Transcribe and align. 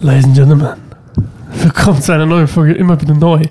Ladies 0.00 0.26
and 0.26 0.36
Gentlemen, 0.36 0.76
willkommen 1.54 2.00
zu 2.00 2.12
einer 2.12 2.24
neuen 2.24 2.46
Folge 2.46 2.72
Immer 2.72 3.00
wieder 3.00 3.14
neu. 3.14 3.42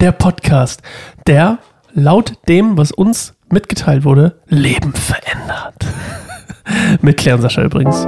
Der 0.00 0.12
Podcast, 0.12 0.82
der 1.26 1.60
laut 1.94 2.34
dem, 2.46 2.76
was 2.76 2.92
uns 2.92 3.32
mitgeteilt 3.50 4.04
wurde, 4.04 4.38
Leben 4.48 4.92
verändert. 4.92 5.86
Mit 7.00 7.16
Claire 7.16 7.36
und 7.36 7.40
Sascha 7.40 7.62
übrigens. 7.62 8.02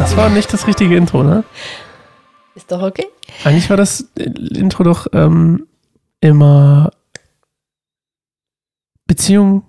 Das 0.00 0.16
war 0.16 0.30
nicht 0.30 0.52
das 0.52 0.66
richtige 0.66 0.96
Intro, 0.96 1.22
ne? 1.22 1.44
Ist 2.56 2.72
doch 2.72 2.82
okay. 2.82 3.06
Eigentlich 3.44 3.70
war 3.70 3.76
das 3.76 4.00
Intro 4.16 4.82
doch 4.82 5.06
ähm, 5.12 5.68
immer 6.20 6.90
Beziehung, 9.06 9.64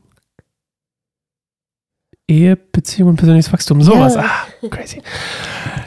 Ehe, 2.27 2.55
Beziehung 2.55 3.09
und 3.09 3.16
persönliches 3.17 3.53
Wachstum. 3.53 3.81
Sowas. 3.84 4.16
Ja. 4.16 4.23
Ah, 4.23 4.67
crazy. 4.70 5.02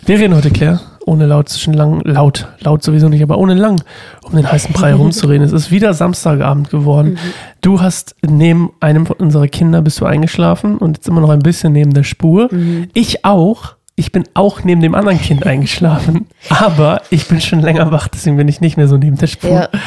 Wir 0.06 0.18
reden 0.20 0.36
heute, 0.36 0.50
Claire, 0.50 0.80
ohne 1.04 1.26
laut 1.26 1.48
zwischen 1.48 1.74
lang, 1.74 2.00
laut, 2.04 2.46
laut 2.60 2.84
sowieso 2.84 3.08
nicht, 3.08 3.22
aber 3.22 3.38
ohne 3.38 3.54
lang 3.54 3.82
um 4.22 4.36
den 4.36 4.50
heißen 4.50 4.72
Brei 4.72 4.90
herumzureden. 4.90 5.44
Es 5.44 5.52
ist 5.52 5.72
wieder 5.72 5.94
Samstagabend 5.94 6.70
geworden. 6.70 7.14
Mhm. 7.14 7.18
Du 7.60 7.80
hast 7.80 8.14
neben 8.22 8.70
einem 8.78 9.04
von 9.04 9.16
unserer 9.16 9.48
Kinder 9.48 9.82
bist 9.82 10.00
du 10.00 10.04
eingeschlafen 10.04 10.78
und 10.78 10.98
jetzt 10.98 11.08
immer 11.08 11.20
noch 11.20 11.30
ein 11.30 11.40
bisschen 11.40 11.72
neben 11.72 11.92
der 11.92 12.04
Spur. 12.04 12.48
Mhm. 12.52 12.88
Ich 12.94 13.24
auch. 13.24 13.77
Ich 13.98 14.12
bin 14.12 14.24
auch 14.34 14.62
neben 14.62 14.80
dem 14.80 14.94
anderen 14.94 15.20
Kind 15.20 15.44
eingeschlafen, 15.46 16.26
aber 16.50 17.02
ich 17.10 17.26
bin 17.26 17.40
schon 17.40 17.58
länger 17.60 17.90
wach, 17.90 18.06
deswegen 18.08 18.36
bin 18.36 18.46
ich 18.46 18.60
nicht 18.60 18.76
mehr 18.76 18.86
so 18.86 18.96
neben 18.96 19.16
der 19.16 19.26
Spur. 19.26 19.50
Ja. 19.50 19.68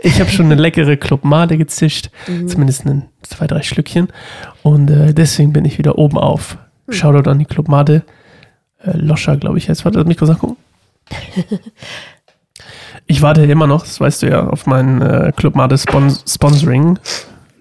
Ich 0.00 0.20
habe 0.20 0.30
schon 0.30 0.46
eine 0.46 0.54
leckere 0.54 0.96
Club 0.96 1.24
Made 1.24 1.56
gezischt, 1.58 2.10
Mhm. 2.28 2.48
zumindest 2.48 2.86
ein, 2.86 3.08
zwei, 3.22 3.46
drei 3.46 3.62
Schlückchen. 3.62 4.08
Und 4.62 4.90
äh, 4.90 5.12
deswegen 5.14 5.52
bin 5.52 5.64
ich 5.64 5.78
wieder 5.78 5.98
oben 5.98 6.18
auf. 6.18 6.56
Mhm. 6.86 6.92
Shoutout 6.92 7.28
an 7.30 7.38
die 7.40 7.44
Club 7.44 7.68
Made. 7.68 8.02
Äh, 8.84 8.96
Loscha, 8.96 9.34
glaube 9.36 9.58
ich, 9.58 9.66
jetzt. 9.66 9.84
Warte, 9.84 9.98
lass 9.98 10.06
mich 10.06 10.18
kurz 10.18 10.30
nachgucken. 10.30 10.56
Ich 13.06 13.20
warte 13.20 13.42
immer 13.44 13.66
noch, 13.66 13.82
das 13.82 14.00
weißt 14.00 14.22
du 14.22 14.30
ja, 14.30 14.46
auf 14.46 14.66
mein 14.66 15.02
äh, 15.02 15.32
Club 15.36 15.56
Made 15.56 15.76
Spons 15.76 16.24
Sponsoring. 16.26 16.98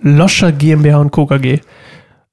Loscha 0.01 0.51
GmbH 0.51 0.97
und 0.99 1.11
Co. 1.11 1.25
KG. 1.25 1.59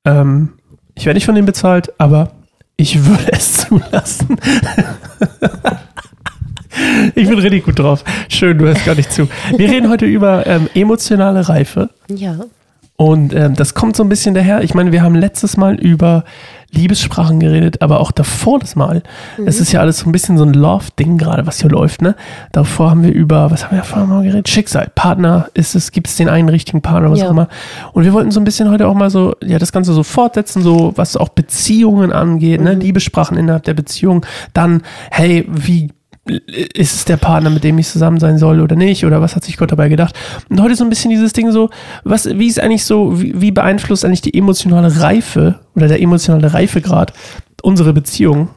Ähm, 0.05 0.53
ich 0.94 1.06
werde 1.06 1.17
nicht 1.17 1.25
von 1.27 1.34
denen 1.34 1.47
bezahlt, 1.47 1.92
aber 1.98 2.33
ich 2.79 3.05
würde 3.05 3.33
es 3.33 3.69
zulassen. 3.69 4.39
ich 7.15 7.29
bin 7.29 7.39
richtig 7.39 7.65
gut 7.65 7.79
drauf. 7.79 8.05
Schön, 8.29 8.57
du 8.57 8.67
hörst 8.67 8.87
gar 8.87 8.95
nicht 8.95 9.12
zu. 9.12 9.29
Wir 9.57 9.69
reden 9.69 9.91
heute 9.91 10.07
über 10.07 10.47
ähm, 10.47 10.71
emotionale 10.75 11.49
Reife. 11.49 11.91
Ja. 12.09 12.39
Und 12.97 13.34
ähm, 13.34 13.55
das 13.55 13.75
kommt 13.75 13.97
so 13.97 14.05
ein 14.05 14.09
bisschen 14.09 14.34
daher. 14.34 14.62
Ich 14.62 14.75
meine, 14.75 14.93
wir 14.93 15.03
haben 15.03 15.17
letztes 15.17 15.56
Mal 15.56 15.75
über 15.75 16.25
Liebessprachen 16.70 17.41
geredet, 17.41 17.80
aber 17.80 18.00
auch 18.00 18.12
davor 18.12 18.58
das 18.58 18.77
Mal. 18.77 19.02
Es 19.47 19.58
ist 19.58 19.72
ja 19.72 19.80
alles 19.80 19.98
so 19.98 20.08
ein 20.08 20.12
bisschen 20.12 20.36
so 20.36 20.44
ein 20.44 20.52
Love-Ding 20.52 21.16
gerade, 21.16 21.47
was 21.47 21.60
hier 21.62 21.70
läuft, 21.70 22.02
ne? 22.02 22.14
Davor 22.52 22.91
haben 22.91 23.02
wir 23.02 23.12
über, 23.12 23.50
was 23.50 23.64
haben 23.66 23.77
wir 23.77 23.84
vorher 23.84 24.06
mal 24.06 24.22
geredet? 24.22 24.48
Schicksal, 24.48 24.91
Partner, 24.94 25.48
ist 25.55 25.75
es, 25.75 25.92
gibt 25.92 26.08
es 26.08 26.16
den 26.16 26.28
einen 26.28 26.50
richtigen 26.50 26.83
Partner, 26.83 27.10
was 27.10 27.20
Ja. 27.20 27.27
auch 27.27 27.30
immer. 27.30 27.48
Und 27.92 28.05
wir 28.05 28.12
wollten 28.12 28.30
so 28.30 28.41
ein 28.41 28.44
bisschen 28.44 28.70
heute 28.70 28.86
auch 28.86 28.94
mal 28.94 29.08
so, 29.08 29.34
ja, 29.42 29.58
das 29.58 29.72
Ganze 29.72 29.94
so 29.94 30.02
fortsetzen, 30.02 30.62
so 30.62 30.92
was 30.97 31.16
auch 31.16 31.30
Beziehungen 31.30 32.12
angeht, 32.12 32.60
ne? 32.60 32.75
Liebessprachen 32.75 33.38
innerhalb 33.38 33.64
der 33.64 33.75
Beziehung. 33.75 34.27
Dann, 34.53 34.82
hey, 35.10 35.47
wie 35.48 35.91
ist 36.29 36.95
es 36.95 37.05
der 37.05 37.17
Partner, 37.17 37.51
mit 37.51 37.65
dem 37.65 37.79
ich 37.79 37.89
zusammen 37.89 38.21
sein 38.21 38.39
soll 38.39 38.61
oder 38.61 38.77
nicht? 38.77 39.05
Oder 39.05 39.21
was 39.21 39.37
hat 39.37 39.45
sich 39.45 39.57
Gott 39.57 39.73
dabei 39.73 39.89
gedacht? 39.89 40.15
Und 40.48 40.61
heute 40.61 40.77
so 40.77 40.84
ein 40.84 40.91
bisschen 40.91 41.11
dieses 41.11 41.33
Ding 41.33 41.51
so, 41.51 41.71
was, 42.05 42.27
wie 42.39 42.47
ist 42.47 42.61
eigentlich 42.61 42.84
so, 42.84 43.21
wie, 43.21 43.41
wie 43.41 43.51
beeinflusst 43.51 44.05
eigentlich 44.05 44.23
die 44.23 44.37
emotionale 44.37 45.01
Reife 45.01 45.61
oder 45.75 45.89
der 45.89 46.01
emotionale 46.01 46.53
Reifegrad 46.53 47.12
unsere 47.62 47.93
Beziehung? 47.93 48.50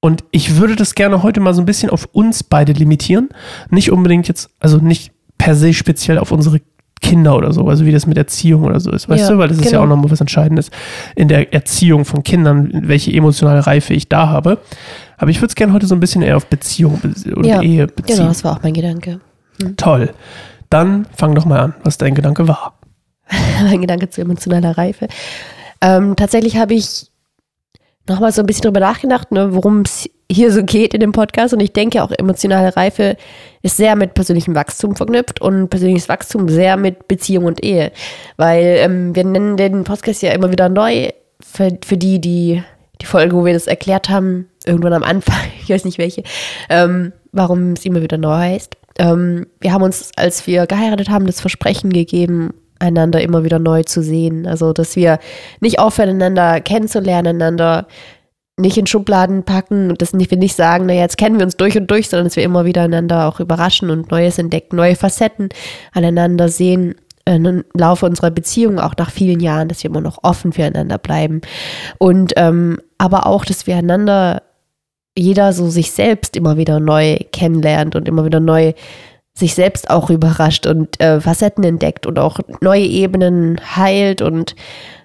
Und 0.00 0.24
ich 0.30 0.56
würde 0.56 0.76
das 0.76 0.94
gerne 0.94 1.22
heute 1.22 1.40
mal 1.40 1.54
so 1.54 1.60
ein 1.60 1.66
bisschen 1.66 1.90
auf 1.90 2.08
uns 2.12 2.42
beide 2.42 2.72
limitieren. 2.72 3.28
Nicht 3.68 3.92
unbedingt 3.92 4.28
jetzt, 4.28 4.50
also 4.58 4.78
nicht 4.78 5.12
per 5.36 5.54
se 5.54 5.72
speziell 5.72 6.18
auf 6.18 6.32
unsere 6.32 6.60
Kinder 7.00 7.36
oder 7.36 7.52
so, 7.52 7.66
also 7.66 7.86
wie 7.86 7.92
das 7.92 8.06
mit 8.06 8.18
Erziehung 8.18 8.64
oder 8.64 8.78
so 8.78 8.90
ist, 8.90 9.08
weißt 9.08 9.22
Ja, 9.22 9.30
du, 9.30 9.38
weil 9.38 9.48
das 9.48 9.58
ist 9.58 9.64
ja 9.64 9.70
genau. 9.72 9.82
auch 9.84 9.88
nochmal 9.88 10.10
was 10.10 10.20
Entscheidendes 10.20 10.70
in 11.16 11.28
der 11.28 11.52
Erziehung 11.52 12.04
von 12.04 12.22
Kindern, 12.22 12.70
welche 12.86 13.12
emotionale 13.12 13.66
Reife 13.66 13.94
ich 13.94 14.08
da 14.08 14.28
habe. 14.28 14.58
Aber 15.16 15.30
ich 15.30 15.38
würde 15.38 15.48
es 15.48 15.54
gerne 15.54 15.72
heute 15.72 15.86
so 15.86 15.94
ein 15.94 16.00
bisschen 16.00 16.22
eher 16.22 16.36
auf 16.36 16.46
Beziehung 16.46 17.00
be- 17.00 17.34
und 17.34 17.44
Ja, 17.44 17.62
Ehe 17.62 17.86
beziehen. 17.86 18.16
Genau, 18.16 18.28
das 18.28 18.44
war 18.44 18.56
auch 18.56 18.62
mein 18.62 18.74
Gedanke. 18.74 19.20
Toll. 19.76 20.10
Dann 20.68 21.06
fang 21.16 21.34
doch 21.34 21.44
mal 21.44 21.60
an, 21.60 21.74
was 21.84 21.98
dein 21.98 22.14
Gedanke 22.14 22.46
war. 22.48 22.78
mein 23.62 23.80
Gedanke 23.80 24.10
zu 24.10 24.20
emotionaler 24.20 24.76
Reife. 24.76 25.08
Ähm, 25.80 26.16
tatsächlich 26.16 26.56
habe 26.56 26.74
ich 26.74 27.09
nochmal 28.10 28.32
so 28.32 28.42
ein 28.42 28.46
bisschen 28.46 28.62
drüber 28.62 28.80
nachgedacht, 28.80 29.32
ne, 29.32 29.54
worum 29.54 29.82
es 29.82 30.08
hier 30.30 30.52
so 30.52 30.62
geht 30.62 30.94
in 30.94 31.00
dem 31.00 31.12
Podcast. 31.12 31.54
Und 31.54 31.60
ich 31.60 31.72
denke 31.72 32.02
auch, 32.02 32.10
emotionale 32.10 32.76
Reife 32.76 33.16
ist 33.62 33.76
sehr 33.76 33.96
mit 33.96 34.14
persönlichem 34.14 34.54
Wachstum 34.54 34.94
verknüpft 34.96 35.40
und 35.40 35.68
persönliches 35.68 36.08
Wachstum 36.08 36.48
sehr 36.48 36.76
mit 36.76 37.08
Beziehung 37.08 37.46
und 37.46 37.64
Ehe. 37.64 37.92
Weil 38.36 38.76
ähm, 38.78 39.14
wir 39.14 39.24
nennen 39.24 39.56
den 39.56 39.84
Podcast 39.84 40.22
ja 40.22 40.32
immer 40.32 40.52
wieder 40.52 40.68
neu 40.68 41.10
für, 41.40 41.76
für 41.84 41.96
die, 41.96 42.20
die 42.20 42.62
die 43.00 43.06
Folge, 43.06 43.34
wo 43.34 43.44
wir 43.44 43.52
das 43.52 43.66
erklärt 43.66 44.08
haben, 44.08 44.48
irgendwann 44.66 44.92
am 44.92 45.02
Anfang, 45.02 45.36
ich 45.62 45.70
weiß 45.70 45.84
nicht 45.84 45.98
welche, 45.98 46.22
ähm, 46.68 47.12
warum 47.32 47.72
es 47.72 47.84
immer 47.84 48.02
wieder 48.02 48.18
neu 48.18 48.36
heißt. 48.36 48.76
Ähm, 48.98 49.46
wir 49.60 49.72
haben 49.72 49.82
uns, 49.82 50.10
als 50.16 50.46
wir 50.46 50.66
geheiratet 50.66 51.08
haben, 51.08 51.26
das 51.26 51.40
Versprechen 51.40 51.92
gegeben, 51.92 52.52
einander 52.80 53.20
immer 53.22 53.44
wieder 53.44 53.58
neu 53.58 53.84
zu 53.84 54.02
sehen. 54.02 54.46
Also, 54.46 54.72
dass 54.72 54.96
wir 54.96 55.18
nicht 55.60 55.78
aufhören, 55.78 56.10
einander 56.10 56.60
kennenzulernen, 56.60 57.36
einander 57.36 57.86
nicht 58.60 58.76
in 58.76 58.86
Schubladen 58.86 59.44
packen 59.44 59.90
und 59.90 60.02
dass 60.02 60.12
wir 60.12 60.36
nicht 60.36 60.56
sagen, 60.56 60.86
na 60.86 60.92
jetzt 60.92 61.16
kennen 61.16 61.38
wir 61.38 61.44
uns 61.44 61.56
durch 61.56 61.76
und 61.76 61.90
durch, 61.90 62.08
sondern 62.08 62.26
dass 62.26 62.36
wir 62.36 62.42
immer 62.42 62.64
wieder 62.64 62.82
einander 62.82 63.28
auch 63.28 63.40
überraschen 63.40 63.90
und 63.90 64.10
Neues 64.10 64.38
entdecken, 64.38 64.76
neue 64.76 64.96
Facetten 64.96 65.48
aneinander 65.92 66.48
sehen 66.48 66.94
äh, 67.24 67.36
im 67.36 67.64
Laufe 67.74 68.06
unserer 68.06 68.30
Beziehung, 68.30 68.78
auch 68.78 68.94
nach 68.98 69.10
vielen 69.10 69.40
Jahren, 69.40 69.68
dass 69.68 69.82
wir 69.82 69.90
immer 69.90 70.00
noch 70.00 70.18
offen 70.22 70.52
füreinander 70.52 70.98
bleiben. 70.98 71.40
Und 71.98 72.32
ähm, 72.36 72.80
aber 72.98 73.26
auch, 73.26 73.44
dass 73.44 73.66
wir 73.66 73.76
einander 73.76 74.42
jeder 75.16 75.52
so 75.52 75.68
sich 75.68 75.90
selbst 75.90 76.36
immer 76.36 76.56
wieder 76.56 76.80
neu 76.80 77.16
kennenlernt 77.32 77.96
und 77.96 78.08
immer 78.08 78.24
wieder 78.24 78.40
neu 78.40 78.72
sich 79.40 79.54
selbst 79.54 79.90
auch 79.90 80.10
überrascht 80.10 80.66
und 80.66 81.00
äh, 81.00 81.20
Facetten 81.20 81.64
entdeckt 81.64 82.06
und 82.06 82.18
auch 82.18 82.38
neue 82.60 82.84
Ebenen 82.84 83.60
heilt 83.76 84.22
und 84.22 84.54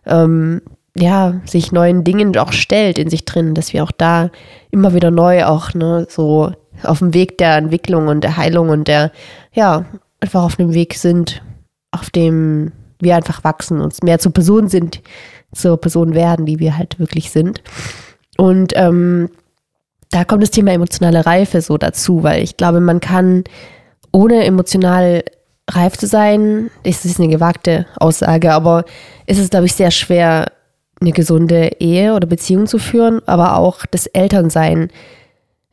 ähm, 0.05 0.61
ja, 0.95 1.41
sich 1.45 1.71
neuen 1.71 2.03
Dingen 2.03 2.37
auch 2.37 2.53
stellt 2.53 2.97
in 2.97 3.09
sich 3.09 3.25
drin, 3.25 3.53
dass 3.53 3.73
wir 3.73 3.83
auch 3.83 3.91
da 3.91 4.29
immer 4.71 4.93
wieder 4.93 5.11
neu 5.11 5.45
auch 5.45 5.73
ne, 5.73 6.07
so 6.09 6.51
auf 6.83 6.99
dem 6.99 7.13
Weg 7.13 7.37
der 7.37 7.57
Entwicklung 7.57 8.07
und 8.07 8.23
der 8.23 8.37
Heilung 8.37 8.69
und 8.69 8.87
der, 8.87 9.11
ja, 9.53 9.85
einfach 10.19 10.43
auf 10.43 10.55
dem 10.55 10.73
Weg 10.73 10.93
sind, 10.95 11.41
auf 11.91 12.09
dem 12.09 12.71
wir 12.99 13.15
einfach 13.15 13.43
wachsen, 13.43 13.81
uns 13.81 14.01
mehr 14.03 14.19
zur 14.19 14.31
Person 14.31 14.69
sind, 14.69 15.01
zur 15.53 15.77
Person 15.77 16.13
werden, 16.13 16.45
die 16.45 16.59
wir 16.59 16.77
halt 16.77 16.97
wirklich 16.99 17.31
sind. 17.31 17.61
Und 18.37 18.73
ähm, 18.75 19.29
da 20.11 20.23
kommt 20.23 20.43
das 20.43 20.51
Thema 20.51 20.71
emotionale 20.71 21.25
Reife 21.25 21.61
so 21.61 21.77
dazu, 21.77 22.23
weil 22.23 22.41
ich 22.41 22.57
glaube, 22.57 22.79
man 22.79 22.99
kann 22.99 23.43
ohne 24.15 24.45
emotional 24.45 25.23
reif 25.69 25.97
zu 25.97 26.07
sein, 26.07 26.69
das 26.83 27.03
ist 27.03 27.19
eine 27.19 27.27
gewagte 27.27 27.85
Aussage, 27.99 28.53
aber 28.53 28.85
ist 29.25 29.39
es, 29.39 29.49
glaube 29.49 29.65
ich, 29.65 29.73
sehr 29.73 29.91
schwer, 29.91 30.51
eine 31.01 31.11
gesunde 31.11 31.71
Ehe 31.79 32.13
oder 32.13 32.25
Beziehung 32.25 32.65
zu 32.65 32.79
führen, 32.79 33.21
aber 33.25 33.57
auch 33.57 33.85
das 33.91 34.05
Elternsein. 34.05 34.89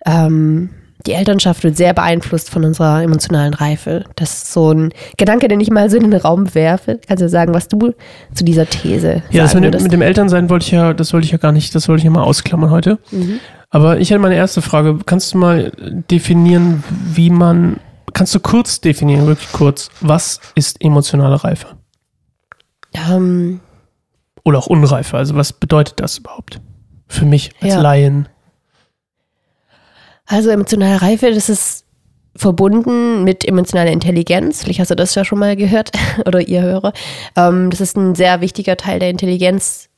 Ähm, 0.05 0.71
die 1.07 1.13
Elternschaft 1.13 1.63
wird 1.63 1.77
sehr 1.77 1.95
beeinflusst 1.95 2.51
von 2.51 2.65
unserer 2.65 3.03
emotionalen 3.03 3.55
Reife. 3.55 4.05
Das 4.17 4.33
ist 4.33 4.53
so 4.53 4.73
ein 4.73 4.93
Gedanke, 5.17 5.47
den 5.47 5.61
ich 5.61 5.71
mal 5.71 5.89
so 5.91 5.97
in 5.97 6.11
den 6.11 6.21
Raum 6.21 6.53
werfe. 6.55 6.99
Kannst 7.07 7.23
du 7.23 7.29
sagen, 7.29 7.55
was 7.55 7.69
du 7.69 7.93
zu 8.35 8.45
dieser 8.45 8.67
These 8.67 9.23
Ja, 9.31 9.45
das 9.45 9.55
mit, 9.55 9.81
mit 9.83 9.93
dem 9.93 10.03
Elternsein 10.03 10.51
wollte 10.51 10.67
ich 10.67 10.73
ja, 10.73 10.93
das 10.93 11.13
wollte 11.13 11.27
ich 11.27 11.33
ja 11.33 11.39
gar 11.39 11.53
nicht, 11.53 11.75
das 11.75 11.89
wollte 11.89 12.01
ich 12.01 12.05
ja 12.05 12.11
mal 12.11 12.23
ausklammern 12.23 12.71
heute. 12.71 12.99
Mhm. 13.11 13.39
Aber 13.71 13.99
ich 13.99 14.11
hätte 14.11 14.21
meine 14.21 14.35
erste 14.35 14.63
Frage. 14.63 14.99
Kannst 15.07 15.35
du 15.35 15.39
mal 15.39 15.73
definieren, 16.11 16.85
wie 17.15 17.31
man, 17.31 17.79
kannst 18.13 18.35
du 18.35 18.41
kurz 18.41 18.81
definieren, 18.81 19.27
wirklich 19.27 19.51
kurz, 19.53 19.91
was 20.01 20.41
ist 20.55 20.83
emotionale 20.83 21.43
Reife? 21.43 21.77
ähm, 22.95 23.61
Oder 24.45 24.59
auch 24.59 24.67
Unreife? 24.67 25.17
Also 25.17 25.35
was 25.37 25.53
bedeutet 25.53 26.01
das 26.01 26.19
überhaupt? 26.19 26.61
Für 27.09 27.25
mich 27.25 27.53
als 27.61 27.75
Ja. 27.75 27.81
Laien. 27.81 28.29
Also 30.27 30.51
emotionale 30.51 31.03
Reife, 31.03 31.33
das 31.33 31.49
ist 31.49 31.85
verbunden 32.35 33.25
mit 33.25 33.47
emotionaler 33.47 33.91
Intelligenz. 33.91 34.63
Vielleicht 34.63 34.81
hast 34.81 34.91
du 34.91 34.95
das 34.97 35.15
ja 35.15 35.25
schon 35.25 35.39
mal 35.39 35.57
gehört 35.57 35.91
oder 36.27 36.41
ihr 36.41 36.63
Hörer. 36.63 36.93
Ähm, 37.37 37.71
das 37.71 37.81
ist 37.81 37.97
ein 37.97 38.15
sehr 38.15 38.41
wichtiger 38.41 38.77
Teil 38.77 38.99
der 38.99 39.11
Intelligenz, 39.11 39.89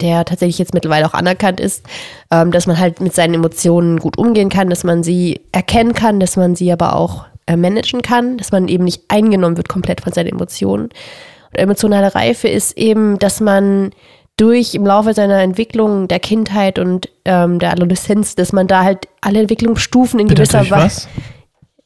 der 0.00 0.24
tatsächlich 0.24 0.58
jetzt 0.58 0.74
mittlerweile 0.74 1.06
auch 1.06 1.14
anerkannt 1.14 1.60
ist, 1.60 1.84
ähm, 2.30 2.50
dass 2.52 2.66
man 2.66 2.78
halt 2.78 3.00
mit 3.00 3.14
seinen 3.14 3.34
Emotionen 3.34 3.98
gut 3.98 4.18
umgehen 4.18 4.50
kann, 4.50 4.68
dass 4.68 4.84
man 4.84 5.02
sie 5.02 5.40
erkennen 5.52 5.94
kann, 5.94 6.20
dass 6.20 6.36
man 6.36 6.54
sie 6.54 6.70
aber 6.72 6.96
auch 6.96 7.24
managen 7.56 8.02
kann, 8.02 8.36
dass 8.38 8.52
man 8.52 8.68
eben 8.68 8.84
nicht 8.84 9.02
eingenommen 9.08 9.56
wird 9.56 9.68
komplett 9.68 10.00
von 10.00 10.12
seinen 10.12 10.28
Emotionen. 10.28 10.84
Und 10.84 11.58
emotionale 11.58 12.14
Reife 12.14 12.48
ist 12.48 12.76
eben, 12.78 13.18
dass 13.18 13.40
man 13.40 13.90
durch 14.36 14.74
im 14.74 14.86
Laufe 14.86 15.12
seiner 15.12 15.40
Entwicklung 15.42 16.08
der 16.08 16.18
Kindheit 16.20 16.78
und 16.78 17.08
ähm, 17.24 17.58
der 17.58 17.72
Adoleszenz, 17.72 18.34
dass 18.36 18.52
man 18.52 18.66
da 18.66 18.84
halt 18.84 19.08
alle 19.20 19.40
Entwicklungsstufen 19.40 20.18
in 20.18 20.28
Bitte 20.28 20.42
gewisser 20.42 20.70
Weise 20.70 21.08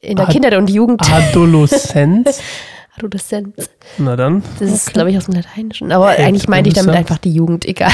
in 0.01 0.17
der 0.17 0.27
Ad- 0.27 0.33
Kindheit 0.33 0.55
und 0.55 0.71
Jugend. 0.71 1.03
Adoleszenz? 1.13 2.41
Adoleszenz. 2.97 3.71
Na 3.99 4.15
dann. 4.15 4.45
Das 4.61 4.71
ist, 4.71 4.93
glaube 4.93 5.11
ich, 5.11 5.17
aus 5.17 5.25
dem 5.25 5.35
Lateinischen. 5.35 5.91
Aber 5.91 6.11
Hey, 6.11 6.27
eigentlich 6.27 6.47
meinte 6.47 6.69
ich 6.69 6.75
damit 6.75 6.95
einfach 6.95 7.19
die 7.19 7.33
Jugend, 7.33 7.65
egal. 7.65 7.91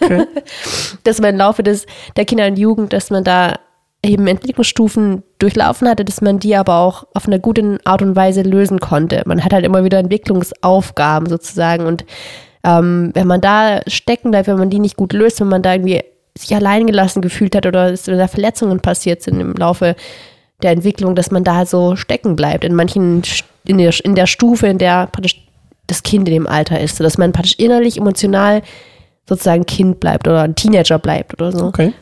Okay. 0.00 0.24
dass 1.04 1.20
man 1.20 1.30
im 1.30 1.36
Laufe 1.36 1.62
des, 1.62 1.86
der 2.16 2.24
Kinder- 2.24 2.46
und 2.48 2.58
Jugend, 2.58 2.92
dass 2.92 3.10
man 3.10 3.22
da 3.22 3.54
eben 4.04 4.26
Entwicklungsstufen 4.26 5.22
durchlaufen 5.38 5.88
hatte, 5.88 6.04
dass 6.04 6.20
man 6.20 6.38
die 6.40 6.56
aber 6.56 6.78
auch 6.78 7.04
auf 7.14 7.26
eine 7.26 7.38
gute 7.38 7.78
Art 7.84 8.02
und 8.02 8.16
Weise 8.16 8.42
lösen 8.42 8.80
konnte. 8.80 9.22
Man 9.26 9.44
hat 9.44 9.52
halt 9.52 9.64
immer 9.64 9.84
wieder 9.84 9.98
Entwicklungsaufgaben 9.98 11.28
sozusagen 11.28 11.86
und 11.86 12.04
ähm, 12.64 13.10
wenn 13.14 13.26
man 13.26 13.40
da 13.40 13.80
stecken 13.86 14.30
bleibt, 14.30 14.48
wenn 14.48 14.58
man 14.58 14.70
die 14.70 14.78
nicht 14.78 14.96
gut 14.96 15.12
löst, 15.12 15.40
wenn 15.40 15.48
man 15.48 15.62
da 15.62 15.72
irgendwie 15.74 16.02
sich 16.36 16.54
alleingelassen 16.54 17.22
gefühlt 17.22 17.54
hat 17.54 17.66
oder 17.66 17.92
es- 17.92 18.04
da 18.04 18.26
Verletzungen 18.28 18.80
passiert 18.80 19.22
sind 19.22 19.40
im 19.40 19.54
Laufe 19.54 19.94
der 20.62 20.70
Entwicklung, 20.70 21.14
dass 21.14 21.30
man 21.30 21.44
da 21.44 21.66
so 21.66 21.96
stecken 21.96 22.36
bleibt 22.36 22.64
in 22.64 22.74
manchen, 22.74 23.22
in 23.64 23.78
der, 23.78 23.92
in 24.04 24.14
der 24.14 24.26
Stufe, 24.26 24.66
in 24.68 24.78
der 24.78 25.06
praktisch 25.08 25.44
das 25.88 26.02
Kind 26.04 26.28
in 26.28 26.34
dem 26.34 26.46
Alter 26.46 26.80
ist, 26.80 26.96
sodass 26.96 27.18
man 27.18 27.32
praktisch 27.32 27.56
innerlich, 27.58 27.98
emotional 27.98 28.62
sozusagen 29.28 29.66
Kind 29.66 30.00
bleibt 30.00 30.26
oder 30.26 30.42
ein 30.42 30.54
Teenager 30.54 30.98
bleibt 30.98 31.34
oder 31.40 31.52
so. 31.52 31.66
Okay. 31.66 31.92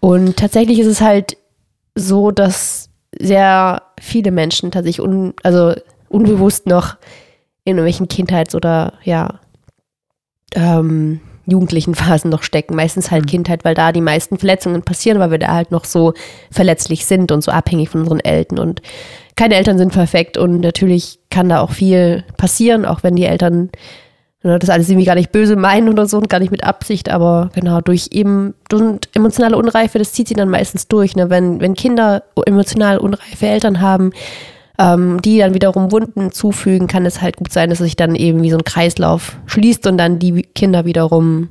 Und 0.00 0.36
tatsächlich 0.36 0.78
ist 0.78 0.86
es 0.86 1.00
halt 1.00 1.36
so, 1.94 2.30
dass 2.30 2.90
sehr 3.18 3.82
viele 4.00 4.30
Menschen 4.30 4.70
tatsächlich 4.70 5.00
un, 5.00 5.34
also 5.42 5.74
unbewusst 6.08 6.66
noch 6.66 6.96
in 7.64 7.76
irgendwelchen 7.76 8.08
Kindheits- 8.08 8.54
oder 8.54 8.94
ja, 9.02 9.40
ähm, 10.54 11.20
jugendlichen 11.46 11.94
Phasen 11.94 12.30
noch 12.30 12.42
stecken. 12.42 12.74
Meistens 12.74 13.10
halt 13.10 13.26
Kindheit, 13.26 13.64
weil 13.64 13.74
da 13.74 13.92
die 13.92 14.00
meisten 14.00 14.38
Verletzungen 14.38 14.82
passieren, 14.82 15.18
weil 15.18 15.30
wir 15.30 15.38
da 15.38 15.54
halt 15.54 15.70
noch 15.70 15.84
so 15.84 16.12
verletzlich 16.50 17.06
sind 17.06 17.32
und 17.32 17.42
so 17.42 17.50
abhängig 17.50 17.88
von 17.88 18.02
unseren 18.02 18.20
Eltern. 18.20 18.58
Und 18.58 18.82
keine 19.34 19.54
Eltern 19.54 19.78
sind 19.78 19.92
perfekt 19.92 20.36
und 20.36 20.60
natürlich 20.60 21.18
kann 21.30 21.48
da 21.48 21.60
auch 21.60 21.70
viel 21.70 22.24
passieren, 22.36 22.84
auch 22.84 23.02
wenn 23.02 23.16
die 23.16 23.24
Eltern 23.24 23.70
das 24.42 24.70
alles 24.70 24.88
irgendwie 24.88 25.06
gar 25.06 25.16
nicht 25.16 25.32
böse 25.32 25.56
meinen 25.56 25.88
oder 25.88 26.06
so 26.06 26.18
und 26.18 26.28
gar 26.28 26.38
nicht 26.38 26.52
mit 26.52 26.62
Absicht, 26.62 27.08
aber 27.08 27.50
genau, 27.54 27.80
durch 27.80 28.08
eben 28.12 28.54
und 28.72 29.08
emotionale 29.14 29.56
Unreife, 29.56 29.98
das 29.98 30.12
zieht 30.12 30.28
sie 30.28 30.34
dann 30.34 30.48
meistens 30.48 30.86
durch. 30.86 31.16
Ne? 31.16 31.28
Wenn, 31.28 31.60
wenn 31.60 31.74
Kinder 31.74 32.22
emotional 32.46 32.98
unreife 32.98 33.46
Eltern 33.46 33.80
haben, 33.80 34.12
ähm, 34.78 35.20
die 35.22 35.38
dann 35.38 35.54
wiederum 35.54 35.90
Wunden 35.90 36.30
zufügen, 36.30 36.86
kann 36.86 37.04
es 37.04 37.20
halt 37.20 37.36
gut 37.36 37.52
sein, 37.52 37.68
dass 37.68 37.78
sich 37.78 37.96
dann 37.96 38.14
eben 38.14 38.42
wie 38.42 38.50
so 38.50 38.56
ein 38.56 38.64
Kreislauf 38.64 39.36
schließt 39.46 39.86
und 39.88 39.98
dann 39.98 40.20
die 40.20 40.42
Kinder 40.42 40.84
wiederum 40.84 41.48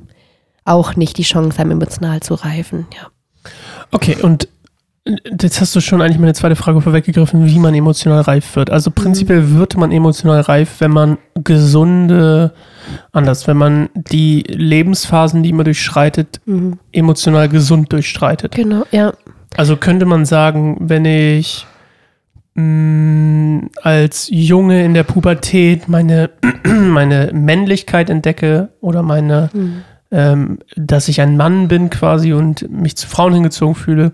auch 0.64 0.96
nicht 0.96 1.18
die 1.18 1.22
Chance 1.22 1.58
haben, 1.58 1.70
emotional 1.70 2.20
zu 2.20 2.34
reifen. 2.34 2.86
Ja. 2.94 3.08
Okay, 3.90 4.16
und 4.22 4.48
jetzt 5.40 5.60
hast 5.60 5.74
du 5.74 5.80
schon 5.80 6.02
eigentlich 6.02 6.18
meine 6.18 6.34
zweite 6.34 6.56
Frage 6.56 6.80
vorweggegriffen, 6.80 7.46
wie 7.46 7.58
man 7.58 7.74
emotional 7.74 8.20
reif 8.20 8.56
wird. 8.56 8.70
Also 8.70 8.90
prinzipiell 8.90 9.54
wird 9.54 9.76
man 9.76 9.92
emotional 9.92 10.40
reif, 10.40 10.76
wenn 10.80 10.90
man 10.90 11.18
gesunde, 11.42 12.52
anders, 13.12 13.46
wenn 13.46 13.56
man 13.56 13.88
die 13.94 14.44
Lebensphasen, 14.48 15.42
die 15.42 15.52
man 15.52 15.64
durchschreitet, 15.64 16.40
emotional 16.92 17.48
gesund 17.48 17.92
durchstreitet. 17.92 18.54
Genau, 18.54 18.84
ja. 18.90 19.12
Also 19.56 19.76
könnte 19.76 20.04
man 20.04 20.26
sagen, 20.26 20.76
wenn 20.80 21.04
ich 21.04 21.66
mh, 22.54 23.68
als 23.82 24.28
Junge 24.30 24.84
in 24.84 24.94
der 24.94 25.04
Pubertät 25.04 25.88
meine, 25.88 26.30
meine 26.64 27.30
Männlichkeit 27.32 28.10
entdecke 28.10 28.70
oder 28.80 29.02
meine, 29.02 29.50
ähm, 30.10 30.58
dass 30.76 31.08
ich 31.08 31.20
ein 31.20 31.36
Mann 31.36 31.68
bin 31.68 31.90
quasi 31.90 32.32
und 32.32 32.70
mich 32.70 32.96
zu 32.96 33.06
Frauen 33.06 33.34
hingezogen 33.34 33.74
fühle, 33.74 34.12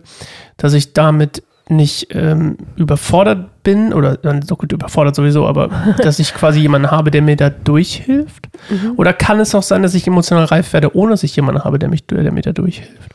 dass 0.56 0.72
ich 0.72 0.92
damit 0.92 1.42
nicht 1.68 2.08
ähm, 2.10 2.58
überfordert 2.76 3.62
bin 3.62 3.94
oder 3.94 4.16
dann 4.18 4.42
so 4.42 4.54
gut 4.54 4.72
überfordert 4.72 5.14
sowieso, 5.14 5.46
aber 5.46 5.70
dass 6.02 6.18
ich 6.18 6.34
quasi 6.34 6.60
jemanden 6.60 6.90
habe, 6.90 7.10
der 7.10 7.22
mir 7.22 7.36
da 7.36 7.48
durchhilft? 7.48 8.48
Oder 8.96 9.12
kann 9.12 9.40
es 9.40 9.54
auch 9.54 9.62
sein, 9.62 9.82
dass 9.82 9.94
ich 9.94 10.06
emotional 10.06 10.44
reif 10.44 10.72
werde, 10.72 10.94
ohne 10.94 11.12
dass 11.12 11.22
ich 11.22 11.34
jemanden 11.36 11.64
habe, 11.64 11.78
der, 11.78 11.88
mich, 11.88 12.06
der 12.06 12.32
mir 12.32 12.42
da 12.42 12.52
durchhilft? 12.52 13.14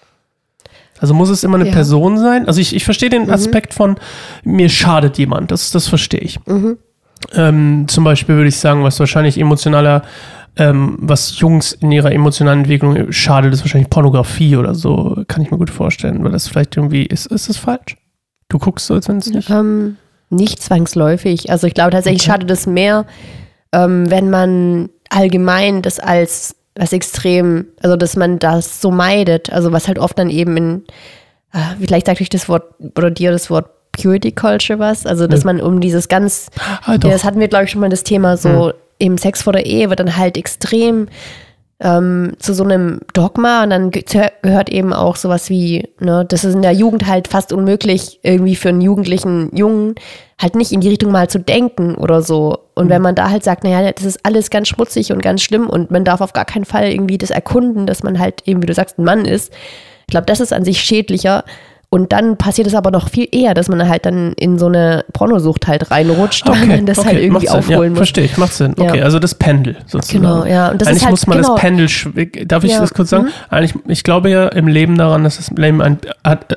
Also 0.99 1.13
muss 1.13 1.29
es 1.29 1.43
immer 1.43 1.55
eine 1.55 1.67
Ja. 1.67 1.73
Person 1.73 2.17
sein? 2.17 2.47
Also 2.47 2.59
ich, 2.59 2.75
ich 2.75 2.83
verstehe 2.83 3.09
den 3.09 3.29
Aspekt 3.29 3.73
von, 3.73 3.97
mir 4.43 4.67
schadet 4.69 5.17
jemand, 5.17 5.51
das, 5.51 5.71
das 5.71 5.87
verstehe 5.87 6.19
ich. 6.19 6.39
Ähm, 7.33 7.85
zum 7.87 8.03
Beispiel 8.03 8.35
würde 8.35 8.49
ich 8.49 8.57
sagen, 8.57 8.83
was 8.83 8.99
wahrscheinlich 8.99 9.37
emotionaler, 9.37 10.01
ähm, 10.57 10.97
was 10.99 11.39
Jungs 11.39 11.71
in 11.73 11.91
ihrer 11.91 12.11
emotionalen 12.11 12.59
Entwicklung 12.59 13.11
schadet, 13.11 13.53
ist 13.53 13.61
wahrscheinlich 13.61 13.89
Pornografie 13.89 14.55
oder 14.57 14.75
so, 14.75 15.23
kann 15.27 15.41
ich 15.41 15.51
mir 15.51 15.57
gut 15.57 15.69
vorstellen, 15.69 16.23
weil 16.23 16.31
das 16.31 16.47
vielleicht 16.47 16.75
irgendwie, 16.77 17.05
ist, 17.05 17.27
ist 17.27 17.49
das 17.49 17.57
falsch? 17.57 17.97
Du 18.49 18.57
guckst 18.59 18.87
so, 18.87 18.93
als 18.95 19.07
wenn 19.07 19.17
es 19.17 19.27
nicht... 19.27 19.49
Ähm, 19.49 19.97
nicht 20.31 20.61
zwangsläufig. 20.61 21.49
Also 21.49 21.65
ich 21.65 21.73
glaube 21.73 21.91
tatsächlich 21.91 22.21
Okay. 22.21 22.31
schadet 22.31 22.51
es 22.51 22.67
mehr, 22.67 23.05
ähm, 23.71 24.09
wenn 24.11 24.29
man 24.29 24.89
allgemein 25.09 25.81
das 25.81 25.99
als 25.99 26.55
was 26.75 26.93
extrem, 26.93 27.65
also 27.81 27.95
dass 27.95 28.15
man 28.15 28.37
das 28.39 28.79
so 28.79 28.91
meidet, 28.91 29.51
also 29.51 29.71
was 29.71 29.87
halt 29.87 29.97
oft 29.99 30.17
dann 30.19 30.29
eben 30.29 30.55
in, 30.55 30.83
äh, 31.51 31.57
vielleicht 31.79 32.05
sagt 32.05 32.21
euch 32.21 32.29
das 32.29 32.47
Wort 32.47 32.63
oder 32.95 33.09
dir 33.11 33.31
das 33.31 33.49
Wort 33.49 33.69
Purity 33.91 34.31
Culture 34.31 34.77
was, 34.79 35.05
also 35.05 35.25
dass 35.27 35.41
Ja. 35.41 35.47
man 35.47 35.61
um 35.61 35.81
dieses 35.81 36.07
ganz 36.07 36.49
Ah, 36.85 36.91
ja, 36.91 36.97
das 36.99 37.23
hatten 37.23 37.39
wir, 37.39 37.47
glaube 37.47 37.65
ich, 37.65 37.71
schon 37.71 37.81
mal 37.81 37.89
das 37.89 38.03
Thema 38.03 38.37
so 38.37 38.71
im 38.99 39.17
Sex 39.17 39.41
vor 39.41 39.53
der 39.53 39.65
Ehe 39.65 39.89
wird 39.89 39.99
dann 39.99 40.17
halt 40.17 40.37
extrem 40.37 41.07
ähm, 41.81 42.33
zu 42.39 42.53
so 42.53 42.63
einem 42.63 42.99
Dogma 43.13 43.63
und 43.63 43.69
dann 43.69 43.89
ge 43.91 44.03
gehört 44.41 44.69
eben 44.69 44.91
auch 44.91 45.15
sowas 45.15 45.49
wie, 45.49 45.87
ne, 45.99 46.25
das 46.27 46.43
ist 46.43 46.53
in 46.53 46.61
der 46.61 46.73
Jugend 46.73 47.07
halt 47.07 47.29
fast 47.29 47.53
unmöglich, 47.53 48.19
irgendwie 48.21 48.55
für 48.55 48.69
einen 48.69 48.81
jugendlichen 48.81 49.55
Jungen 49.55 49.95
halt 50.37 50.55
nicht 50.55 50.71
in 50.71 50.81
die 50.81 50.89
Richtung 50.89 51.11
mal 51.11 51.29
zu 51.29 51.39
denken 51.39 51.95
oder 51.95 52.21
so. 52.21 52.59
Und 52.75 52.89
wenn 52.89 53.01
man 53.01 53.15
da 53.15 53.29
halt 53.29 53.43
sagt, 53.43 53.63
naja, 53.63 53.91
das 53.91 54.05
ist 54.05 54.25
alles 54.25 54.49
ganz 54.49 54.67
schmutzig 54.67 55.11
und 55.11 55.21
ganz 55.21 55.41
schlimm 55.41 55.69
und 55.69 55.91
man 55.91 56.03
darf 56.03 56.21
auf 56.21 56.33
gar 56.33 56.45
keinen 56.45 56.65
Fall 56.65 56.91
irgendwie 56.91 57.17
das 57.17 57.29
erkunden, 57.29 57.85
dass 57.85 58.03
man 58.03 58.19
halt 58.19 58.43
eben, 58.45 58.61
wie 58.61 58.67
du 58.67 58.73
sagst, 58.73 58.99
ein 58.99 59.05
Mann 59.05 59.25
ist. 59.25 59.53
Ich 60.07 60.11
glaube, 60.11 60.25
das 60.25 60.39
ist 60.39 60.53
an 60.53 60.65
sich 60.65 60.81
schädlicher. 60.81 61.43
Und 61.91 62.13
dann 62.13 62.37
passiert 62.37 62.67
es 62.67 62.75
aber 62.75 62.91
noch 62.91 63.09
viel 63.09 63.27
eher, 63.31 63.55
dass 63.55 63.67
man 63.67 63.89
halt 63.89 64.05
dann 64.05 64.33
in 64.33 64.59
so 64.59 64.67
eine 64.67 65.05
Pornosucht 65.11 65.67
halt 65.67 65.89
reinrutscht, 65.89 66.47
weil 66.47 66.67
man 66.67 66.85
das 66.85 67.03
halt 67.03 67.17
irgendwie 67.17 67.29
macht 67.31 67.47
Sinn. 67.47 67.55
aufholen 67.57 67.81
ja, 67.81 67.89
muss. 67.89 67.97
Verstehe 67.97 68.25
ich, 68.25 68.37
macht 68.37 68.53
Sinn. 68.53 68.75
Ja. 68.77 68.89
Okay, 68.89 69.01
also 69.01 69.17
das 69.17 69.33
Pendel 69.33 69.75
sozusagen. 69.87 70.21
Genau, 70.21 70.45
ja. 70.45 70.69
Und 70.69 70.79
das 70.81 70.87
Eigentlich 70.87 70.97
ist 70.97 71.05
halt, 71.05 71.11
muss 71.13 71.27
man 71.27 71.37
genau, 71.39 71.53
das 71.55 71.61
Pendel, 71.61 72.45
darf 72.45 72.63
ich 72.63 72.71
Ja. 72.73 72.81
das 72.81 72.93
kurz 72.93 73.09
sagen? 73.09 73.25
Mhm. 73.25 73.29
Eigentlich, 73.49 73.73
ich 73.87 74.03
glaube 74.03 74.29
ja 74.29 74.47
im 74.49 74.67
Leben 74.67 74.99
daran, 74.99 75.23
dass 75.23 75.37
das 75.37 75.49
Leben 75.49 75.81
ein, 75.81 75.97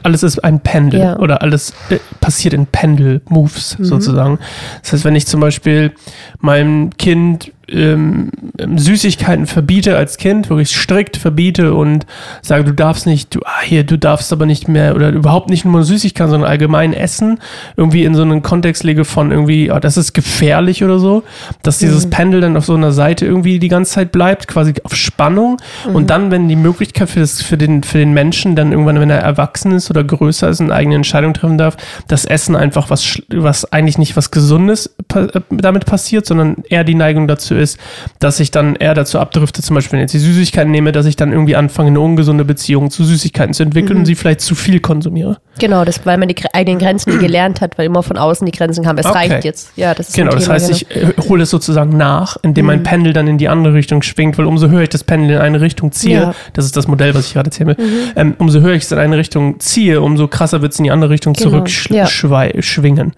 alles 0.03 0.23
ist 0.23 0.45
ein 0.45 0.61
Pendel. 0.61 1.15
Mhm. 1.15 1.23
oder 1.23 1.41
alles 1.41 1.73
äh, 1.89 1.97
passiert 2.21 2.53
in 2.53 2.67
Pendel-Moves 2.67 3.79
sozusagen. 3.81 4.39
Das 4.83 4.93
heißt, 4.93 5.05
wenn 5.07 5.17
ich 5.17 5.27
zum 5.27 5.41
Beispiel 5.41 5.93
meinem 6.41 6.91
Kind 6.99 7.53
ähm, 7.73 8.31
Süßigkeiten 8.77 9.47
verbiete 9.47 9.97
als 9.97 10.17
Kind, 10.17 10.49
wirklich 10.51 10.75
strikt 10.75 11.17
verbiete 11.17 11.75
und 11.75 12.07
sage, 12.43 12.65
du 12.65 12.73
darfst 12.73 13.07
nicht, 13.07 13.35
du, 13.35 13.41
ah, 13.45 13.63
hier, 13.63 13.85
du 13.85 13.99
darfst 13.99 14.33
aber 14.33 14.47
nicht 14.47 14.69
mehr 14.69 14.95
oder 14.95 15.11
überhaupt 15.11 15.51
nicht 15.51 15.65
nur 15.65 15.83
Süßigkeiten, 15.85 16.31
sondern 16.31 16.51
allgemein 16.51 16.93
essen, 16.93 17.39
irgendwie 17.77 18.05
in 18.05 18.15
so 18.15 18.23
einen 18.23 18.43
Kontext 18.43 18.85
lege 18.85 19.05
von 19.05 19.31
irgendwie, 19.31 19.71
ah, 19.71 19.81
das 19.81 19.97
ist 19.97 20.13
gefährlich 20.13 20.85
oder 20.85 20.99
so, 20.99 21.23
dass 21.63 21.79
dieses 21.79 22.09
Pendel 22.11 22.41
dann 22.41 22.57
auf 22.57 22.65
so 22.65 22.75
einer 22.75 22.93
Seite 22.93 23.27
irgendwie 23.27 23.59
die 23.59 23.69
ganze 23.69 23.93
Zeit 23.93 24.13
bleibt, 24.13 24.49
quasi 24.49 24.75
auf 24.85 24.95
Spannung. 24.95 25.59
Und 25.93 26.11
dann, 26.11 26.31
wenn 26.31 26.49
die 26.49 26.57
Möglichkeit 26.57 27.09
für, 27.09 27.21
das, 27.21 27.43
für, 27.43 27.57
den, 27.57 27.83
für 27.83 27.99
den 27.99 28.13
Menschen 28.13 28.57
dann 28.57 28.73
irgendwann, 28.73 29.01
wenn 29.01 29.11
er 29.11 29.19
erwachsen 29.19 29.73
ist 29.73 29.91
oder 29.91 30.05
größer 30.05 30.49
ist 30.49 30.61
und 30.61 30.67
eine 30.67 30.75
eigene 30.75 30.97
Entscheidung 30.97 31.35
treffen 31.35 31.59
darf, 31.59 31.77
das 32.09 32.25
Essen 32.25 32.57
einfach 32.57 32.91
was, 32.91 33.21
was 33.29 33.73
eigentlich 33.73 33.99
nicht 33.99 34.17
was 34.17 34.31
Gesundes 34.31 34.95
äh, 35.15 35.41
damit 35.51 35.87
passiert, 35.87 36.27
sondern 36.27 36.57
eher 36.69 36.85
die 36.85 36.95
Neigung 36.95 37.29
dazu 37.29 37.55
ist, 37.63 37.79
dass 38.19 38.39
ich 38.41 38.51
dann 38.51 38.77
eher 38.77 38.95
dazu 38.95 39.19
abdrifte, 39.19 39.63
zum 39.63 39.75
Beispiel 39.75 39.93
wenn 39.99 40.01
ich 40.07 40.13
jetzt 40.13 40.23
die 40.23 40.33
Süßigkeiten 40.33 40.71
nehme, 40.71 40.93
dass 40.93 41.07
ich 41.07 41.17
dann 41.17 41.33
irgendwie 41.33 41.57
anfange, 41.57 41.89
eine 41.89 42.01
ungesunde 42.01 42.45
Beziehung 42.45 42.91
zu 42.91 43.05
Süßigkeiten 43.05 43.55
zu 43.55 43.63
entwickeln 43.63 43.99
und 44.01 44.05
sie 44.07 44.15
vielleicht 44.15 44.41
zu 44.43 44.55
viel 44.55 44.81
konsumiere. 44.81 45.39
Genau, 45.59 45.85
das, 45.85 46.05
weil 46.05 46.19
man 46.19 46.29
die 46.29 46.35
eigenen 46.53 46.79
Grenzen 46.79 47.15
nie 47.15 47.19
gelernt 47.27 47.61
hat, 47.61 47.79
weil 47.79 47.87
immer 47.87 48.03
von 48.03 48.17
außen 48.19 48.45
die 48.45 48.53
Grenzen 48.53 48.85
kamen. 48.85 48.99
Es 48.99 49.07
Okay. 49.07 49.19
reicht 49.31 49.45
jetzt. 49.45 49.73
Ja, 49.77 49.95
das 49.95 50.09
ist 50.09 50.15
Genau, 50.17 50.33
das 50.33 50.49
heißt, 50.49 50.67
genau. 50.89 51.11
ich 51.11 51.19
äh, 51.19 51.29
hole 51.29 51.43
es 51.45 51.51
sozusagen 51.51 51.97
nach, 51.97 52.37
indem 52.43 52.67
mein 52.67 52.83
Pendel 52.83 53.13
dann 53.13 53.27
in 53.29 53.39
die 53.39 53.49
andere 53.49 53.75
Richtung 53.75 54.03
schwingt, 54.03 54.37
weil 54.39 54.47
umso 54.47 54.69
höher 54.69 54.83
ich 54.83 54.89
das 54.89 55.05
Pendel 55.05 55.37
in 55.37 55.43
eine 55.43 55.61
Richtung 55.61 55.93
ziehe, 55.93 56.21
Ja. 56.21 56.35
das 56.55 56.65
ist 56.65 56.77
das 56.77 56.89
Modell, 56.89 57.15
was 57.15 57.27
ich 57.27 57.35
gerade 57.35 57.49
erzähle, 57.49 57.77
ähm, 58.17 58.35
umso 58.39 58.61
höher 58.61 58.75
ich 58.75 58.85
es 58.85 58.93
in 58.93 58.99
eine 58.99 59.17
Richtung 59.17 59.61
ziehe, 59.61 60.01
umso 60.01 60.29
krasser 60.29 60.63
wird 60.63 60.73
es 60.73 60.79
in 60.79 60.85
die 60.85 60.91
andere 60.91 61.11
Richtung 61.11 61.33
Genau, 61.35 61.51
ja. 61.51 62.07
zurückschwingen. 62.07 63.13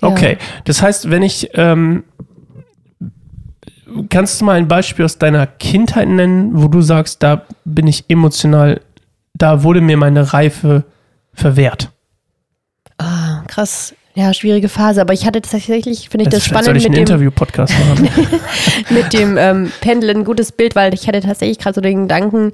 Okay, 0.00 0.36
das 0.64 0.82
heißt, 0.82 1.10
wenn 1.10 1.22
ich, 1.22 1.50
ähm, 1.54 2.04
kannst 4.08 4.40
du 4.40 4.44
mal 4.44 4.56
ein 4.56 4.68
Beispiel 4.68 5.04
aus 5.04 5.18
deiner 5.18 5.46
Kindheit 5.46 6.08
nennen, 6.08 6.50
wo 6.54 6.68
du 6.68 6.80
sagst, 6.80 7.22
da 7.22 7.42
bin 7.64 7.86
ich 7.86 8.04
emotional, 8.08 8.80
da 9.34 9.62
wurde 9.62 9.80
mir 9.80 9.96
meine 9.96 10.32
Reife 10.32 10.84
verwehrt? 11.32 11.90
Ah, 12.98 13.42
krass. 13.46 13.94
ja, 14.14 14.32
schwierige 14.32 14.68
Phase. 14.68 15.00
Aber 15.00 15.12
ich 15.12 15.26
hatte 15.26 15.42
tatsächlich, 15.42 16.08
finde 16.08 16.24
ich 16.24 16.30
das, 16.30 16.40
Jetzt 16.40 16.48
vielleicht 16.48 16.64
spannend 16.64 16.66
soll 16.66 16.76
ich 16.76 16.82
mit 16.84 16.96
einen 16.96 17.06
dem, 17.06 17.12
Interview-Podcast 17.14 17.74
machen. 17.88 18.08
mit 18.90 19.12
dem 19.12 19.36
ähm, 19.36 19.72
Pendeln 19.80 20.18
ein 20.18 20.24
gutes 20.24 20.52
Bild, 20.52 20.76
weil 20.76 20.94
ich 20.94 21.08
hatte 21.08 21.20
tatsächlich 21.20 21.58
gerade 21.58 21.74
so 21.74 21.80
den 21.80 22.02
Gedanken, 22.02 22.52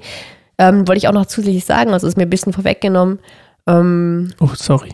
ähm, 0.57 0.87
wollte 0.87 0.97
ich 0.97 1.07
auch 1.07 1.13
noch 1.13 1.25
zusätzlich 1.25 1.65
sagen, 1.65 1.91
also 1.91 2.07
ist 2.07 2.17
mir 2.17 2.23
ein 2.23 2.29
bisschen 2.29 2.53
vorweggenommen, 2.53 3.19
ähm, 3.67 4.33
oh, 4.39 4.49
sorry. 4.55 4.91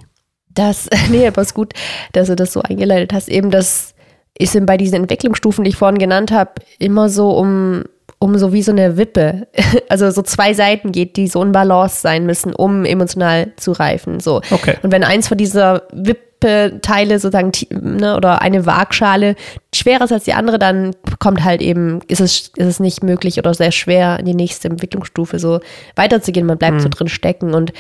dass, 0.54 0.89
nee, 1.10 1.27
aber 1.27 1.42
ist 1.42 1.54
gut, 1.54 1.74
dass 2.13 2.27
du 2.27 2.36
das 2.36 2.54
so 2.54 2.62
eingeleitet 2.62 3.13
hast, 3.13 3.30
eben 3.30 3.51
das 3.51 3.94
ist 4.39 4.58
bei 4.65 4.77
diesen 4.77 4.96
Entwicklungsstufen, 4.96 5.63
die 5.63 5.72
ich 5.72 5.75
vorhin 5.75 5.98
genannt 5.98 6.32
habe, 6.32 6.51
immer 6.79 7.10
so 7.10 7.32
um, 7.32 7.84
um 8.20 8.38
so 8.38 8.53
wie 8.53 8.62
so 8.62 8.72
eine 8.72 8.98
Wippe, 8.98 9.48
also 9.89 10.10
so 10.12 10.22
zwei 10.22 10.53
Seiten 10.53 10.91
geht, 10.91 11.17
die 11.17 11.27
so 11.27 11.41
in 11.41 11.51
Balance 11.51 12.01
sein 12.01 12.25
müssen, 12.25 12.53
um 12.53 12.86
emotional 12.86 13.51
zu 13.58 13.72
reifen. 13.72 14.20
So. 14.20 14.41
Okay. 14.51 14.75
Und 14.84 14.91
wenn 14.91 15.03
eins 15.03 15.27
von 15.27 15.38
dieser 15.38 15.84
Wippe-Teile 15.91 17.20
sozusagen 17.20 17.51
ne, 17.72 18.15
oder 18.15 18.41
eine 18.41 18.65
Waagschale 18.65 19.36
schwerer 19.74 20.06
ist 20.06 20.12
als 20.12 20.25
die 20.25 20.34
andere, 20.34 20.60
dann 20.60 20.96
kommt 21.20 21.44
halt 21.44 21.62
eben, 21.62 22.01
ist 22.08 22.22
es, 22.22 22.51
ist 22.56 22.67
es 22.67 22.79
nicht 22.79 23.03
möglich 23.03 23.39
oder 23.39 23.53
sehr 23.53 23.72
schwer, 23.72 24.20
in 24.20 24.25
die 24.25 24.36
nächste 24.36 24.70
Entwicklungsstufe 24.70 25.39
so 25.39 25.60
weiterzugehen. 25.96 26.46
Man 26.46 26.58
bleibt 26.58 26.82
so 26.82 26.89
drin 26.89 27.08
stecken. 27.08 27.53
Und 27.53 27.74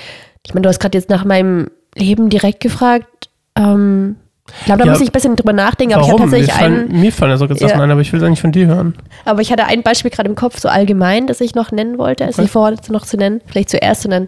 ich 0.45 0.53
meine, 0.53 0.63
du 0.63 0.69
hast 0.69 0.79
gerade 0.79 0.97
jetzt 0.97 1.09
nach 1.09 1.25
meinem 1.25 1.69
Leben 1.95 2.29
direkt 2.29 2.61
gefragt. 2.61 3.29
Ähm, 3.55 4.17
ich 4.59 4.65
glaube, 4.65 4.79
da 4.79 4.85
Ja, 4.85 4.91
muss 4.91 5.01
ich 5.01 5.09
ein 5.09 5.11
bisschen 5.11 5.35
drüber 5.35 5.53
nachdenken, 5.53 5.93
aber 5.95 6.03
Warum? 6.03 6.15
ich 6.15 6.21
hatte 6.21 6.31
tatsächlich 6.31 6.55
einen. 6.55 6.87
fallen, 6.87 7.01
mir 7.01 7.11
fallen 7.11 7.31
ja 7.31 7.37
sogar 7.37 7.57
Sachen 7.57 7.77
Ja. 7.77 7.83
ein, 7.83 7.91
aber 7.91 8.01
ich 8.01 8.11
will 8.13 8.19
es 8.19 8.25
eigentlich 8.25 8.41
von 8.41 8.51
dir 8.51 8.67
hören. 8.67 8.95
Aber 9.25 9.41
ich 9.41 9.51
hatte 9.51 9.65
ein 9.65 9.83
Beispiel 9.83 10.09
gerade 10.11 10.29
im 10.29 10.35
Kopf, 10.35 10.59
so 10.59 10.69
allgemein, 10.69 11.27
das 11.27 11.41
ich 11.41 11.53
noch 11.55 11.71
nennen 11.71 11.97
wollte, 11.97 12.25
als 12.25 12.35
Okay. 12.37 12.45
ich 12.45 12.51
vorhatte, 12.51 12.91
noch 12.93 13.05
zu 13.05 13.17
nennen. 13.17 13.41
Vielleicht 13.45 13.69
zuerst 13.69 14.05
und 14.05 14.11
dann 14.11 14.27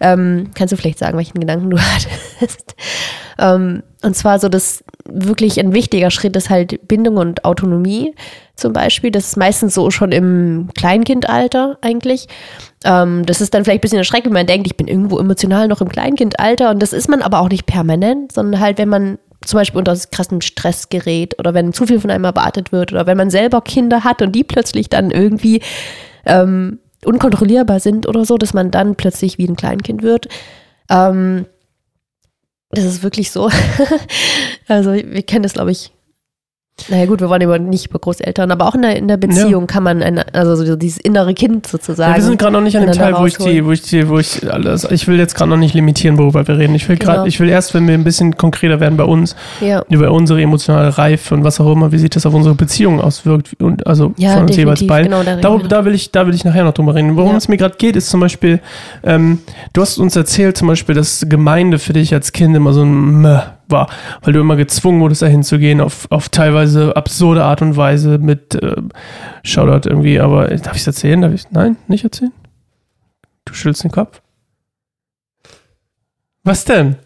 ähm, 0.00 0.50
kannst 0.54 0.72
du 0.72 0.76
vielleicht 0.76 0.98
sagen, 0.98 1.16
welchen 1.18 1.38
Gedanken 1.38 1.70
du 1.70 1.78
hattest. 1.80 2.74
ähm, 3.38 3.82
und 4.02 4.16
zwar 4.16 4.38
so, 4.38 4.48
dass 4.48 4.82
wirklich 5.06 5.60
ein 5.60 5.72
wichtiger 5.74 6.10
Schritt 6.10 6.34
ist 6.36 6.48
halt 6.50 6.86
Bindung 6.88 7.16
und 7.18 7.44
Autonomie 7.44 8.14
zum 8.56 8.72
Beispiel. 8.72 9.10
Das 9.10 9.24
ist 9.26 9.36
meistens 9.36 9.74
so 9.74 9.90
schon 9.90 10.10
im 10.12 10.68
Kleinkindalter 10.76 11.78
eigentlich. 11.82 12.26
Ähm, 12.84 13.24
das 13.26 13.40
ist 13.40 13.52
dann 13.54 13.64
vielleicht 13.64 13.80
ein 13.80 13.82
bisschen 13.82 13.98
erschreckend, 13.98 14.26
wenn 14.26 14.40
man 14.40 14.46
denkt, 14.46 14.66
ich 14.66 14.76
bin 14.76 14.88
irgendwo 14.88 15.18
emotional 15.18 15.68
noch 15.68 15.80
im 15.82 15.88
Kleinkindalter. 15.90 16.70
Und 16.70 16.82
das 16.82 16.92
ist 16.94 17.08
man 17.08 17.20
aber 17.22 17.40
auch 17.40 17.48
nicht 17.50 17.66
permanent, 17.66 18.32
sondern 18.32 18.60
halt, 18.60 18.78
wenn 18.78 18.88
man 18.88 19.18
zum 19.44 19.58
Beispiel 19.58 19.78
unter 19.78 19.96
krassem 20.10 20.40
Stress 20.40 20.88
gerät 20.88 21.38
oder 21.38 21.54
wenn 21.54 21.72
zu 21.72 21.86
viel 21.86 22.00
von 22.00 22.10
einem 22.10 22.24
erwartet 22.24 22.72
wird 22.72 22.92
oder 22.92 23.06
wenn 23.06 23.16
man 23.16 23.30
selber 23.30 23.62
Kinder 23.62 24.04
hat 24.04 24.22
und 24.22 24.32
die 24.32 24.44
plötzlich 24.44 24.88
dann 24.88 25.10
irgendwie 25.10 25.62
ähm, 26.26 26.78
unkontrollierbar 27.04 27.80
sind 27.80 28.06
oder 28.06 28.24
so, 28.24 28.36
dass 28.36 28.52
man 28.52 28.70
dann 28.70 28.96
plötzlich 28.96 29.38
wie 29.38 29.48
ein 29.48 29.56
Kleinkind 29.56 30.02
wird. 30.02 30.28
Ähm, 30.90 31.46
das 32.70 32.84
ist 32.84 33.02
wirklich 33.02 33.30
so. 33.30 33.50
also 34.68 34.92
wir 34.92 35.22
kennen 35.22 35.42
das, 35.42 35.54
glaube 35.54 35.72
ich. 35.72 35.92
Naja 36.88 37.04
gut, 37.04 37.20
wir 37.20 37.28
wollen 37.28 37.42
über, 37.42 37.58
nicht 37.58 37.90
über 37.90 37.98
Großeltern, 37.98 38.50
aber 38.50 38.66
auch 38.66 38.74
in 38.74 38.80
der, 38.80 38.96
in 38.96 39.06
der 39.06 39.18
Beziehung 39.18 39.66
kann 39.66 39.82
man, 39.82 40.02
ein, 40.02 40.18
also 40.32 40.56
so 40.56 40.76
dieses 40.76 40.98
innere 40.98 41.34
Kind 41.34 41.66
sozusagen. 41.66 42.10
Ja, 42.12 42.16
wir 42.16 42.22
sind 42.24 42.38
gerade 42.38 42.54
noch 42.54 42.62
nicht 42.62 42.74
an 42.76 42.84
dem 42.86 42.92
Teil, 42.92 43.14
wo 43.18 43.26
ich 43.26 43.36
die, 43.36 43.64
wo 43.66 43.70
ich 43.72 43.82
die, 43.82 44.08
wo 44.08 44.18
ich 44.18 44.50
alles, 44.50 44.84
ich 44.90 45.06
will 45.06 45.18
jetzt 45.18 45.34
gerade 45.34 45.50
noch 45.50 45.58
nicht 45.58 45.74
limitieren, 45.74 46.16
worüber 46.16 46.48
wir 46.48 46.56
reden. 46.56 46.74
Ich 46.74 46.88
will 46.88 46.96
gerade, 46.96 47.16
Genau. 47.18 47.26
ich 47.26 47.38
will 47.38 47.50
erst, 47.50 47.74
wenn 47.74 47.86
wir 47.86 47.92
ein 47.94 48.02
bisschen 48.04 48.36
konkreter 48.38 48.80
werden 48.80 48.96
bei 48.96 49.04
uns, 49.04 49.36
Ja, 49.60 49.84
über 49.90 50.10
unsere 50.10 50.40
emotionale 50.40 50.96
Reife 50.96 51.34
und 51.34 51.44
was 51.44 51.60
auch 51.60 51.70
immer, 51.70 51.92
wie 51.92 51.98
sich 51.98 52.10
das 52.10 52.24
auf 52.24 52.32
unsere 52.32 52.54
Beziehung 52.54 52.98
auswirkt 53.00 53.50
und 53.60 53.86
also 53.86 54.14
ja 54.16 54.32
von 54.32 54.42
uns 54.44 54.56
jeweils 54.56 54.86
beiden. 54.86 55.10
Genau, 55.12 55.22
da 55.22 55.36
Da, 55.36 55.58
da, 55.58 55.84
will 55.84 55.94
ich, 55.94 56.10
da 56.12 56.26
will 56.26 56.34
ich 56.34 56.44
nachher 56.44 56.64
noch 56.64 56.72
drüber 56.72 56.94
reden. 56.94 57.14
Worum 57.16 57.32
Ja. 57.32 57.36
es 57.36 57.46
mir 57.48 57.58
gerade 57.58 57.76
geht, 57.76 57.94
ist 57.94 58.08
zum 58.08 58.20
Beispiel, 58.20 58.58
ähm, 59.04 59.40
du 59.74 59.82
hast 59.82 59.98
uns 59.98 60.16
erzählt 60.16 60.56
zum 60.56 60.68
Beispiel, 60.68 60.94
dass 60.94 61.26
Gemeinde 61.28 61.78
für 61.78 61.92
dich 61.92 62.14
als 62.14 62.32
Kind 62.32 62.56
immer 62.56 62.72
so 62.72 62.82
ein 62.82 63.20
Meh 63.20 63.40
war, 63.70 63.88
weil 64.22 64.32
du 64.32 64.40
immer 64.40 64.56
gezwungen 64.56 65.00
wurdest, 65.00 65.22
dahin 65.22 65.42
zu 65.42 65.58
gehen, 65.58 65.80
auf, 65.80 66.06
auf 66.10 66.28
teilweise 66.28 66.96
absurde 66.96 67.44
Art 67.44 67.62
und 67.62 67.76
Weise 67.76 68.18
mit 68.18 68.54
äh, 68.54 68.76
Shoutout 69.42 69.88
irgendwie, 69.88 70.20
aber 70.20 70.48
darf 70.48 70.74
ich 70.74 70.82
es 70.82 70.86
erzählen? 70.86 71.20
Darf 71.20 71.32
ich 71.32 71.50
Nein, 71.50 71.76
nicht 71.88 72.04
erzählen? 72.04 72.32
Du 73.44 73.54
schüttelst 73.54 73.84
den 73.84 73.90
Kopf? 73.90 74.20
Was 76.42 76.64
denn? 76.64 76.96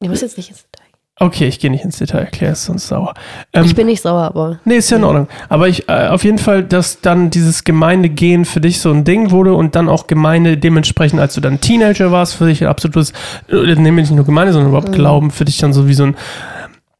Ich 0.00 0.08
muss 0.08 0.20
jetzt 0.20 0.36
nicht 0.36 0.50
ins 0.50 0.64
Detail. 0.70 0.85
Okay, 1.18 1.46
ich 1.46 1.58
gehe 1.60 1.70
nicht 1.70 1.82
ins 1.82 1.96
Detail, 1.96 2.20
erklär 2.20 2.52
es 2.52 2.66
sonst 2.66 2.88
sauer. 2.88 3.14
Ähm, 3.54 3.64
Ich 3.64 3.74
bin 3.74 3.86
nicht 3.86 4.02
sauer, 4.02 4.24
aber 4.24 4.60
Nee, 4.66 4.76
ist 4.76 4.90
ja 4.90 4.98
in 4.98 5.04
Ordnung. 5.04 5.28
Aber 5.48 5.66
ich, 5.66 5.88
äh, 5.88 6.08
auf 6.08 6.24
jeden 6.24 6.36
Fall, 6.36 6.62
dass 6.62 7.00
dann 7.00 7.30
dieses 7.30 7.64
Gemeindegehen 7.64 8.44
für 8.44 8.60
dich 8.60 8.80
so 8.80 8.90
ein 8.90 9.04
Ding 9.04 9.30
wurde 9.30 9.54
und 9.54 9.74
dann 9.76 9.88
auch 9.88 10.08
Gemeinde 10.08 10.58
dementsprechend, 10.58 11.18
als 11.18 11.34
du 11.34 11.40
dann 11.40 11.58
Teenager 11.62 12.12
warst, 12.12 12.34
für 12.34 12.46
dich 12.46 12.62
ein 12.62 12.68
absolutes, 12.68 13.14
äh, 13.48 13.74
nee, 13.76 13.90
nicht 13.92 14.10
nur 14.10 14.26
Gemeinde, 14.26 14.52
sondern 14.52 14.68
überhaupt 14.68 14.92
Glauben 14.92 15.30
für 15.30 15.46
dich 15.46 15.56
dann 15.56 15.72
so 15.72 15.88
wie 15.88 15.94
so 15.94 16.04
ein 16.04 16.16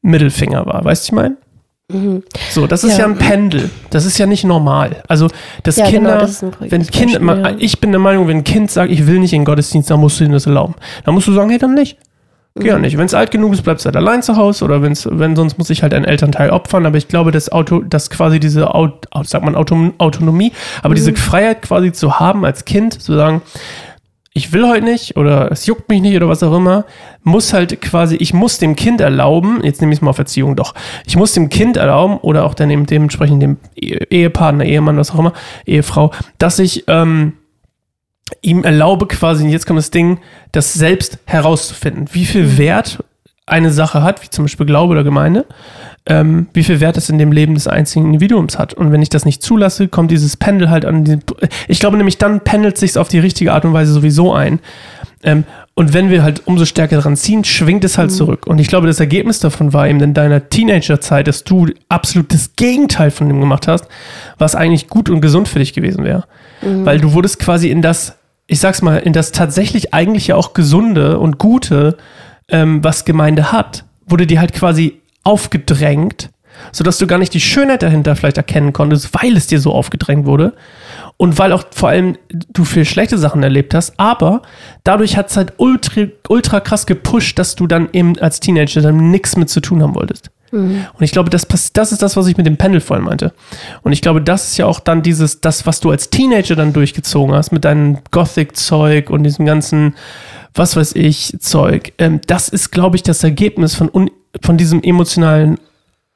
Mittelfinger 0.00 0.64
war. 0.64 0.82
Weißt 0.82 1.04
du, 1.04 1.08
ich 1.08 1.12
meine? 1.12 1.37
mhm. 1.92 2.23
So, 2.50 2.66
das 2.66 2.85
ist 2.85 2.92
ja. 2.92 3.00
Ja. 3.00 3.04
ein 3.06 3.18
Pendel. 3.18 3.68
Das 3.90 4.06
ist 4.06 4.16
ja 4.16 4.25
nicht 4.25 4.44
normal. 4.44 5.02
Also, 5.08 5.28
dass 5.62 5.76
Ja, 5.76 5.90
genau, 5.90 5.96
Kinder, 5.96 6.18
das 6.18 6.42
ein 6.42 6.52
korrektes 6.52 6.73
wenn 6.73 6.87
Kind, 6.87 7.12
Beispiel, 7.12 7.20
man, 7.26 7.44
ja. 7.44 7.54
ich 7.58 7.80
bin 7.80 7.90
der 7.90 8.00
Meinung, 8.00 8.28
wenn 8.28 8.38
ein 8.38 8.44
Kind 8.44 8.70
sagt, 8.70 8.90
ich 8.90 9.06
will 9.06 9.18
nicht 9.18 9.35
in 9.35 9.40
den 9.40 9.44
Gottesdienst, 9.44 9.90
dann 9.90 10.00
musst 10.00 10.18
du 10.20 10.25
ihm 10.25 10.32
das 10.32 10.46
erlauben. 10.46 10.75
Dann 11.04 11.12
musst 11.14 11.28
du 11.28 11.32
sagen, 11.32 11.50
hey, 11.50 11.58
dann 11.58 11.75
nicht. 11.75 11.99
Geh 12.56 12.62
Mhm. 12.62 12.66
ja 12.66 12.78
nicht. 12.78 12.96
Wenn 12.98 13.06
es 13.06 13.14
alt 13.14 13.30
genug 13.30 13.52
ist, 13.52 13.62
bleibst 13.62 13.84
du 13.84 13.88
halt 13.88 13.96
allein 13.96 14.22
zu 14.22 14.36
Hause 14.36 14.64
oder 14.64 14.82
wenn's, 14.82 15.06
wenn 15.10 15.36
sonst 15.36 15.58
muss 15.58 15.70
ich 15.70 15.82
halt 15.82 15.92
einen 15.94 16.04
Elternteil 16.06 16.50
opfern. 16.50 16.86
Aber 16.86 16.96
ich 16.96 17.06
glaube, 17.08 17.30
dass 17.30 17.52
Auto, 17.52 17.80
dass 17.80 18.08
quasi 18.10 18.40
diese, 18.40 18.75
Aut, 18.75 19.06
sagt 19.25 19.44
man 19.44 19.54
Auto, 19.54 19.92
Autonomie, 19.98 20.52
aber 20.82 20.94
diese 20.94 21.10
Mhm. 21.12 21.16
Freiheit 21.16 21.62
quasi 21.62 21.92
zu 21.92 22.18
haben 22.18 22.44
als 22.44 22.64
Kind, 22.64 23.00
zu 23.02 23.14
sagen, 23.14 23.42
ich 24.32 24.52
will 24.52 24.68
heute 24.68 24.84
nicht 24.84 25.16
oder 25.16 25.50
es 25.50 25.64
juckt 25.64 25.88
mich 25.88 26.02
nicht 26.02 26.14
oder 26.14 26.28
was 26.28 26.42
auch 26.42 26.54
immer, 26.54 26.84
muss 27.25 27.54
halt 27.54 27.80
quasi, 27.80 28.16
ich 28.16 28.34
muss 28.34 28.58
dem 28.58 28.76
Kind 28.76 29.00
erlauben, 29.00 29.60
jetzt 29.64 29.80
nehme 29.80 29.94
ich 29.94 29.98
es 29.98 30.02
mal 30.02 30.10
auf 30.10 30.18
Erziehung 30.18 30.56
doch, 30.56 30.75
ich 31.06 31.16
muss 31.16 31.32
dem 31.32 31.48
Kind 31.48 31.78
erlauben 31.78 32.18
oder 32.18 32.44
auch 32.44 32.52
dann 32.52 32.68
eben 32.70 32.84
dementsprechend 32.84 33.42
dem 33.42 33.56
Ehe- 33.75 34.06
Ehepartner, 34.10 34.66
Ehemann, 34.66 34.98
was 34.98 35.10
auch 35.10 35.18
immer, 35.18 35.32
Ehefrau, 35.64 36.10
dass 36.36 36.58
ich 36.58 36.84
ähm, 36.86 37.32
ihm 38.42 38.64
erlaube 38.64 39.06
quasi, 39.06 39.45
und 39.45 39.50
jetzt 39.50 39.66
kommt 39.66 39.78
das 39.78 39.90
Ding, 39.90 40.18
das 40.52 40.75
selbst 40.75 41.18
herauszufinden, 41.26 42.09
wie 42.12 42.25
viel 42.25 42.59
Wert 42.59 42.99
eine 43.47 43.71
Sache 43.71 44.02
hat, 44.02 44.23
wie 44.23 44.30
zum 44.30 44.45
Beispiel 44.45 44.66
Glaube 44.66 44.92
oder 44.92 45.04
Gemeinde, 45.04 45.47
ähm, 46.06 46.49
wie 46.52 46.64
viel 46.64 46.80
Wert 46.80 46.97
es 46.97 47.09
in 47.09 47.18
dem 47.18 47.30
Leben 47.30 47.54
des 47.54 47.68
einzigen 47.68 48.06
Individuums 48.06 48.59
hat. 48.59 48.75
Und 48.75 48.90
wenn 48.90 49.02
ich 49.02 49.09
das 49.09 49.25
nicht 49.25 49.42
zulasse, 49.42 49.87
kommt 49.87 50.11
dieses 50.11 50.37
Pendel 50.37 50.68
halt 50.71 50.85
an 50.85 51.04
den. 51.04 51.23
Ich 51.68 51.78
glaube 51.78 51.97
nämlich, 51.97 52.18
dann 52.18 52.40
pendelt 52.40 52.76
sich 52.76 52.99
auf 52.99 53.09
die 53.09 53.21
richtige 53.21 53.52
Art 53.52 53.64
und 53.64 53.73
Weise 53.73 53.92
sowieso 53.92 54.33
ein. 54.33 54.59
Ähm, 55.23 55.45
und 55.75 55.92
wenn 55.92 56.11
wir 56.11 56.23
halt 56.23 56.47
umso 56.47 56.64
stärker 56.64 57.00
dran 57.00 57.16
ziehen, 57.16 57.45
schwingt 57.45 57.85
es 57.85 57.99
halt 57.99 58.11
zurück. 58.11 58.47
Und 58.47 58.59
ich 58.59 58.68
glaube, 58.68 58.87
das 58.87 58.99
Ergebnis 58.99 59.40
davon 59.40 59.73
war 59.73 59.87
eben 59.87 60.00
in 60.00 60.14
deiner 60.14 60.49
Teenagerzeit, 60.49 61.28
dass 61.28 61.45
du 61.45 61.68
absolut 61.88 62.33
das 62.33 62.56
Gegenteil 62.56 63.11
von 63.11 63.28
dem 63.28 63.40
gemacht 63.40 63.68
hast, 63.68 63.87
was 64.38 64.54
eigentlich 64.54 64.88
gut 64.88 65.11
und 65.11 65.21
gesund 65.21 65.49
für 65.49 65.59
dich 65.59 65.75
gewesen 65.75 66.02
wäre. 66.02 66.25
Weil 66.85 66.99
du 66.99 67.12
wurdest 67.12 67.38
quasi 67.38 67.71
in 67.71 67.83
das, 67.83 68.15
ich 68.46 68.60
sag's 68.60 68.82
mal, 68.82 68.98
in 68.98 69.12
das 69.12 69.32
tatsächlich 69.32 69.92
eigentlich 69.92 70.28
ja 70.28 70.36
auch 70.36 70.54
gesunde 70.54 71.18
und 71.18 71.38
gute, 71.38 71.96
ähm, 72.48 72.82
was 72.84 73.04
Gemeinde 73.04 73.52
hat, 73.52 73.84
wurde 74.06 74.26
dir 74.26 74.40
halt 74.40 74.52
quasi 74.52 75.00
aufgedrängt, 75.24 76.30
sodass 76.70 76.98
du 76.98 77.06
gar 77.06 77.18
nicht 77.18 77.34
die 77.34 77.40
Schönheit 77.40 77.82
dahinter 77.82 78.14
vielleicht 78.14 78.36
erkennen 78.36 78.72
konntest, 78.72 79.10
weil 79.14 79.36
es 79.36 79.48
dir 79.48 79.60
so 79.60 79.72
aufgedrängt 79.72 80.26
wurde. 80.26 80.54
Und 81.16 81.38
weil 81.38 81.52
auch 81.52 81.64
vor 81.72 81.88
allem 81.88 82.16
du 82.28 82.64
viel 82.64 82.84
schlechte 82.84 83.18
Sachen 83.18 83.42
erlebt 83.42 83.74
hast, 83.74 83.98
aber 83.98 84.42
dadurch 84.84 85.16
hat 85.16 85.30
es 85.30 85.36
halt 85.36 85.54
ultra, 85.56 86.02
ultra 86.28 86.60
krass 86.60 86.86
gepusht, 86.86 87.38
dass 87.38 87.56
du 87.56 87.66
dann 87.66 87.88
eben 87.92 88.18
als 88.18 88.38
Teenager 88.40 88.80
dann 88.80 89.10
nichts 89.10 89.36
mit 89.36 89.50
zu 89.50 89.60
tun 89.60 89.82
haben 89.82 89.94
wolltest. 89.94 90.30
Und 90.58 91.02
ich 91.02 91.12
glaube, 91.12 91.30
das, 91.30 91.46
das 91.72 91.92
ist 91.92 92.02
das, 92.02 92.16
was 92.16 92.26
ich 92.26 92.36
mit 92.36 92.46
dem 92.46 92.56
Pendel 92.56 92.80
vorhin 92.80 93.04
meinte. 93.04 93.32
Und 93.82 93.92
ich 93.92 94.02
glaube, 94.02 94.20
das 94.22 94.48
ist 94.50 94.56
ja 94.56 94.66
auch 94.66 94.80
dann 94.80 95.02
dieses, 95.02 95.40
das, 95.40 95.66
was 95.66 95.80
du 95.80 95.90
als 95.90 96.10
Teenager 96.10 96.56
dann 96.56 96.72
durchgezogen 96.72 97.34
hast, 97.34 97.52
mit 97.52 97.64
deinem 97.64 97.98
Gothic-Zeug 98.10 99.10
und 99.10 99.25
diesem 99.25 99.46
ganzen, 99.46 99.94
was 100.54 100.76
weiß 100.76 100.94
ich, 100.94 101.36
Zeug. 101.40 101.92
Ähm, 101.98 102.20
das 102.26 102.48
ist, 102.48 102.70
glaube 102.70 102.96
ich, 102.96 103.02
das 103.02 103.22
Ergebnis 103.22 103.75
von, 103.75 103.90
un, 103.92 104.10
von 104.42 104.56
diesem 104.56 104.82
emotionalen, 104.82 105.58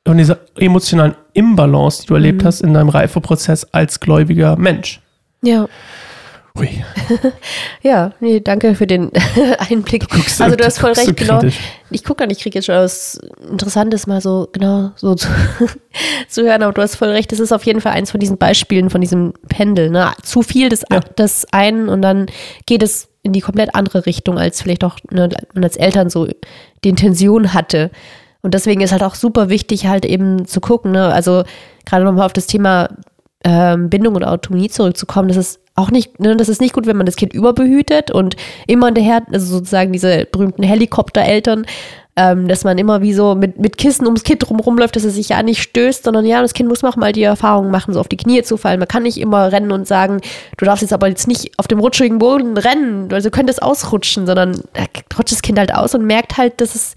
von 0.06 0.16
dieser 0.16 0.38
emotionalen 0.56 1.14
Imbalance, 1.35 2.02
die 2.02 2.09
du 2.09 2.14
erlebt 2.14 2.44
hast 2.44 2.61
in 2.62 2.75
deinem 2.75 2.88
Reifeprozess 2.88 3.64
als 3.73 4.00
gläubiger 4.00 4.56
Mensch. 4.56 5.00
ja. 5.42 5.68
Ui, 6.59 6.69
Ja, 7.83 8.12
nee, 8.21 8.40
danke 8.40 8.75
für 8.75 8.87
den 8.87 9.11
Einblick. 9.71 10.09
guckst 10.09 10.40
also 10.40 10.57
du 10.57 10.64
hast 10.64 10.78
voll 10.78 10.92
recht, 10.92 11.16
genau. 11.16 11.40
Ich 11.90 12.04
gucke 12.04 12.25
an, 12.25 12.30
ich 12.30 12.40
kriege 12.40 12.59
jetzt 12.59 12.66
schon 12.66 12.75
was 12.75 13.19
Interessantes 13.50 14.07
mal 14.07 14.21
so, 14.21 14.49
genau, 14.52 14.90
so 14.97 15.14
zu, 15.14 15.28
zu 16.28 16.42
hören, 16.42 16.62
aber 16.62 16.73
du 16.73 16.83
hast 16.83 16.97
voll 16.97 17.09
recht, 17.11 17.30
das 17.33 17.40
ist 17.40 17.52
auf 17.52 17.64
jeden 17.66 17.80
Fall 17.80 17.92
eins 17.92 18.11
von 18.11 18.21
diesen 18.21 18.37
Beispielen, 18.38 18.90
von 18.90 19.00
diesem 19.00 19.33
Pendel, 19.49 19.90
ne? 19.90 20.12
Zu 20.23 20.42
viel 20.42 20.69
des, 20.69 20.85
Ja. 20.90 21.00
des 21.00 21.47
einen 21.52 21.88
und 21.88 22.02
dann 22.02 22.26
geht 22.66 22.83
es 22.83 23.09
in 23.23 23.33
die 23.33 23.40
komplett 23.40 23.75
andere 23.75 24.07
Richtung, 24.07 24.38
als 24.38 24.62
vielleicht 24.62 24.83
auch 24.85 24.97
ne, 25.11 25.28
man 25.54 25.64
als 25.64 25.76
Eltern 25.76 26.11
so 26.11 26.26
die 26.85 26.88
Intention 26.88 27.52
hatte. 27.54 27.90
Und 28.42 28.54
deswegen 28.54 28.80
ist 28.80 28.92
halt 28.92 29.02
auch 29.02 29.14
super 29.14 29.50
wichtig, 29.50 29.87
halt 29.87 30.07
eben 30.07 30.47
zu 30.47 30.61
gucken, 30.61 30.92
ne? 30.92 31.12
Also 31.12 31.45
gerade 31.85 32.04
nochmal 32.04 32.25
auf 32.26 32.33
das 32.33 32.47
Thema 32.47 32.88
ähm, 33.44 33.88
Bindung 33.88 34.14
und 34.14 34.25
Autonomie 34.25 34.68
zurückzukommen, 34.68 35.28
das 35.28 35.37
ist 35.37 35.61
auch 35.75 35.90
nicht, 35.90 36.20
ne, 36.20 36.37
das 36.37 36.49
ist 36.49 36.61
nicht 36.61 36.75
gut, 36.75 36.87
wenn 36.87 36.97
man 36.97 37.06
das 37.06 37.16
Kind 37.16 37.32
überbehütet 37.32 38.11
und 38.11 38.37
immer 38.66 38.87
hinterher, 38.87 39.23
also 39.32 39.47
sozusagen 39.47 39.92
diese 39.92 40.26
berühmten 40.30 40.62
Helikoptereltern, 40.62 41.64
ähm, 42.16 42.49
dass 42.49 42.64
man 42.64 42.76
immer 42.76 43.00
wie 43.00 43.14
so 43.14 43.35
mit, 43.35 43.59
mit 43.59 43.78
Kissen 43.78 44.04
ums 44.04 44.25
Kind 44.25 44.44
rumläuft, 44.50 44.97
dass 44.97 45.04
es 45.04 45.14
sich 45.14 45.30
ja 45.30 45.42
nicht 45.42 45.62
stößt, 45.62 46.04
sondern 46.04 46.26
ja, 46.26 46.42
das 46.42 46.52
Kind 46.52 46.68
muss 46.68 46.85
auch 46.85 46.97
mal 46.97 47.12
die 47.12 47.23
Erfahrung 47.23 47.70
machen, 47.70 47.94
so 47.94 48.00
auf 48.00 48.09
die 48.09 48.16
Knie 48.16 48.42
zu 48.42 48.56
fallen. 48.56 48.78
Man 48.78 48.88
kann 48.88 49.04
nicht 49.04 49.18
immer 49.18 49.52
rennen 49.52 49.73
und 49.73 49.87
sagen, 49.87 50.20
du 50.59 50.64
darfst 50.64 50.82
jetzt 50.82 50.92
aber 50.92 51.09
jetzt 51.09 51.28
nicht 51.28 51.59
auf 51.59 51.68
dem 51.68 51.78
rutschigen 51.78 52.18
Boden 52.18 52.59
rennen, 52.59 53.09
also 53.12 53.30
könnte 53.30 53.52
es 53.52 53.61
ausrutschen, 53.61 54.26
sondern 54.26 54.61
da 54.75 54.82
rutscht 55.16 55.32
das 55.32 55.42
Kind 55.42 55.59
halt 55.59 55.73
aus 55.73 55.94
und 55.94 56.04
merkt 56.04 56.37
halt, 56.37 56.61
dass 56.61 56.75
es 56.75 56.94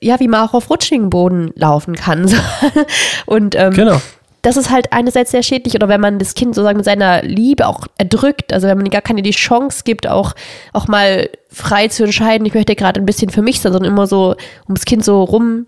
ja, 0.00 0.20
wie 0.20 0.28
man 0.28 0.46
auch 0.46 0.54
auf 0.54 0.68
rutschigen 0.70 1.08
Boden 1.08 1.50
laufen 1.54 1.94
kann. 1.94 2.30
und 3.26 3.54
ähm, 3.54 3.72
Genau. 3.72 4.00
Das 4.42 4.56
ist 4.56 4.70
halt 4.70 4.92
einerseits 4.92 5.30
sehr 5.30 5.42
schädlich 5.42 5.74
oder 5.74 5.88
wenn 5.88 6.00
man 6.00 6.18
das 6.18 6.34
Kind 6.34 6.54
sozusagen 6.54 6.76
mit 6.76 6.84
seiner 6.84 7.22
Liebe 7.22 7.66
auch 7.66 7.86
erdrückt, 7.96 8.52
also 8.52 8.68
wenn 8.68 8.78
man 8.78 8.88
gar 8.90 9.02
keine 9.02 9.22
die 9.22 9.30
Chance 9.30 9.82
gibt, 9.84 10.06
auch, 10.06 10.34
auch 10.72 10.86
mal 10.88 11.28
frei 11.50 11.88
zu 11.88 12.04
entscheiden, 12.04 12.46
ich 12.46 12.54
möchte 12.54 12.76
gerade 12.76 13.00
ein 13.00 13.06
bisschen 13.06 13.30
für 13.30 13.42
mich 13.42 13.60
sein, 13.60 13.72
sondern 13.72 13.92
immer 13.92 14.06
so 14.06 14.36
ums 14.66 14.84
Kind 14.84 15.04
so 15.04 15.22
rum, 15.24 15.66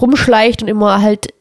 rumschleicht 0.00 0.62
und 0.62 0.68
immer 0.68 1.00
halt 1.02 1.32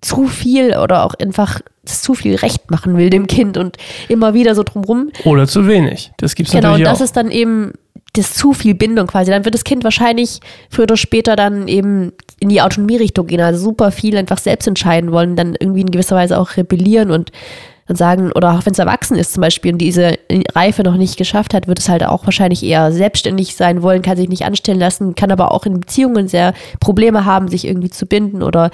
zu 0.00 0.26
viel 0.26 0.76
oder 0.76 1.04
auch 1.04 1.14
einfach 1.14 1.60
zu 1.84 2.14
viel 2.14 2.36
Recht 2.36 2.70
machen 2.70 2.96
will 2.96 3.10
dem 3.10 3.26
Kind 3.26 3.56
und 3.56 3.76
immer 4.08 4.34
wieder 4.34 4.54
so 4.54 4.62
drumrum 4.62 5.10
Oder 5.24 5.46
zu 5.46 5.66
wenig. 5.66 6.12
Das 6.18 6.34
gibt's 6.34 6.52
Genau, 6.52 6.68
und 6.68 6.72
natürlich 6.72 6.88
das 6.88 7.00
auch. 7.00 7.04
ist 7.04 7.16
dann 7.16 7.30
eben 7.30 7.72
das 8.18 8.34
zu 8.34 8.52
viel 8.52 8.74
Bindung 8.74 9.06
quasi. 9.06 9.30
Dann 9.30 9.44
wird 9.44 9.54
das 9.54 9.64
Kind 9.64 9.84
wahrscheinlich 9.84 10.40
früher 10.70 10.84
oder 10.84 10.96
später 10.96 11.36
dann 11.36 11.68
eben 11.68 12.12
in 12.40 12.48
die 12.48 12.62
Autonomierichtung 12.62 13.26
gehen, 13.26 13.40
also 13.40 13.58
super 13.58 13.90
viel 13.90 14.16
einfach 14.16 14.38
selbst 14.38 14.66
entscheiden 14.66 15.12
wollen, 15.12 15.36
dann 15.36 15.56
irgendwie 15.58 15.80
in 15.80 15.90
gewisser 15.90 16.16
Weise 16.16 16.38
auch 16.38 16.56
rebellieren 16.56 17.10
und 17.10 17.32
und 17.88 17.96
sagen, 17.96 18.32
oder 18.32 18.52
auch 18.52 18.66
wenn 18.66 18.74
es 18.74 18.78
erwachsen 18.78 19.16
ist 19.16 19.32
zum 19.32 19.40
Beispiel 19.40 19.72
und 19.72 19.78
diese 19.78 20.18
Reife 20.54 20.82
noch 20.82 20.96
nicht 20.96 21.16
geschafft 21.16 21.54
hat, 21.54 21.68
wird 21.68 21.78
es 21.78 21.88
halt 21.88 22.04
auch 22.04 22.24
wahrscheinlich 22.26 22.62
eher 22.62 22.92
selbstständig 22.92 23.56
sein 23.56 23.82
wollen, 23.82 24.02
kann 24.02 24.18
sich 24.18 24.28
nicht 24.28 24.44
anstellen 24.44 24.78
lassen, 24.78 25.14
kann 25.14 25.32
aber 25.32 25.52
auch 25.52 25.64
in 25.64 25.80
Beziehungen 25.80 26.28
sehr 26.28 26.52
Probleme 26.80 27.24
haben, 27.24 27.48
sich 27.48 27.66
irgendwie 27.66 27.88
zu 27.88 28.04
binden 28.04 28.42
oder 28.42 28.70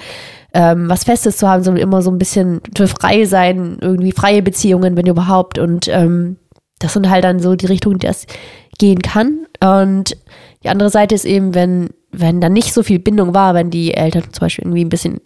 ähm, 0.53 0.89
was 0.89 1.05
Festes 1.05 1.37
zu 1.37 1.47
haben, 1.47 1.63
sondern 1.63 1.81
immer 1.81 2.01
so 2.01 2.11
ein 2.11 2.19
bisschen 2.19 2.59
für 2.75 2.87
frei 2.87 3.25
sein, 3.25 3.77
irgendwie 3.79 4.11
freie 4.11 4.41
Beziehungen, 4.41 4.97
wenn 4.97 5.07
überhaupt. 5.07 5.59
Und 5.59 5.87
ähm, 5.87 6.35
das 6.79 6.93
sind 6.93 7.09
halt 7.09 7.23
dann 7.23 7.39
so 7.39 7.55
die 7.55 7.67
Richtungen, 7.67 7.99
die 7.99 8.07
das 8.07 8.27
gehen 8.77 9.01
kann. 9.01 9.45
Und 9.61 10.17
die 10.63 10.69
andere 10.69 10.89
Seite 10.89 11.15
ist 11.15 11.25
eben, 11.25 11.53
wenn, 11.53 11.89
wenn 12.11 12.41
da 12.41 12.49
nicht 12.49 12.73
so 12.73 12.81
viel 12.83 12.99
Bindung 12.99 13.33
war, 13.33 13.53
wenn 13.53 13.69
die 13.69 13.93
Eltern 13.93 14.23
zum 14.31 14.41
Beispiel 14.41 14.65
irgendwie 14.65 14.83
ein 14.83 14.89
bisschen 14.89 15.21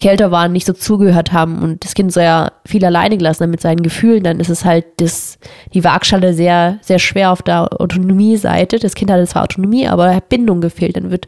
kälter 0.00 0.30
waren, 0.30 0.52
nicht 0.52 0.66
so 0.66 0.72
zugehört 0.72 1.32
haben 1.32 1.62
und 1.62 1.84
das 1.84 1.94
Kind 1.94 2.12
sehr 2.12 2.52
viel 2.66 2.84
alleine 2.84 3.16
gelassen 3.16 3.44
hat 3.44 3.50
mit 3.50 3.60
seinen 3.60 3.82
Gefühlen, 3.82 4.22
dann 4.22 4.40
ist 4.40 4.50
es 4.50 4.64
halt 4.64 4.84
das, 4.98 5.38
die 5.72 5.84
Waagschale 5.84 6.34
sehr, 6.34 6.78
sehr 6.82 6.98
schwer 6.98 7.32
auf 7.32 7.42
der 7.42 7.80
Autonomie-Seite. 7.80 8.78
Das 8.78 8.94
Kind 8.94 9.10
hat 9.10 9.26
zwar 9.28 9.44
Autonomie, 9.44 9.88
aber 9.88 10.14
hat 10.14 10.28
Bindung 10.28 10.60
gefehlt. 10.60 10.96
Dann 10.96 11.10
wird 11.10 11.26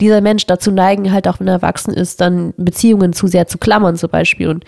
dieser 0.00 0.20
Mensch 0.20 0.46
dazu 0.46 0.70
neigen, 0.70 1.12
halt 1.12 1.28
auch 1.28 1.40
wenn 1.40 1.48
er 1.48 1.54
erwachsen 1.54 1.92
ist, 1.92 2.20
dann 2.20 2.54
Beziehungen 2.56 3.12
zu 3.12 3.26
sehr 3.26 3.46
zu 3.46 3.58
klammern 3.58 3.96
zum 3.96 4.10
Beispiel 4.10 4.48
und 4.48 4.64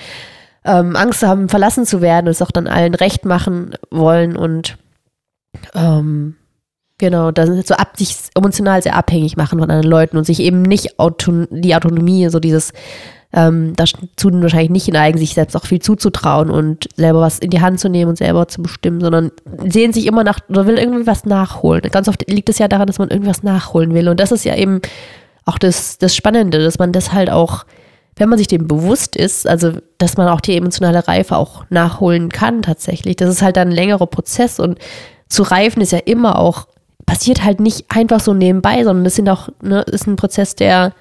ähm, 0.64 0.96
Angst 0.96 1.22
haben, 1.22 1.48
verlassen 1.48 1.86
zu 1.86 2.00
werden 2.00 2.26
und 2.26 2.32
es 2.32 2.42
auch 2.42 2.50
dann 2.50 2.66
allen 2.66 2.94
recht 2.94 3.24
machen 3.24 3.74
wollen 3.90 4.36
und 4.36 4.76
ähm, 5.74 6.36
genau, 6.98 7.30
dann 7.30 7.62
so 7.62 7.74
ab, 7.74 7.96
sich 7.96 8.16
emotional 8.34 8.82
sehr 8.82 8.96
abhängig 8.96 9.36
machen 9.36 9.58
von 9.58 9.70
anderen 9.70 9.90
Leuten 9.90 10.16
und 10.16 10.24
sich 10.24 10.40
eben 10.40 10.62
nicht 10.62 10.98
auton 10.98 11.46
die 11.50 11.74
Autonomie, 11.74 12.28
so 12.28 12.40
dieses 12.40 12.72
ähm, 13.34 13.72
dazu 13.74 14.30
wahrscheinlich 14.32 14.70
nicht 14.70 14.92
neigen, 14.92 15.18
sich 15.18 15.34
selbst 15.34 15.56
auch 15.56 15.66
viel 15.66 15.80
zuzutrauen 15.80 16.50
und 16.50 16.88
selber 16.96 17.20
was 17.20 17.40
in 17.40 17.50
die 17.50 17.60
Hand 17.60 17.80
zu 17.80 17.88
nehmen 17.88 18.10
und 18.10 18.18
selber 18.18 18.46
zu 18.46 18.62
bestimmen, 18.62 19.00
sondern 19.00 19.32
sehen 19.66 19.92
sich 19.92 20.06
immer 20.06 20.22
nach 20.22 20.38
oder 20.48 20.66
will 20.66 20.78
irgendwie 20.78 21.06
was 21.06 21.24
nachholen. 21.24 21.82
Ganz 21.90 22.06
oft 22.06 22.30
liegt 22.30 22.48
es 22.48 22.58
ja 22.58 22.68
daran, 22.68 22.86
dass 22.86 22.98
man 22.98 23.10
irgendwas 23.10 23.42
nachholen 23.42 23.92
will. 23.92 24.08
Und 24.08 24.20
das 24.20 24.30
ist 24.30 24.44
ja 24.44 24.54
eben 24.54 24.80
auch 25.44 25.58
das, 25.58 25.98
das 25.98 26.14
Spannende, 26.14 26.62
dass 26.62 26.78
man 26.78 26.92
das 26.92 27.12
halt 27.12 27.28
auch, 27.28 27.66
wenn 28.14 28.28
man 28.28 28.38
sich 28.38 28.46
dem 28.46 28.68
bewusst 28.68 29.16
ist, 29.16 29.48
also 29.48 29.72
dass 29.98 30.16
man 30.16 30.28
auch 30.28 30.40
die 30.40 30.56
emotionale 30.56 31.08
Reife 31.08 31.36
auch 31.36 31.64
nachholen 31.70 32.28
kann 32.28 32.62
tatsächlich. 32.62 33.16
Das 33.16 33.30
ist 33.30 33.42
halt 33.42 33.56
dann 33.56 33.68
ein 33.68 33.74
längerer 33.74 34.06
Prozess 34.06 34.60
und 34.60 34.78
zu 35.28 35.42
reifen 35.42 35.82
ist 35.82 35.90
ja 35.90 35.98
immer 35.98 36.38
auch, 36.38 36.68
passiert 37.06 37.44
halt 37.44 37.60
nicht 37.60 37.86
einfach 37.88 38.20
so 38.20 38.34
nebenbei, 38.34 38.82
sondern 38.84 39.04
das 39.04 39.16
sind 39.16 39.28
auch, 39.28 39.48
ne, 39.62 39.82
ist 39.82 40.06
ein 40.06 40.16
Prozess, 40.16 40.54
der 40.54 40.92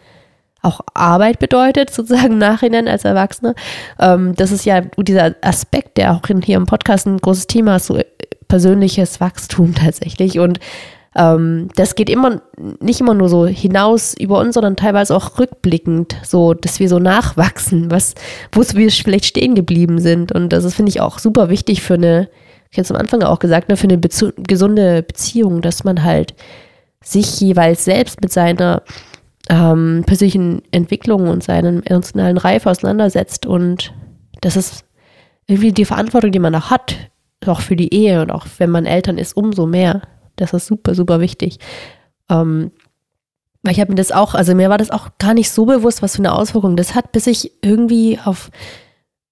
auch 0.62 0.82
Arbeit 0.94 1.40
bedeutet, 1.40 1.90
sozusagen 1.94 2.38
Nachhinein 2.38 2.88
als 2.88 3.06
Erwachsener. 3.06 3.54
Ähm, 4.00 4.36
das 4.36 4.52
ist 4.52 4.66
ja 4.66 4.82
dieser 4.98 5.36
Aspekt, 5.42 5.98
der 5.98 6.14
auch 6.14 6.28
in, 6.30 6.42
hier 6.42 6.58
im 6.58 6.66
Podcast 6.66 7.06
ein 7.06 7.18
großes 7.18 7.48
Thema 7.48 7.76
ist, 7.76 7.88
so 7.88 8.00
persönliches 8.48 9.20
Wachstum 9.20 9.76
tatsächlich. 9.76 10.40
Und 10.40 10.60
ähm, 11.16 11.70
das 11.76 11.96
geht 11.96 12.10
immer 12.10 12.42
nicht 12.80 13.00
immer 13.00 13.14
nur 13.14 13.30
so 13.30 13.46
hinaus 13.46 14.16
über 14.18 14.40
uns, 14.40 14.56
sondern 14.56 14.76
teilweise 14.76 15.16
auch 15.16 15.38
rückblickend, 15.38 16.16
so 16.24 16.54
dass 16.54 16.80
wir 16.80 16.90
so 16.90 16.98
nachwachsen, 16.98 17.92
was, 17.92 18.16
wo 18.52 18.62
wir 18.62 18.90
vielleicht 18.90 19.26
stehen 19.26 19.54
geblieben 19.54 20.00
sind. 20.00 20.32
Und 20.32 20.50
das 20.50 20.64
ist, 20.64 20.76
finde 20.76 20.90
ich, 20.90 21.02
auch 21.02 21.20
super 21.20 21.50
wichtig 21.50 21.82
für 21.84 21.96
eine, 21.96 22.30
ich 22.74 22.78
habe 22.80 22.86
es 22.86 22.92
am 22.92 22.98
Anfang 22.98 23.22
auch 23.22 23.38
gesagt, 23.38 23.70
ne, 23.70 23.78
für 23.78 23.84
eine 23.84 24.00
Bezu 24.00 24.32
gesunde 24.36 25.04
Beziehung, 25.04 25.62
dass 25.62 25.84
man 25.84 26.04
halt 26.04 26.34
sich 27.04 27.40
jeweils 27.40 27.86
selbst 27.86 28.20
mit 28.22 28.32
seiner 28.32 28.82
ähm, 29.48 30.04
persönlichen 30.08 30.64
Entwicklung 30.72 31.28
und 31.30 31.44
seinen 31.44 31.86
emotionalen 31.86 32.40
Reife 32.40 32.72
auseinandersetzt. 32.72 33.46
Und 33.46 33.94
das 34.42 34.58
ist 34.58 34.86
irgendwie 35.46 35.72
die 35.72 35.86
Verantwortung, 35.86 36.32
die 36.32 36.40
man 36.40 36.56
auch 36.56 36.72
hat, 36.72 36.96
auch 37.46 37.62
für 37.62 37.76
die 37.76 37.94
Ehe 37.94 38.24
und 38.24 38.32
auch 38.32 38.48
wenn 38.58 38.72
man 38.72 38.88
Eltern 38.88 39.20
ist, 39.20 39.38
umso 39.38 39.68
mehr. 39.68 40.02
Das 40.36 40.54
ist 40.54 40.66
super, 40.66 40.96
super 40.96 41.20
wichtig. 41.20 41.60
Ähm, 42.28 42.72
weil 43.62 43.74
ich 43.74 43.80
habe 43.82 43.92
mir 43.92 43.98
das 43.98 44.12
auch, 44.12 44.34
also 44.34 44.56
mir 44.56 44.70
war 44.70 44.80
das 44.80 44.90
auch 44.90 45.10
gar 45.20 45.36
nicht 45.36 45.52
so 45.52 45.66
bewusst, 45.66 46.02
was 46.02 46.16
für 46.16 46.22
eine 46.22 46.34
Auswirkung 46.34 46.76
das 46.76 46.96
hat, 46.96 47.12
bis 47.12 47.28
ich 47.28 47.52
irgendwie 47.62 48.18
auf 48.26 48.50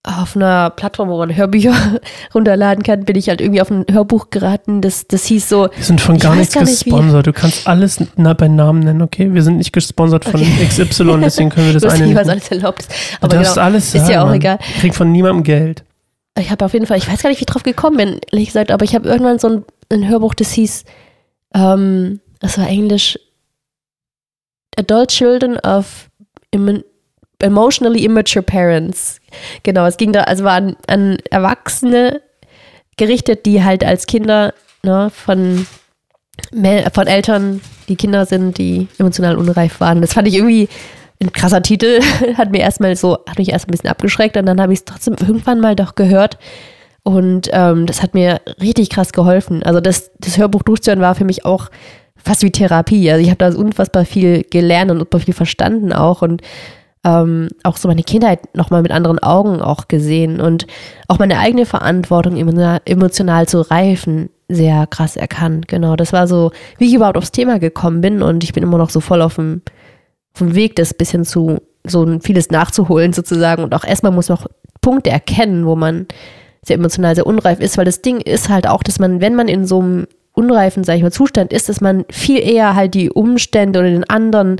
auf 0.03 0.35
einer 0.35 0.71
Plattform, 0.71 1.09
wo 1.09 1.17
man 1.19 1.35
Hörbücher 1.35 1.73
runterladen 2.33 2.83
kann, 2.83 3.05
bin 3.05 3.15
ich 3.15 3.29
halt 3.29 3.39
irgendwie 3.39 3.61
auf 3.61 3.69
ein 3.69 3.85
Hörbuch 3.89 4.31
geraten, 4.31 4.81
das, 4.81 5.07
das 5.07 5.25
hieß 5.25 5.47
so. 5.47 5.69
Wir 5.75 5.83
sind 5.83 6.01
von 6.01 6.17
gar 6.17 6.35
nichts 6.35 6.55
gar 6.55 6.63
nicht, 6.63 6.85
wie- 6.85 6.89
gesponsert. 6.89 7.27
Du 7.27 7.33
kannst 7.33 7.67
alles 7.67 7.99
na, 8.15 8.33
bei 8.33 8.47
Namen 8.47 8.79
nennen, 8.79 9.03
okay? 9.03 9.31
Wir 9.33 9.43
sind 9.43 9.57
nicht 9.57 9.73
gesponsert 9.73 10.25
von 10.25 10.41
Okay. 10.41 10.65
XY, 10.67 11.19
deswegen 11.21 11.49
können 11.51 11.67
wir 11.67 11.73
das 11.79 11.83
Ich 11.83 11.89
weiß 11.89 11.95
eine 11.97 12.07
nicht, 12.07 12.15
was 12.17 12.27
alles 12.29 12.49
erlaubt 12.49 12.79
ist. 12.81 12.91
Aber 13.21 13.35
darfst 13.35 13.53
genau, 13.53 13.65
alles 13.65 13.85
ist 13.93 14.01
sagen, 14.01 14.11
ja 14.11 14.21
auch 14.23 14.25
Mann. 14.27 14.35
egal. 14.35 14.57
Ich 14.73 14.79
krieg 14.81 14.95
von 14.95 15.11
niemandem 15.11 15.43
Geld. 15.43 15.83
Ich 16.39 16.49
habe 16.49 16.65
auf 16.65 16.73
jeden 16.73 16.87
Fall, 16.87 16.97
ich 16.97 17.07
weiß 17.07 17.21
gar 17.21 17.29
nicht, 17.29 17.39
wie 17.39 17.43
ich 17.43 17.45
drauf 17.47 17.61
gekommen 17.63 17.97
bin, 17.97 18.19
ehrlich 18.31 18.47
gesagt, 18.47 18.71
aber 18.71 18.83
ich 18.85 18.95
habe 18.95 19.07
irgendwann 19.07 19.37
so 19.37 19.49
ein, 19.49 19.65
ein 19.91 20.07
Hörbuch, 20.09 20.33
das 20.33 20.51
hieß, 20.53 20.83
ähm, 21.53 22.21
das 22.39 22.57
war 22.57 22.67
Englisch, 22.67 23.19
Adult 24.77 25.09
Children 25.09 25.57
of 25.59 26.09
Emo- 26.55 26.83
Emotionally 27.41 28.03
Immature 28.03 28.43
Parents. 28.43 29.19
Genau, 29.63 29.85
es 29.85 29.97
ging 29.97 30.13
da, 30.13 30.21
also 30.21 30.43
war 30.43 30.61
an, 30.87 31.17
Erwachsene 31.29 32.21
gerichtet, 32.97 33.45
die 33.45 33.63
halt 33.63 33.83
als 33.83 34.05
Kinder 34.05 34.53
ne, 34.83 35.09
von, 35.09 35.65
von 36.93 37.07
Eltern, 37.07 37.61
die 37.87 37.95
Kinder 37.95 38.25
sind, 38.25 38.57
die 38.57 38.87
emotional 38.97 39.37
unreif 39.37 39.79
waren. 39.79 40.01
Das 40.01 40.13
fand 40.13 40.27
ich 40.27 40.35
irgendwie 40.35 40.69
ein 41.21 41.31
krasser 41.31 41.61
Titel, 41.61 42.01
hat 42.35 42.51
mir 42.51 42.59
erstmal 42.59 42.95
so, 42.95 43.19
hat 43.27 43.37
mich 43.37 43.49
erst 43.49 43.67
ein 43.67 43.71
bisschen 43.71 43.89
abgeschreckt 43.89 44.37
und 44.37 44.45
dann 44.45 44.61
habe 44.61 44.73
ich 44.73 44.79
es 44.79 44.85
trotzdem 44.85 45.15
irgendwann 45.19 45.59
mal 45.59 45.75
doch 45.75 45.95
gehört. 45.95 46.37
Und 47.03 47.49
ähm, 47.51 47.87
das 47.87 48.03
hat 48.03 48.13
mir 48.13 48.41
richtig 48.61 48.91
krass 48.91 49.11
geholfen. 49.11 49.63
Also 49.63 49.81
das, 49.81 50.11
das 50.19 50.37
Hörbuch 50.37 50.61
durchzuhören 50.61 51.01
war 51.01 51.15
für 51.15 51.25
mich 51.25 51.45
auch 51.45 51.69
fast 52.15 52.43
wie 52.43 52.51
Therapie. 52.51 53.09
Also 53.11 53.23
ich 53.23 53.29
habe 53.29 53.37
da 53.37 53.55
unfassbar 53.57 54.05
viel 54.05 54.43
gelernt 54.43 54.91
und 54.91 54.97
unfassbar 54.97 55.21
viel 55.21 55.33
verstanden 55.33 55.93
auch 55.93 56.21
und 56.21 56.41
ähm, 57.03 57.49
auch 57.63 57.77
so 57.77 57.87
meine 57.87 58.03
Kindheit 58.03 58.55
nochmal 58.55 58.81
mit 58.81 58.91
anderen 58.91 59.19
Augen 59.19 59.61
auch 59.61 59.87
gesehen 59.87 60.39
und 60.39 60.67
auch 61.07 61.19
meine 61.19 61.39
eigene 61.39 61.65
Verantwortung 61.65 62.37
emotional 62.37 63.47
zu 63.47 63.61
reifen 63.61 64.29
sehr 64.47 64.85
krass 64.85 65.15
erkannt. 65.15 65.67
Genau, 65.67 65.95
das 65.95 66.13
war 66.13 66.27
so, 66.27 66.51
wie 66.77 66.87
ich 66.87 66.93
überhaupt 66.93 67.17
aufs 67.17 67.31
Thema 67.31 67.57
gekommen 67.57 68.01
bin 68.01 68.21
und 68.21 68.43
ich 68.43 68.53
bin 68.53 68.63
immer 68.63 68.77
noch 68.77 68.89
so 68.89 68.99
voll 68.99 69.21
auf 69.21 69.35
dem, 69.35 69.61
auf 70.33 70.39
dem 70.39 70.55
Weg, 70.55 70.75
das 70.75 70.93
bisschen 70.93 71.25
zu, 71.25 71.61
so 71.85 72.19
vieles 72.19 72.51
nachzuholen 72.51 73.13
sozusagen 73.13 73.63
und 73.63 73.73
auch 73.73 73.83
erstmal 73.83 74.11
muss 74.11 74.29
man 74.29 74.37
auch 74.37 74.47
Punkte 74.81 75.09
erkennen, 75.09 75.65
wo 75.65 75.75
man 75.75 76.07
sehr 76.63 76.75
emotional 76.75 77.15
sehr 77.15 77.25
unreif 77.25 77.59
ist, 77.59 77.77
weil 77.77 77.85
das 77.85 78.01
Ding 78.01 78.19
ist 78.19 78.49
halt 78.49 78.67
auch, 78.67 78.83
dass 78.83 78.99
man, 78.99 79.21
wenn 79.21 79.35
man 79.35 79.47
in 79.47 79.65
so 79.65 79.79
einem 79.79 80.07
unreifen, 80.33 80.83
sag 80.83 80.95
ich 80.95 81.01
mal, 81.01 81.11
Zustand 81.11 81.51
ist, 81.51 81.69
dass 81.69 81.81
man 81.81 82.05
viel 82.09 82.39
eher 82.39 82.75
halt 82.75 82.93
die 82.93 83.09
Umstände 83.09 83.79
oder 83.79 83.89
den 83.89 84.09
anderen 84.09 84.57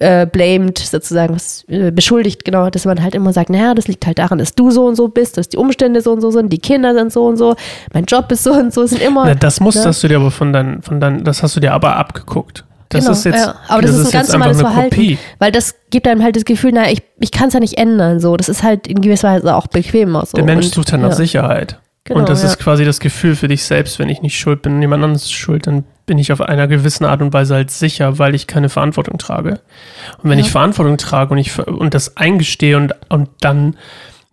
äh, 0.00 0.26
blamed, 0.26 0.78
sozusagen, 0.78 1.34
was 1.34 1.64
äh, 1.68 1.90
beschuldigt, 1.90 2.44
genau, 2.44 2.70
dass 2.70 2.84
man 2.84 3.02
halt 3.02 3.14
immer 3.14 3.32
sagt, 3.32 3.50
naja, 3.50 3.74
das 3.74 3.88
liegt 3.88 4.06
halt 4.06 4.18
daran, 4.18 4.38
dass 4.38 4.54
du 4.54 4.70
so 4.70 4.86
und 4.86 4.96
so 4.96 5.08
bist, 5.08 5.36
dass 5.36 5.48
die 5.48 5.56
Umstände 5.56 6.00
so 6.00 6.12
und 6.12 6.20
so 6.20 6.30
sind, 6.30 6.52
die 6.52 6.58
Kinder 6.58 6.94
sind 6.94 7.12
so 7.12 7.26
und 7.26 7.36
so, 7.36 7.56
mein 7.92 8.04
Job 8.04 8.30
ist 8.32 8.44
so 8.44 8.52
und 8.52 8.72
so, 8.72 8.86
sind 8.86 9.02
immer. 9.02 9.24
Na, 9.26 9.34
das 9.34 9.60
musstest 9.60 10.02
ne? 10.02 10.08
du 10.08 10.14
dir 10.14 10.20
aber 10.20 10.30
von 10.30 10.52
dein, 10.52 10.82
von 10.82 11.00
dein, 11.00 11.24
das 11.24 11.42
hast 11.42 11.56
du 11.56 11.60
dir 11.60 11.72
aber 11.72 11.96
abgeguckt. 11.96 12.64
Das 12.88 13.04
Genau, 13.04 13.12
ist 13.12 13.24
jetzt, 13.24 13.38
ja. 13.38 13.54
Aber 13.68 13.82
das 13.82 13.96
ist 13.96 14.06
ein 14.06 14.12
ganz 14.12 14.32
normales 14.32 14.60
Verhalten. 14.60 14.94
Kopie. 14.94 15.18
Weil 15.38 15.50
das 15.50 15.74
gibt 15.90 16.06
einem 16.06 16.22
halt 16.22 16.36
das 16.36 16.44
Gefühl, 16.44 16.70
na, 16.72 16.90
ich, 16.90 17.02
ich 17.18 17.32
kann 17.32 17.48
es 17.48 17.54
ja 17.54 17.60
nicht 17.60 17.76
ändern. 17.76 18.20
So, 18.20 18.36
das 18.36 18.48
ist 18.48 18.62
halt 18.62 18.86
in 18.86 19.00
gewisser 19.00 19.28
Weise 19.28 19.54
auch 19.54 19.66
bequemer. 19.66 20.24
So. 20.26 20.36
Der 20.36 20.44
Mensch 20.44 20.66
sucht 20.70 20.92
ja 20.92 20.98
nach. 20.98 21.12
Sicherheit. 21.12 21.80
Genau, 22.04 22.20
und 22.20 22.28
das 22.28 22.42
ja. 22.42 22.48
ist 22.48 22.58
quasi 22.58 22.84
das 22.84 23.00
Gefühl 23.00 23.34
für 23.34 23.48
dich 23.48 23.64
selbst, 23.64 23.98
wenn 23.98 24.10
ich 24.10 24.20
nicht 24.20 24.38
schuld 24.38 24.62
bin 24.62 24.74
und 24.74 24.82
jemand 24.82 25.02
anderes 25.02 25.24
ist 25.24 25.32
schuld, 25.32 25.66
dann 25.66 25.84
bin 26.06 26.18
ich 26.18 26.32
auf 26.32 26.40
einer 26.40 26.66
gewissen 26.68 27.04
Art 27.04 27.22
und 27.22 27.32
Weise 27.32 27.54
halt 27.54 27.70
sicher, 27.70 28.18
weil 28.18 28.34
ich 28.34 28.46
keine 28.46 28.68
Verantwortung 28.68 29.18
trage. 29.18 29.60
Und 30.22 30.30
wenn 30.30 30.38
Ja. 30.38 30.44
ich 30.44 30.50
Verantwortung 30.50 30.98
trage 30.98 31.32
und 31.32 31.38
ich 31.38 31.58
und 31.66 31.94
das 31.94 32.16
eingestehe 32.16 32.76
und, 32.76 32.92
und 33.08 33.28
dann 33.40 33.76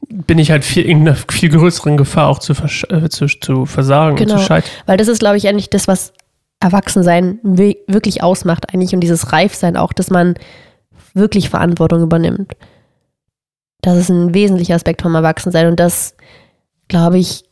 bin 0.10 0.38
ich 0.39 0.51
halt 0.51 0.65
viel, 0.65 0.84
in 0.86 1.01
einer 1.01 1.15
viel 1.15 1.49
größeren 1.49 1.95
Gefahr 1.95 2.27
auch 2.27 2.39
zu, 2.39 2.53
versch- 2.53 2.89
äh, 2.91 3.10
zu, 3.10 3.27
zu 3.27 3.65
versagen 3.65 4.15
Genau. 4.17 4.34
und 4.34 4.39
zu 4.39 4.45
scheitern. 4.45 4.69
Weil 4.86 4.97
das 4.97 5.07
ist, 5.07 5.19
glaube 5.19 5.38
ich, 5.38 5.47
eigentlich 5.47 5.69
das, 5.69 5.88
was 5.88 6.12
Erwachsensein 6.60 7.39
wirklich 7.43 8.21
ausmacht, 8.23 8.73
eigentlich 8.73 8.93
und 8.93 9.01
dieses 9.01 9.31
Reifsein 9.31 9.77
auch, 9.77 9.93
dass 9.93 10.10
man 10.10 10.36
wirklich 11.13 11.49
Verantwortung 11.49 12.01
übernimmt. 12.01 12.53
Das 13.81 13.97
ist 13.97 14.10
ein 14.10 14.34
wesentlicher 14.34 14.75
Aspekt 14.75 15.01
vom 15.01 15.15
Erwachsensein 15.15 15.67
und 15.67 15.79
das, 15.79 16.15
glaube 16.88 17.17
ich, 17.17 17.45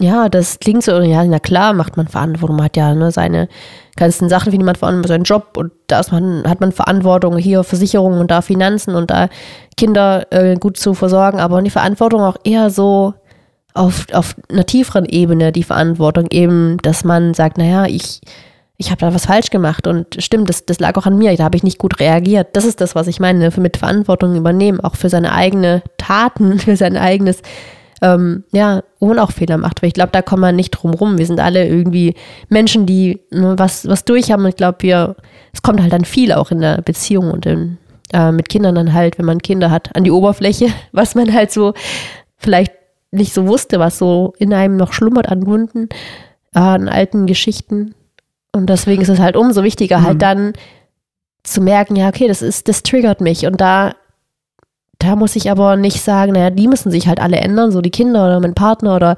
ja, 0.00 0.28
das 0.28 0.58
klingt 0.58 0.82
so, 0.82 0.98
ja, 1.00 1.22
na 1.24 1.38
klar, 1.38 1.74
macht 1.74 1.96
man 1.96 2.08
Verantwortung, 2.08 2.56
man 2.56 2.64
hat 2.66 2.76
ja 2.76 2.94
ne, 2.94 3.12
seine 3.12 3.48
ganzen 3.96 4.28
Sachen, 4.28 4.50
die 4.50 4.58
man 4.58 4.74
verantwortlich 4.74 5.08
seinen 5.10 5.24
Job 5.24 5.56
und 5.56 5.72
da 5.88 6.00
ist 6.00 6.10
man, 6.10 6.42
hat 6.48 6.60
man 6.60 6.72
Verantwortung, 6.72 7.36
hier 7.36 7.62
Versicherungen 7.64 8.18
und 8.18 8.30
da 8.30 8.40
Finanzen 8.40 8.94
und 8.94 9.10
da 9.10 9.28
Kinder 9.76 10.26
äh, 10.30 10.56
gut 10.56 10.78
zu 10.78 10.94
versorgen, 10.94 11.38
aber 11.38 11.60
die 11.60 11.70
Verantwortung 11.70 12.22
auch 12.22 12.36
eher 12.44 12.70
so 12.70 13.14
auf, 13.74 14.06
auf 14.12 14.36
einer 14.50 14.66
tieferen 14.66 15.04
Ebene, 15.04 15.52
die 15.52 15.64
Verantwortung 15.64 16.26
eben, 16.30 16.78
dass 16.78 17.04
man 17.04 17.34
sagt, 17.34 17.58
naja, 17.58 17.86
ich, 17.86 18.20
ich 18.78 18.90
habe 18.90 19.00
da 19.00 19.14
was 19.14 19.26
falsch 19.26 19.50
gemacht 19.50 19.86
und 19.86 20.16
stimmt, 20.22 20.48
das, 20.48 20.64
das 20.64 20.80
lag 20.80 20.96
auch 20.96 21.06
an 21.06 21.18
mir, 21.18 21.36
da 21.36 21.44
habe 21.44 21.56
ich 21.56 21.62
nicht 21.62 21.78
gut 21.78 22.00
reagiert. 22.00 22.48
Das 22.54 22.64
ist 22.64 22.80
das, 22.80 22.94
was 22.94 23.06
ich 23.06 23.20
meine, 23.20 23.50
für 23.50 23.60
mit 23.60 23.76
Verantwortung 23.76 24.34
übernehmen, 24.34 24.80
auch 24.80 24.96
für 24.96 25.10
seine 25.10 25.32
eigenen 25.32 25.82
Taten, 25.98 26.58
für 26.58 26.76
sein 26.76 26.96
eigenes, 26.96 27.42
ähm, 28.02 28.44
ja, 28.52 28.82
wo 28.98 29.06
man 29.06 29.18
auch 29.18 29.32
Fehler 29.32 29.58
macht. 29.58 29.82
Weil 29.82 29.88
ich 29.88 29.94
glaube, 29.94 30.12
da 30.12 30.22
kommt 30.22 30.40
man 30.40 30.56
nicht 30.56 30.70
drum 30.70 30.92
rum. 30.92 31.18
Wir 31.18 31.26
sind 31.26 31.40
alle 31.40 31.66
irgendwie 31.66 32.14
Menschen, 32.48 32.86
die 32.86 33.20
ne, 33.30 33.54
was, 33.58 33.86
was 33.88 34.04
durch 34.04 34.30
haben. 34.32 34.42
Und 34.44 34.50
ich 34.50 34.56
glaube, 34.56 34.78
wir, 34.80 35.16
es 35.52 35.62
kommt 35.62 35.80
halt 35.80 35.92
dann 35.92 36.04
viel 36.04 36.32
auch 36.32 36.50
in 36.50 36.60
der 36.60 36.80
Beziehung 36.82 37.30
und 37.30 37.46
in, 37.46 37.78
äh, 38.12 38.32
mit 38.32 38.48
Kindern 38.48 38.74
dann 38.74 38.94
halt, 38.94 39.18
wenn 39.18 39.26
man 39.26 39.40
Kinder 39.40 39.70
hat, 39.70 39.94
an 39.94 40.04
die 40.04 40.10
Oberfläche, 40.10 40.68
was 40.92 41.14
man 41.14 41.32
halt 41.32 41.50
so 41.50 41.74
vielleicht 42.36 42.72
nicht 43.12 43.34
so 43.34 43.46
wusste, 43.46 43.78
was 43.78 43.98
so 43.98 44.34
in 44.38 44.54
einem 44.54 44.76
noch 44.76 44.92
schlummert 44.92 45.28
an 45.28 45.46
Wunden, 45.46 45.88
äh, 46.54 46.58
an 46.60 46.88
alten 46.88 47.26
Geschichten. 47.26 47.94
Und 48.52 48.70
deswegen 48.70 49.02
ist 49.02 49.08
es 49.08 49.18
halt 49.18 49.36
umso 49.36 49.62
wichtiger, 49.62 49.98
Mhm. 49.98 50.04
halt 50.04 50.22
dann 50.22 50.52
zu 51.42 51.60
merken, 51.60 51.96
ja, 51.96 52.08
okay, 52.08 52.28
das 52.28 52.42
ist, 52.42 52.68
das 52.68 52.82
triggert 52.82 53.20
mich. 53.20 53.46
Und 53.46 53.60
da, 53.60 53.94
da 55.00 55.16
muss 55.16 55.34
ich 55.34 55.50
aber 55.50 55.76
nicht 55.76 56.02
sagen, 56.02 56.32
naja, 56.32 56.50
die 56.50 56.68
müssen 56.68 56.90
sich 56.90 57.08
halt 57.08 57.20
alle 57.20 57.38
ändern, 57.38 57.72
so 57.72 57.80
die 57.80 57.90
Kinder 57.90 58.26
oder 58.26 58.38
mein 58.38 58.54
Partner 58.54 58.96
oder 58.96 59.16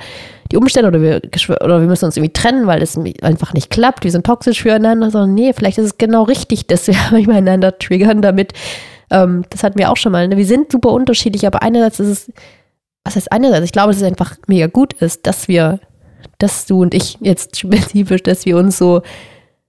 die 0.51 0.57
Umstände 0.57 0.89
oder 0.89 1.03
wir, 1.03 1.21
oder 1.61 1.81
wir 1.81 1.89
müssen 1.89 2.05
uns 2.05 2.17
irgendwie 2.17 2.33
trennen, 2.33 2.69
weil 2.69 2.81
es 2.83 2.97
einfach 3.21 3.53
nicht 3.53 3.69
klappt, 3.69 4.05
wir 4.05 4.13
sind 4.13 4.25
toxisch 4.25 4.63
füreinander, 4.63 5.11
sondern 5.11 5.35
nee, 5.35 5.53
vielleicht 5.53 5.79
ist 5.79 5.85
es 5.85 5.99
genau 5.99 6.23
richtig, 6.23 6.69
dass 6.69 6.87
wir 6.87 6.95
manchmal 7.11 7.39
einander 7.39 7.77
triggern, 7.79 8.23
damit, 8.23 8.53
ähm, 9.11 9.45
das 9.51 9.65
hatten 9.65 9.77
wir 9.77 9.91
auch 9.91 9.97
schon 9.97 10.13
mal, 10.13 10.29
ne? 10.29 10.37
wir 10.37 10.47
sind 10.47 10.71
super 10.71 10.93
unterschiedlich, 10.93 11.49
aber 11.49 11.63
einerseits 11.63 11.99
ist 11.99 12.09
es, 12.09 12.33
was 13.05 13.17
heißt 13.17 13.33
einerseits, 13.33 13.65
ich 13.65 13.73
glaube, 13.73 13.89
dass 13.89 14.01
es 14.01 14.07
einfach 14.07 14.37
mega 14.47 14.69
gut 14.69 14.93
ist, 14.95 15.27
dass 15.27 15.49
wir, 15.49 15.81
dass 16.39 16.67
du 16.67 16.83
und 16.83 16.95
ich 16.95 17.19
jetzt 17.21 17.59
spezifisch, 17.59 18.23
dass 18.23 18.47
wir 18.47 18.57
uns 18.57 18.79
so 18.79 19.03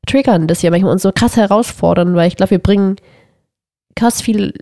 triggern, 0.06 0.46
dass 0.48 0.62
wir 0.62 0.70
manchmal 0.70 0.92
uns 0.92 1.02
so 1.02 1.12
krass 1.12 1.38
herausfordern, 1.38 2.14
weil 2.14 2.28
ich 2.28 2.36
glaube, 2.36 2.52
wir 2.52 2.60
bringen 2.60 2.98
krass 3.96 4.22
viel 4.22 4.54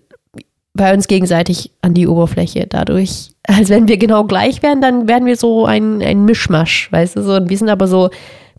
bei 0.74 0.94
uns 0.94 1.08
gegenseitig 1.08 1.72
an 1.82 1.94
die 1.94 2.08
Oberfläche 2.08 2.66
dadurch. 2.68 3.32
Als 3.48 3.70
wenn 3.70 3.88
wir 3.88 3.98
genau 3.98 4.24
gleich 4.24 4.64
wären, 4.64 4.82
dann 4.82 5.08
wären 5.08 5.26
wir 5.26 5.36
so 5.36 5.66
ein, 5.66 6.02
ein 6.02 6.26
Mischmasch, 6.26 6.92
weißt 6.92 7.18
du, 7.18 7.24
so. 7.24 7.36
Und 7.36 7.50
wir 7.50 7.58
sind 7.58 7.70
aber 7.70 7.88
so 7.88 8.10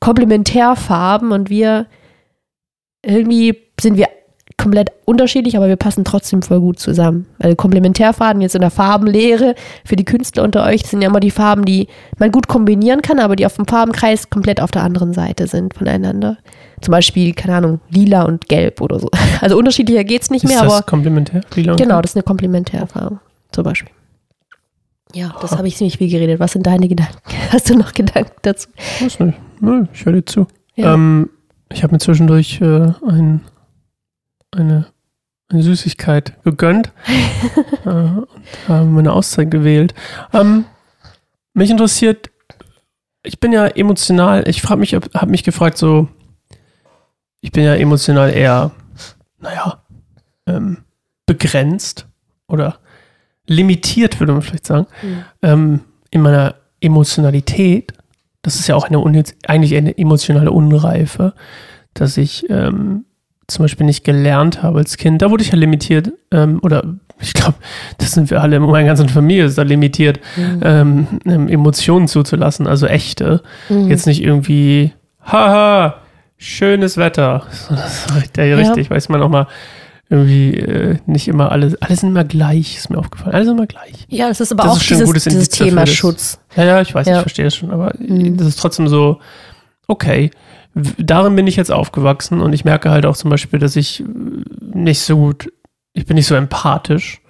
Komplementärfarben 0.00 1.32
und 1.32 1.48
wir 1.48 1.86
irgendwie 3.04 3.56
sind 3.80 3.96
wir 3.96 4.08
komplett 4.56 4.90
unterschiedlich, 5.04 5.56
aber 5.56 5.68
wir 5.68 5.76
passen 5.76 6.04
trotzdem 6.04 6.42
voll 6.42 6.60
gut 6.60 6.78
zusammen. 6.78 7.26
Also 7.38 7.56
Komplementärfarben 7.56 8.42
jetzt 8.42 8.54
in 8.54 8.60
der 8.60 8.70
Farbenlehre 8.70 9.54
für 9.84 9.96
die 9.96 10.04
Künstler 10.04 10.44
unter 10.44 10.64
euch, 10.64 10.86
sind 10.86 11.02
ja 11.02 11.08
immer 11.08 11.20
die 11.20 11.30
Farben, 11.30 11.64
die 11.64 11.88
man 12.18 12.30
gut 12.30 12.46
kombinieren 12.46 13.02
kann, 13.02 13.18
aber 13.18 13.34
die 13.34 13.46
auf 13.46 13.56
dem 13.56 13.66
Farbenkreis 13.66 14.30
komplett 14.30 14.60
auf 14.60 14.70
der 14.70 14.82
anderen 14.82 15.14
Seite 15.14 15.46
sind 15.46 15.74
voneinander. 15.74 16.38
Zum 16.82 16.92
Beispiel, 16.92 17.32
keine 17.32 17.56
Ahnung, 17.56 17.80
lila 17.90 18.22
und 18.22 18.48
gelb 18.48 18.80
oder 18.80 18.98
so. 18.98 19.08
Also 19.40 19.56
unterschiedlicher 19.56 20.04
geht's 20.04 20.30
nicht 20.30 20.44
Ist 20.44 20.50
mehr, 20.50 20.62
das 20.62 20.72
aber 20.72 20.82
komplementär? 20.82 21.40
Lila 21.54 21.72
und 21.72 21.78
genau, 21.78 21.94
Gelb? 21.94 22.02
das 22.02 22.10
ist 22.12 22.16
eine 22.16 22.22
Komplementärfarbe 22.24 23.20
zum 23.52 23.64
Beispiel. 23.64 23.92
Ja, 25.14 25.34
das 25.40 25.56
habe 25.56 25.68
ich 25.68 25.76
ziemlich 25.76 25.98
viel 25.98 26.10
geredet. 26.10 26.40
Was 26.40 26.52
sind 26.52 26.66
deine 26.66 26.88
Gedanken? 26.88 27.18
Hast 27.50 27.70
du 27.70 27.76
noch 27.76 27.92
Gedanken 27.92 28.32
dazu? 28.42 28.68
Weiß 29.00 29.20
nicht. 29.20 29.38
Nö, 29.60 29.86
ich 29.92 30.04
höre 30.04 30.14
dir 30.14 30.24
zu. 30.24 30.46
Ja. 30.74 30.94
Ähm, 30.94 31.30
ich 31.70 31.82
habe 31.82 31.92
mir 31.92 31.98
zwischendurch 31.98 32.60
äh, 32.60 32.92
ein, 33.06 33.42
eine, 34.50 34.86
eine 35.48 35.62
Süßigkeit 35.62 36.42
gegönnt 36.44 36.92
äh, 37.84 37.88
und 37.88 38.26
habe 38.68 38.86
meine 38.86 39.12
Auszeit 39.12 39.50
gewählt. 39.50 39.94
Ähm, 40.32 40.64
mich 41.54 41.70
interessiert, 41.70 42.30
ich 43.22 43.38
bin 43.38 43.52
ja 43.52 43.66
emotional, 43.66 44.48
ich 44.48 44.62
frage 44.62 44.80
mich, 44.80 44.94
habe 44.94 45.30
mich 45.30 45.44
gefragt, 45.44 45.78
so, 45.78 46.08
ich 47.42 47.52
bin 47.52 47.64
ja 47.64 47.74
emotional 47.74 48.32
eher, 48.32 48.70
naja, 49.40 49.82
ähm, 50.46 50.78
begrenzt 51.26 52.06
oder 52.46 52.78
limitiert, 53.46 54.20
würde 54.20 54.32
man 54.32 54.42
vielleicht 54.42 54.66
sagen, 54.66 54.86
ähm, 55.42 55.80
in 56.10 56.22
meiner 56.22 56.54
Emotionalität. 56.80 57.92
Das 58.42 58.56
ist 58.56 58.68
ja 58.68 58.76
auch 58.76 58.84
eine 58.84 59.24
eigentlich 59.46 59.76
eine 59.76 59.96
emotionale 59.98 60.50
Unreife, 60.50 61.34
dass 61.94 62.16
ich 62.16 62.48
ähm, 62.48 63.04
zum 63.48 63.64
Beispiel 63.64 63.86
nicht 63.86 64.04
gelernt 64.04 64.62
habe 64.62 64.78
als 64.78 64.96
Kind. 64.96 65.20
Da 65.20 65.30
wurde 65.30 65.42
ich 65.42 65.50
ja 65.50 65.58
limitiert, 65.58 66.12
ähm, 66.30 66.60
oder 66.62 66.84
ich 67.20 67.34
glaube, 67.34 67.54
das 67.98 68.12
sind 68.12 68.30
wir 68.30 68.40
alle, 68.40 68.60
meine 68.60 68.86
ganze 68.86 69.08
Familie 69.08 69.46
ist 69.46 69.58
da 69.58 69.62
limitiert, 69.62 70.20
ähm, 70.62 71.06
ähm, 71.24 71.48
Emotionen 71.48 72.08
zuzulassen, 72.08 72.66
also 72.66 72.86
echte. 72.86 73.42
Mhm. 73.68 73.88
Jetzt 73.88 74.06
nicht 74.06 74.22
irgendwie, 74.22 74.92
haha, 75.20 76.01
schönes 76.42 76.96
Wetter. 76.96 77.46
Das 77.68 78.06
ist 78.24 78.36
ja 78.36 78.44
Ja. 78.44 78.56
richtig, 78.56 78.90
weiß 78.90 79.08
man 79.08 79.22
auch 79.22 79.28
mal 79.28 79.46
irgendwie 80.10 80.54
äh, 80.58 80.98
nicht 81.06 81.26
immer 81.28 81.50
alle, 81.52 81.74
alle 81.80 81.96
sind 81.96 82.10
immer 82.10 82.24
gleich, 82.24 82.76
ist 82.76 82.90
mir 82.90 82.98
aufgefallen. 82.98 83.34
Alle 83.34 83.44
sind 83.46 83.56
immer 83.56 83.66
gleich. 83.66 84.04
Ja, 84.08 84.28
das 84.28 84.40
ist 84.40 84.52
aber 84.52 84.64
Das 84.64 84.72
auch 84.72 84.76
ist 84.76 84.90
dieses, 84.90 85.06
gutes 85.06 85.24
dieses 85.24 85.34
Indiz 85.44 85.48
dafür, 85.50 85.66
Thema 85.70 85.80
dass- 85.84 85.94
Schutz. 85.94 86.38
Ja, 86.54 86.64
ja, 86.64 86.80
ich 86.82 86.94
weiß, 86.94 87.06
Ja. 87.06 87.14
ich 87.16 87.20
verstehe 87.22 87.46
das 87.46 87.56
schon, 87.56 87.70
aber 87.70 87.94
Mhm. 87.98 88.36
das 88.36 88.48
ist 88.48 88.58
trotzdem 88.58 88.88
so, 88.88 89.20
okay, 89.86 90.30
darin 90.98 91.34
bin 91.34 91.46
ich 91.46 91.56
jetzt 91.56 91.72
aufgewachsen 91.72 92.40
und 92.42 92.52
ich 92.52 92.64
merke 92.66 92.90
halt 92.90 93.06
auch 93.06 93.16
zum 93.16 93.30
Beispiel, 93.30 93.58
dass 93.58 93.74
ich 93.76 94.00
äh, 94.00 94.04
nicht 94.74 95.00
so 95.00 95.16
gut, 95.16 95.50
ich 95.94 96.04
bin 96.04 96.16
nicht 96.16 96.26
so 96.26 96.34
empathisch, 96.34 97.21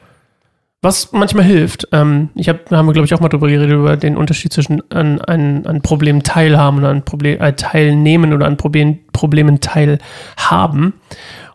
was 0.82 1.12
manchmal 1.12 1.44
hilft. 1.44 1.88
Ähm, 1.92 2.30
ich 2.34 2.48
habe, 2.48 2.60
haben 2.70 2.86
wir 2.86 2.92
glaube 2.92 3.06
ich 3.06 3.14
auch 3.14 3.20
mal 3.20 3.28
drüber 3.28 3.48
geredet, 3.48 3.70
über 3.70 3.96
den 3.96 4.16
Unterschied 4.16 4.52
zwischen 4.52 4.82
an, 4.90 5.20
an, 5.20 5.64
an 5.64 5.80
Problemen 5.80 6.24
teilhaben 6.24 6.78
und 6.78 6.84
an 6.84 7.04
Problem, 7.04 7.40
äh, 7.40 7.54
teilnehmen 7.54 8.32
oder 8.32 8.46
an 8.46 8.56
Problem, 8.56 8.98
Problemen 9.12 9.60
teilhaben. 9.60 10.94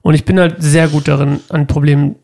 Und 0.02 0.14
ich 0.14 0.24
bin 0.24 0.40
halt 0.40 0.56
sehr 0.60 0.88
gut 0.88 1.10
darin, 1.10 1.42
an 1.50 1.68
Problemen 1.68 2.16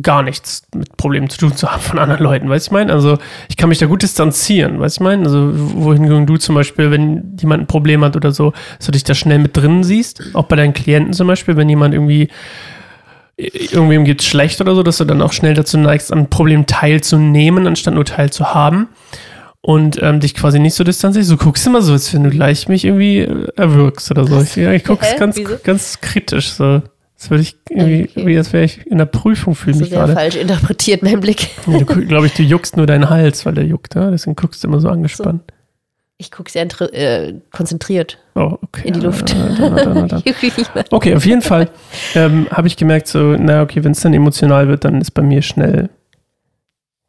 gar 0.00 0.22
nichts 0.22 0.62
mit 0.74 0.96
Problemen 0.96 1.28
zu 1.28 1.36
tun 1.36 1.54
zu 1.54 1.70
haben 1.70 1.82
von 1.82 1.98
anderen 1.98 2.22
Leuten, 2.22 2.48
weißt 2.48 2.66
du, 2.66 2.70
ich 2.70 2.72
meine? 2.72 2.92
Also 2.94 3.18
ich 3.50 3.58
kann 3.58 3.68
mich 3.68 3.78
da 3.78 3.84
gut 3.84 4.02
distanzieren, 4.02 4.80
weißt 4.80 4.98
du, 4.98 5.02
ich 5.02 5.04
meine? 5.04 5.24
Also 5.24 5.50
wohingegen 5.52 6.26
du 6.26 6.38
zum 6.38 6.54
Beispiel, 6.54 6.90
wenn 6.90 7.36
jemand 7.38 7.64
ein 7.64 7.66
Problem 7.66 8.02
hat 8.02 8.16
oder 8.16 8.32
so, 8.32 8.54
dass 8.78 8.86
du 8.86 8.92
dich 8.92 9.04
da 9.04 9.12
schnell 9.12 9.38
mit 9.38 9.54
drin 9.54 9.84
siehst, 9.84 10.34
auch 10.34 10.44
bei 10.44 10.56
deinen 10.56 10.72
Klienten 10.72 11.12
zum 11.12 11.26
Beispiel, 11.26 11.56
wenn 11.58 11.68
jemand 11.68 11.92
irgendwie 11.92 12.28
irgendwem 13.36 14.04
geht's 14.04 14.24
schlecht 14.26 14.60
oder 14.60 14.74
so, 14.74 14.82
dass 14.82 14.98
du 14.98 15.04
dann 15.04 15.22
auch 15.22 15.32
schnell 15.32 15.54
dazu 15.54 15.78
neigst, 15.78 16.12
an 16.12 16.28
Problemen 16.30 16.66
teilzunehmen, 16.66 17.66
anstatt 17.66 17.94
nur 17.94 18.04
teilzuhaben 18.04 18.88
und 19.60 20.00
ähm, 20.02 20.20
dich 20.20 20.34
quasi 20.34 20.58
nicht 20.58 20.74
so 20.74 20.84
distanzierst. 20.84 21.30
Du 21.30 21.36
guckst 21.36 21.66
immer 21.66 21.82
so, 21.82 21.92
als 21.92 22.12
wenn 22.14 22.24
du 22.24 22.30
gleich 22.30 22.68
mich 22.68 22.84
irgendwie 22.84 23.26
erwürgst 23.56 24.10
oder 24.10 24.26
so. 24.26 24.40
Ich, 24.42 24.56
ja, 24.56 24.72
ich 24.72 24.84
guck's 24.84 25.16
ganz, 25.16 25.36
Wieso? 25.36 25.56
ganz 25.62 26.00
kritisch 26.00 26.50
so. 26.50 26.82
Als 27.14 27.30
würde 27.30 27.42
ich 27.42 27.56
irgendwie, 27.70 28.08
Okay. 28.10 28.26
wie 28.26 28.36
als 28.36 28.52
wäre 28.52 28.64
ich 28.64 28.84
in 28.86 28.98
der 28.98 29.04
Prüfung, 29.06 29.54
fühle 29.54 29.74
Das 29.74 29.80
mich 29.82 29.90
gerade. 29.90 30.12
falsch 30.12 30.34
interpretiert, 30.34 31.02
mein 31.04 31.20
Blick. 31.20 31.48
Ja, 31.68 31.78
du 31.78 31.84
glaube 32.06 32.26
ich, 32.26 32.34
du 32.34 32.42
juckst 32.42 32.76
nur 32.76 32.86
deinen 32.86 33.08
Hals, 33.10 33.46
weil 33.46 33.54
der 33.54 33.64
juckt, 33.64 33.94
ja? 33.94 34.10
Deswegen 34.10 34.34
guckst 34.34 34.62
du 34.64 34.68
immer 34.68 34.80
so 34.80 34.88
angespannt. 34.88 35.42
Ich 36.18 36.30
gucke 36.30 36.50
sehr 36.50 36.66
äh, 36.92 37.34
konzentriert 37.50 38.18
Oh, 38.34 38.56
okay. 38.62 38.86
in 38.86 38.94
die 38.94 39.00
Luft. 39.00 39.34
dann, 39.34 39.56
dann, 39.76 40.08
dann. 40.08 40.22
Okay, 40.90 41.14
auf 41.16 41.26
jeden 41.26 41.42
Fall 41.42 41.68
ähm, 42.14 42.46
habe 42.50 42.68
ich 42.68 42.76
gemerkt, 42.76 43.08
so, 43.08 43.36
na 43.38 43.62
okay, 43.62 43.82
wenn 43.82 43.92
es 43.92 44.00
dann 44.00 44.14
emotional 44.14 44.68
wird, 44.68 44.84
dann 44.84 45.00
ist 45.00 45.10
bei 45.12 45.22
mir 45.22 45.42
schnell 45.42 45.90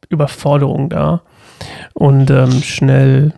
Überforderung 0.09 0.89
da 0.89 1.21
und 1.93 2.29
ähm, 2.29 2.51
schnell 2.63 3.33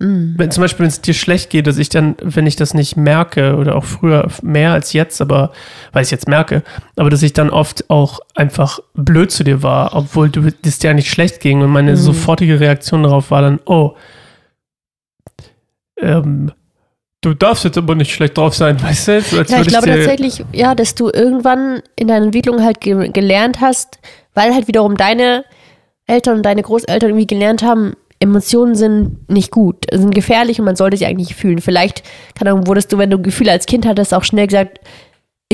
Mhm. 0.00 0.34
Wenn 0.36 0.50
zum 0.50 0.62
Beispiel, 0.62 0.80
wenn 0.82 0.88
es 0.88 1.00
dir 1.00 1.14
schlecht 1.14 1.50
geht, 1.50 1.68
dass 1.68 1.78
ich 1.78 1.88
dann, 1.88 2.16
wenn 2.20 2.48
ich 2.48 2.56
das 2.56 2.74
nicht 2.74 2.96
merke, 2.96 3.54
oder 3.56 3.76
auch 3.76 3.84
früher 3.84 4.26
mehr 4.42 4.72
als 4.72 4.92
jetzt, 4.92 5.20
aber 5.22 5.52
weil 5.92 6.02
ich 6.02 6.08
es 6.08 6.10
jetzt 6.10 6.26
merke, 6.26 6.64
aber 6.96 7.10
dass 7.10 7.22
ich 7.22 7.32
dann 7.32 7.48
oft 7.48 7.88
auch 7.90 8.18
einfach 8.34 8.80
blöd 8.94 9.30
zu 9.30 9.44
dir 9.44 9.62
war, 9.62 9.94
obwohl 9.94 10.30
du 10.30 10.48
es 10.66 10.80
dir 10.80 10.90
eigentlich 10.90 11.10
schlecht 11.10 11.38
ging 11.40 11.62
und 11.62 11.70
meine 11.70 11.92
Mhm. 11.92 11.96
sofortige 11.96 12.58
Reaktion 12.58 13.04
darauf 13.04 13.30
war 13.30 13.42
dann, 13.42 13.60
oh, 13.66 13.92
ähm, 16.00 16.52
du 17.20 17.34
darfst 17.34 17.64
jetzt 17.64 17.78
aber 17.78 17.94
nicht 17.94 18.12
schlecht 18.12 18.36
drauf 18.36 18.54
sein, 18.54 18.80
weißt 18.82 19.08
du? 19.08 19.20
So, 19.22 19.42
Ja, 19.42 19.60
ich 19.60 19.68
glaube 19.68 19.86
tatsächlich, 19.86 20.44
ja, 20.52 20.74
dass 20.74 20.94
du 20.94 21.10
irgendwann 21.12 21.82
in 21.96 22.08
deiner 22.08 22.26
Entwicklung 22.26 22.62
halt 22.62 22.80
ge 22.80 23.10
gelernt 23.10 23.60
hast, 23.60 23.98
weil 24.34 24.54
halt 24.54 24.68
wiederum 24.68 24.96
deine 24.96 25.44
Eltern 26.06 26.38
und 26.38 26.42
deine 26.42 26.62
Großeltern 26.62 27.10
irgendwie 27.10 27.26
gelernt 27.26 27.62
haben, 27.62 27.94
Emotionen 28.20 28.74
sind 28.74 29.28
nicht 29.28 29.50
gut, 29.50 29.86
sind 29.92 30.14
gefährlich 30.14 30.58
und 30.58 30.64
man 30.64 30.76
sollte 30.76 30.96
sie 30.96 31.06
eigentlich 31.06 31.34
fühlen. 31.34 31.58
Vielleicht, 31.60 32.02
keine 32.34 32.52
Ahnung, 32.52 32.66
wurdest 32.66 32.92
du, 32.92 32.98
wenn 32.98 33.10
du 33.10 33.20
Gefühle 33.20 33.50
als 33.50 33.66
Kind 33.66 33.86
hattest, 33.86 34.14
auch 34.14 34.24
schnell 34.24 34.46
gesagt, 34.46 34.80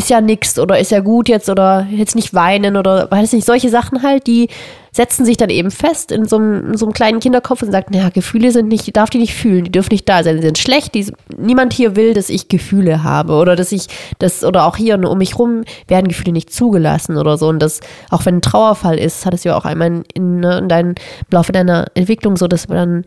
ist 0.01 0.09
ja 0.09 0.23
nix 0.23 0.59
oder 0.59 0.79
ist 0.79 0.91
ja 0.91 1.01
gut 1.01 1.29
jetzt 1.29 1.51
oder 1.51 1.87
jetzt 1.91 2.17
nicht 2.17 2.33
weinen 2.33 2.79
oder 2.79 3.11
weiß 3.11 3.35
nicht, 3.35 3.47
solche 3.47 3.69
Sachen 3.69 4.03
halt, 4.03 4.27
die 4.27 4.49
setzen 4.93 5.27
sich 5.27 5.37
dann 5.37 5.51
eben 5.51 5.71
fest 5.71 6.11
in 6.11 6.25
so 6.25 6.37
einem, 6.37 6.73
in 6.73 6.77
so 6.79 6.87
einem 6.87 6.95
kleinen 6.95 7.21
Kinderkopf 7.21 7.63
und 7.63 7.71
sagen, 7.71 7.93
naja, 7.93 8.09
Gefühle 8.09 8.51
sind 8.51 8.69
nicht, 8.69 8.97
darf 8.97 9.11
die 9.11 9.19
nicht 9.19 9.35
fühlen, 9.35 9.65
die 9.65 9.73
dürfen 9.73 9.93
nicht 9.93 10.09
da 10.09 10.25
sein, 10.25 10.37
die 10.37 10.43
sind 10.43 10.57
schlecht, 10.57 10.95
die, 10.95 11.13
niemand 11.37 11.75
hier 11.75 11.97
will, 11.97 12.15
dass 12.15 12.31
ich 12.31 12.49
Gefühle 12.49 13.05
habe 13.05 13.35
oder 13.35 13.57
dass 13.57 13.73
ich 13.73 13.89
das, 14.19 14.43
oder 14.43 14.65
auch 14.65 14.77
hier 14.77 14.99
um 14.99 15.19
mich 15.19 15.39
rum 15.39 15.65
werden 15.87 16.09
Gefühle 16.09 16.33
nicht 16.33 16.51
zugelassen 16.51 17.19
oder 17.19 17.37
so. 17.37 17.49
Und 17.49 17.61
das, 17.61 17.81
auch 18.09 18.25
wenn 18.25 18.37
ein 18.37 18.43
Trauerfall 18.43 18.99
ist, 18.99 19.27
hat 19.27 19.35
es 19.35 19.45
ja 19.45 19.55
auch 19.55 19.67
einmal 19.67 19.89
in, 19.89 20.05
in, 20.15 20.43
in 20.43 20.69
deinem, 20.69 20.91
im 20.91 20.95
Laufe 21.31 21.53
deiner 21.53 21.87
Entwicklung 21.95 22.39
so, 22.39 22.49
dass 22.49 22.67
dann 22.67 23.01
ein 23.01 23.05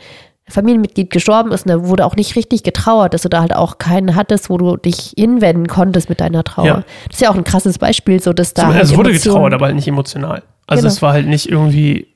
Familienmitglied 0.50 1.10
gestorben 1.10 1.52
ist 1.54 1.66
und 1.66 1.70
da 1.70 1.88
wurde 1.88 2.06
auch 2.06 2.16
nicht 2.18 2.36
richtig 2.36 2.64
getrauert, 2.64 3.14
dass 3.14 3.22
du 3.22 3.30
da 3.30 3.40
halt 3.42 3.56
auch 3.56 3.78
keinen 3.78 4.16
hattest, 4.16 4.50
wo 4.50 4.58
du 4.58 4.76
dich 4.76 5.14
hinwenden 5.18 5.68
konntest 5.68 6.10
mit 6.10 6.20
deiner 6.20 6.44
Trauer. 6.44 6.66
Ja. 6.66 6.76
Das 7.08 7.16
ist 7.18 7.22
ja 7.22 7.30
auch 7.32 7.36
ein 7.36 7.46
krasses 7.46 7.80
Beispiel, 7.80 8.22
so 8.22 8.34
dass 8.34 8.54
da. 8.54 8.64
Zum- 8.64 8.74
halt 8.74 8.84
es 8.84 8.96
wurde 8.96 9.10
Emotionen- 9.12 9.34
getrauert, 9.36 9.54
aber 9.54 9.66
halt 9.68 9.76
nicht 9.76 9.88
emotional. 9.88 10.44
Also 10.68 10.82
Genau. 10.82 10.94
es 10.94 11.02
war 11.02 11.14
halt 11.14 11.28
nicht 11.28 11.50
irgendwie 11.50 12.08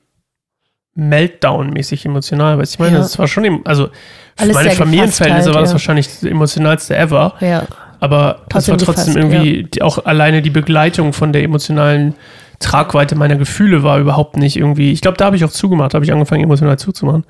Meltdown-mäßig 0.96 2.04
emotional, 2.06 2.58
weil 2.58 2.64
ich 2.64 2.78
meine, 2.78 2.98
Ja. 2.98 3.02
es 3.04 3.18
war 3.18 3.28
schon, 3.28 3.60
also 3.64 3.86
für 3.86 3.92
Alles 4.36 4.54
meine 4.54 4.70
Familienverhältnisse 4.72 5.46
halt, 5.46 5.54
war 5.54 5.62
das 5.62 5.70
ja. 5.70 5.74
wahrscheinlich 5.74 6.06
das 6.08 6.24
emotionalste 6.24 6.96
ever, 6.96 7.34
Ja. 7.40 7.64
aber 8.00 8.40
es 8.48 8.68
war 8.68 8.76
trotzdem 8.76 8.76
gefasst, 8.78 9.16
irgendwie, 9.16 9.64
die, 9.64 9.82
auch 9.82 10.04
alleine 10.04 10.42
die 10.42 10.50
Begleitung 10.50 11.12
von 11.12 11.32
der 11.32 11.44
emotionalen 11.44 12.14
Tragweite 12.58 13.14
meiner 13.14 13.36
Gefühle 13.36 13.84
war 13.84 14.00
überhaupt 14.00 14.36
nicht 14.36 14.56
irgendwie, 14.56 14.90
ich 14.90 15.00
glaube, 15.00 15.16
da 15.16 15.26
habe 15.26 15.36
ich 15.36 15.44
auch 15.44 15.50
zugemacht, 15.50 15.94
habe 15.94 16.04
ich 16.04 16.12
angefangen 16.12 16.42
emotional 16.42 16.78
zuzumachen. 16.78 17.24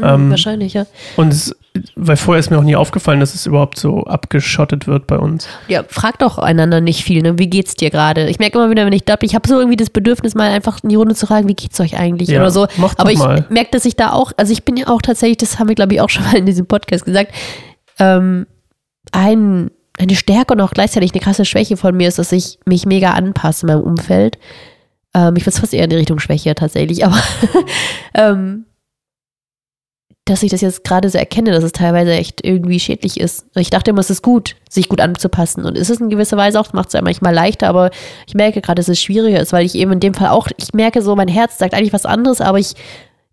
Ähm, 0.00 0.30
Wahrscheinlich, 0.30 0.74
ja. 0.74 0.86
Und 1.16 1.32
es, 1.32 1.54
weil 1.96 2.16
vorher 2.16 2.38
ist 2.38 2.50
mir 2.50 2.58
auch 2.58 2.64
nie 2.64 2.76
aufgefallen, 2.76 3.20
dass 3.20 3.34
es 3.34 3.46
überhaupt 3.46 3.78
so 3.78 4.04
abgeschottet 4.04 4.86
wird 4.86 5.06
bei 5.06 5.18
uns. 5.18 5.48
Ja, 5.66 5.82
fragt 5.88 6.22
doch 6.22 6.38
einander 6.38 6.80
nicht 6.80 7.02
viel, 7.02 7.22
ne? 7.22 7.38
Wie 7.38 7.48
geht's 7.48 7.74
dir 7.74 7.90
gerade? 7.90 8.28
Ich 8.28 8.38
merke 8.38 8.58
immer 8.58 8.70
wieder, 8.70 8.86
wenn 8.86 8.92
ich 8.92 9.04
da 9.04 9.16
bin, 9.16 9.28
ich 9.28 9.34
habe 9.34 9.48
so 9.48 9.58
irgendwie 9.58 9.76
das 9.76 9.90
Bedürfnis, 9.90 10.34
mal 10.34 10.50
einfach 10.50 10.82
in 10.82 10.88
die 10.88 10.94
Runde 10.94 11.14
zu 11.14 11.26
fragen, 11.26 11.48
wie 11.48 11.54
geht's 11.54 11.80
euch 11.80 11.96
eigentlich 11.98 12.28
Ja, 12.28 12.40
oder 12.40 12.50
so. 12.50 12.66
Aber 12.96 13.10
ich 13.10 13.18
merke, 13.50 13.70
dass 13.72 13.84
ich 13.84 13.96
da 13.96 14.12
auch, 14.12 14.32
also 14.36 14.52
ich 14.52 14.64
bin 14.64 14.76
ja 14.76 14.86
auch 14.88 15.02
tatsächlich, 15.02 15.38
das 15.38 15.58
haben 15.58 15.68
wir, 15.68 15.74
glaube 15.74 15.94
ich, 15.94 16.00
auch 16.00 16.10
schon 16.10 16.24
mal 16.24 16.36
in 16.36 16.46
diesem 16.46 16.66
Podcast 16.66 17.04
gesagt, 17.04 17.32
ähm, 17.98 18.46
ein, 19.12 19.70
eine 19.98 20.16
Stärke 20.16 20.54
und 20.54 20.60
auch 20.60 20.72
gleichzeitig 20.72 21.12
eine 21.12 21.20
krasse 21.20 21.44
Schwäche 21.44 21.76
von 21.76 21.96
mir 21.96 22.08
ist, 22.08 22.18
dass 22.18 22.32
ich 22.32 22.58
mich 22.66 22.86
mega 22.86 23.12
anpasse 23.12 23.66
in 23.66 23.72
meinem 23.72 23.82
Umfeld. 23.82 24.38
Ähm, 25.14 25.34
ich 25.36 25.42
würde 25.42 25.50
es 25.54 25.58
fast 25.60 25.74
eher 25.74 25.84
in 25.84 25.90
die 25.90 25.96
Richtung 25.96 26.18
Schwäche 26.18 26.54
tatsächlich, 26.54 27.04
aber 27.04 27.18
ähm, 28.14 28.66
dass 30.24 30.42
ich 30.42 30.50
das 30.50 30.62
jetzt 30.62 30.84
gerade 30.84 31.10
so 31.10 31.18
erkenne, 31.18 31.52
dass 31.52 31.64
es 31.64 31.72
teilweise 31.72 32.12
echt 32.12 32.42
irgendwie 32.42 32.80
schädlich 32.80 33.20
ist. 33.20 33.46
Ich 33.56 33.68
dachte 33.68 33.90
immer, 33.90 34.00
es 34.00 34.08
ist 34.08 34.22
gut, 34.22 34.56
sich 34.70 34.88
gut 34.88 35.00
anzupassen. 35.00 35.64
Und 35.64 35.76
es 35.76 35.90
ist 35.90 36.00
in 36.00 36.08
gewisser 36.08 36.38
Weise 36.38 36.58
auch, 36.58 36.72
macht 36.72 36.88
es 36.88 36.94
einem 36.94 37.04
manchmal 37.04 37.34
leichter, 37.34 37.68
aber 37.68 37.90
ich 38.26 38.34
merke 38.34 38.62
gerade, 38.62 38.80
dass 38.80 38.88
es 38.88 39.02
schwieriger 39.02 39.40
ist, 39.40 39.52
weil 39.52 39.66
ich 39.66 39.74
eben 39.74 39.92
in 39.92 40.00
dem 40.00 40.14
Fall 40.14 40.28
auch, 40.28 40.48
ich 40.56 40.72
merke 40.72 41.02
so, 41.02 41.14
mein 41.14 41.28
Herz 41.28 41.58
sagt 41.58 41.74
eigentlich 41.74 41.92
was 41.92 42.06
anderes, 42.06 42.40
aber 42.40 42.58
ich, 42.58 42.74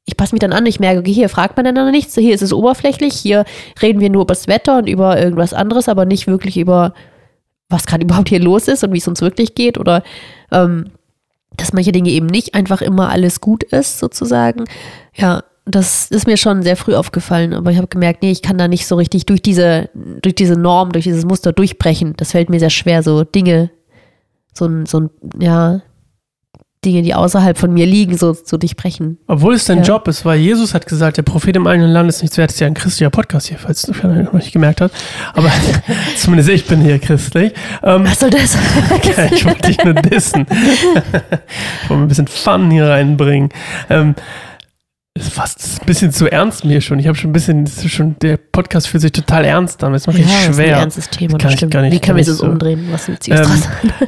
ich 0.06 0.18
passe 0.18 0.34
mich 0.36 0.42
dann 0.42 0.52
an, 0.52 0.66
ich 0.66 0.82
merke, 0.82 1.00
okay, 1.00 1.14
hier 1.14 1.30
fragt 1.30 1.56
man 1.56 1.66
einander 1.66 1.92
nichts, 1.92 2.16
hier 2.16 2.36
ist 2.36 2.42
es 2.42 2.52
oberflächlich, 2.52 3.14
hier 3.14 3.46
reden 3.82 4.02
wir 4.02 4.10
nur 4.10 4.24
über 4.24 4.34
das 4.34 4.50
Wetter 4.50 4.80
und 4.80 4.90
über 4.90 5.18
irgendwas 5.18 5.54
anderes, 5.54 5.88
aber 5.88 6.04
nicht 6.04 6.28
wirklich 6.28 6.58
über, 6.58 6.94
was 7.70 7.86
gerade 7.86 8.04
überhaupt 8.06 8.28
hier 8.28 8.42
los 8.42 8.68
ist 8.68 8.84
und 8.84 8.92
wie 8.92 8.98
es 8.98 9.08
uns 9.08 9.22
wirklich 9.22 9.56
geht 9.56 9.78
oder 9.78 10.04
ähm, 10.52 10.92
dass 11.56 11.72
manche 11.72 11.94
Dinge 11.94 12.10
eben 12.10 12.28
nicht 12.28 12.54
einfach 12.54 12.82
immer 12.82 13.10
alles 13.10 13.40
gut 13.40 13.64
ist, 13.64 14.00
sozusagen. 14.00 14.66
Ja, 15.14 15.44
das 15.66 16.10
ist 16.10 16.28
mir 16.28 16.38
schon 16.38 16.64
sehr 16.64 16.76
früh 16.76 16.96
aufgefallen, 16.96 17.54
aber 17.54 17.72
ich 17.72 17.78
habe 17.78 17.88
gemerkt, 17.88 18.24
nee, 18.24 18.32
ich 18.32 18.42
kann 18.42 18.58
da 18.58 18.68
nicht 18.68 18.88
so 18.88 18.96
richtig 18.96 19.26
durch 19.26 19.42
diese, 19.42 19.90
durch 20.22 20.36
diese 20.36 20.56
Norm, 20.56 20.92
durch 20.92 21.04
dieses 21.06 21.26
Muster 21.26 21.54
durchbrechen. 21.54 22.14
Das 22.18 22.32
fällt 22.32 22.50
mir 22.50 22.60
sehr 22.60 22.72
schwer, 22.72 23.04
so 23.04 23.24
Dinge, 23.24 23.70
so 24.54 24.66
ein, 24.66 24.86
so 24.86 25.02
ein, 25.02 25.10
ja, 25.40 25.82
Dinge, 26.84 27.04
die 27.04 27.14
außerhalb 27.14 27.60
von 27.60 27.72
mir 27.72 27.86
liegen, 27.86 28.18
so 28.18 28.34
zu 28.34 28.58
durchbrechen. 28.58 29.20
Obwohl 29.28 29.54
es 29.54 29.66
dein 29.66 29.80
Ja. 29.80 29.84
Job 29.84 30.08
ist, 30.08 30.26
weil 30.26 30.40
Jesus 30.40 30.74
hat 30.74 30.88
gesagt, 30.88 31.18
der 31.18 31.22
Prophet 31.22 31.56
im 31.56 31.68
eigenen 31.68 31.92
Land 31.92 32.10
ist 32.10 32.24
nichts 32.24 32.38
wert. 32.40 32.50
Das 32.50 32.56
ist 32.56 32.60
ja 32.60 32.66
ein 32.66 32.74
christlicher 32.74 33.12
Podcast 33.12 33.50
hier, 33.50 33.60
falls 33.60 33.84
du 33.84 33.92
noch 34.08 34.34
nicht 34.34 34.52
gemerkt 34.52 34.82
hast. 34.82 34.96
Aber 35.36 35.52
zumindest 36.18 36.50
ich 36.50 36.66
bin 36.66 36.82
hier 36.82 36.98
christlich. 36.98 37.54
Ähm, 37.84 38.04
Was 38.04 38.20
soll 38.20 38.32
das? 38.32 38.58
ich 39.32 39.46
wollte 39.46 39.68
dich 39.68 39.84
nur 39.84 39.94
dissen. 39.94 40.48
ich 41.84 41.90
wollte 41.90 42.04
ein 42.04 42.08
bisschen 42.08 42.28
Fun 42.28 42.72
hier 42.72 42.88
reinbringen. 42.88 43.50
Ähm, 43.92 44.16
ist 45.28 45.34
fast 45.34 45.82
ein 45.82 45.86
bisschen 45.86 46.12
zu 46.12 46.32
ernst 46.32 46.66
mir 46.66 46.82
schon. 46.82 47.00
Ich 47.00 47.08
habe 47.08 47.18
schon 47.18 47.30
ein 47.30 47.34
bisschen, 47.34 47.66
das 47.66 47.84
schon, 47.92 48.18
der 48.20 48.38
Podcast 48.38 48.88
fühlt 48.88 49.02
sich 49.02 49.12
total 49.12 49.46
ernst 49.46 49.84
an. 49.84 49.94
Das 49.94 50.08
macht 50.08 50.18
ja, 50.18 50.24
richtig 50.24 50.36
das 50.36 50.44
ist 50.44 50.50
ein 50.60 50.66
schwer. 50.66 50.78
ernstes 50.78 51.10
Thema, 51.10 51.32
Kann 51.32 51.40
das 51.40 51.52
ich 51.54 51.58
stimmt. 51.58 51.74
gar 51.74 51.82
nicht- 51.82 51.94
Wie 51.94 52.00
kann 52.00 52.18
ich 52.18 52.26
das 52.28 52.38
so- 52.38 52.46
umdrehen? 52.46 52.88
Was 52.92 53.10
ist 53.10 53.28
Ähm, 53.30 53.48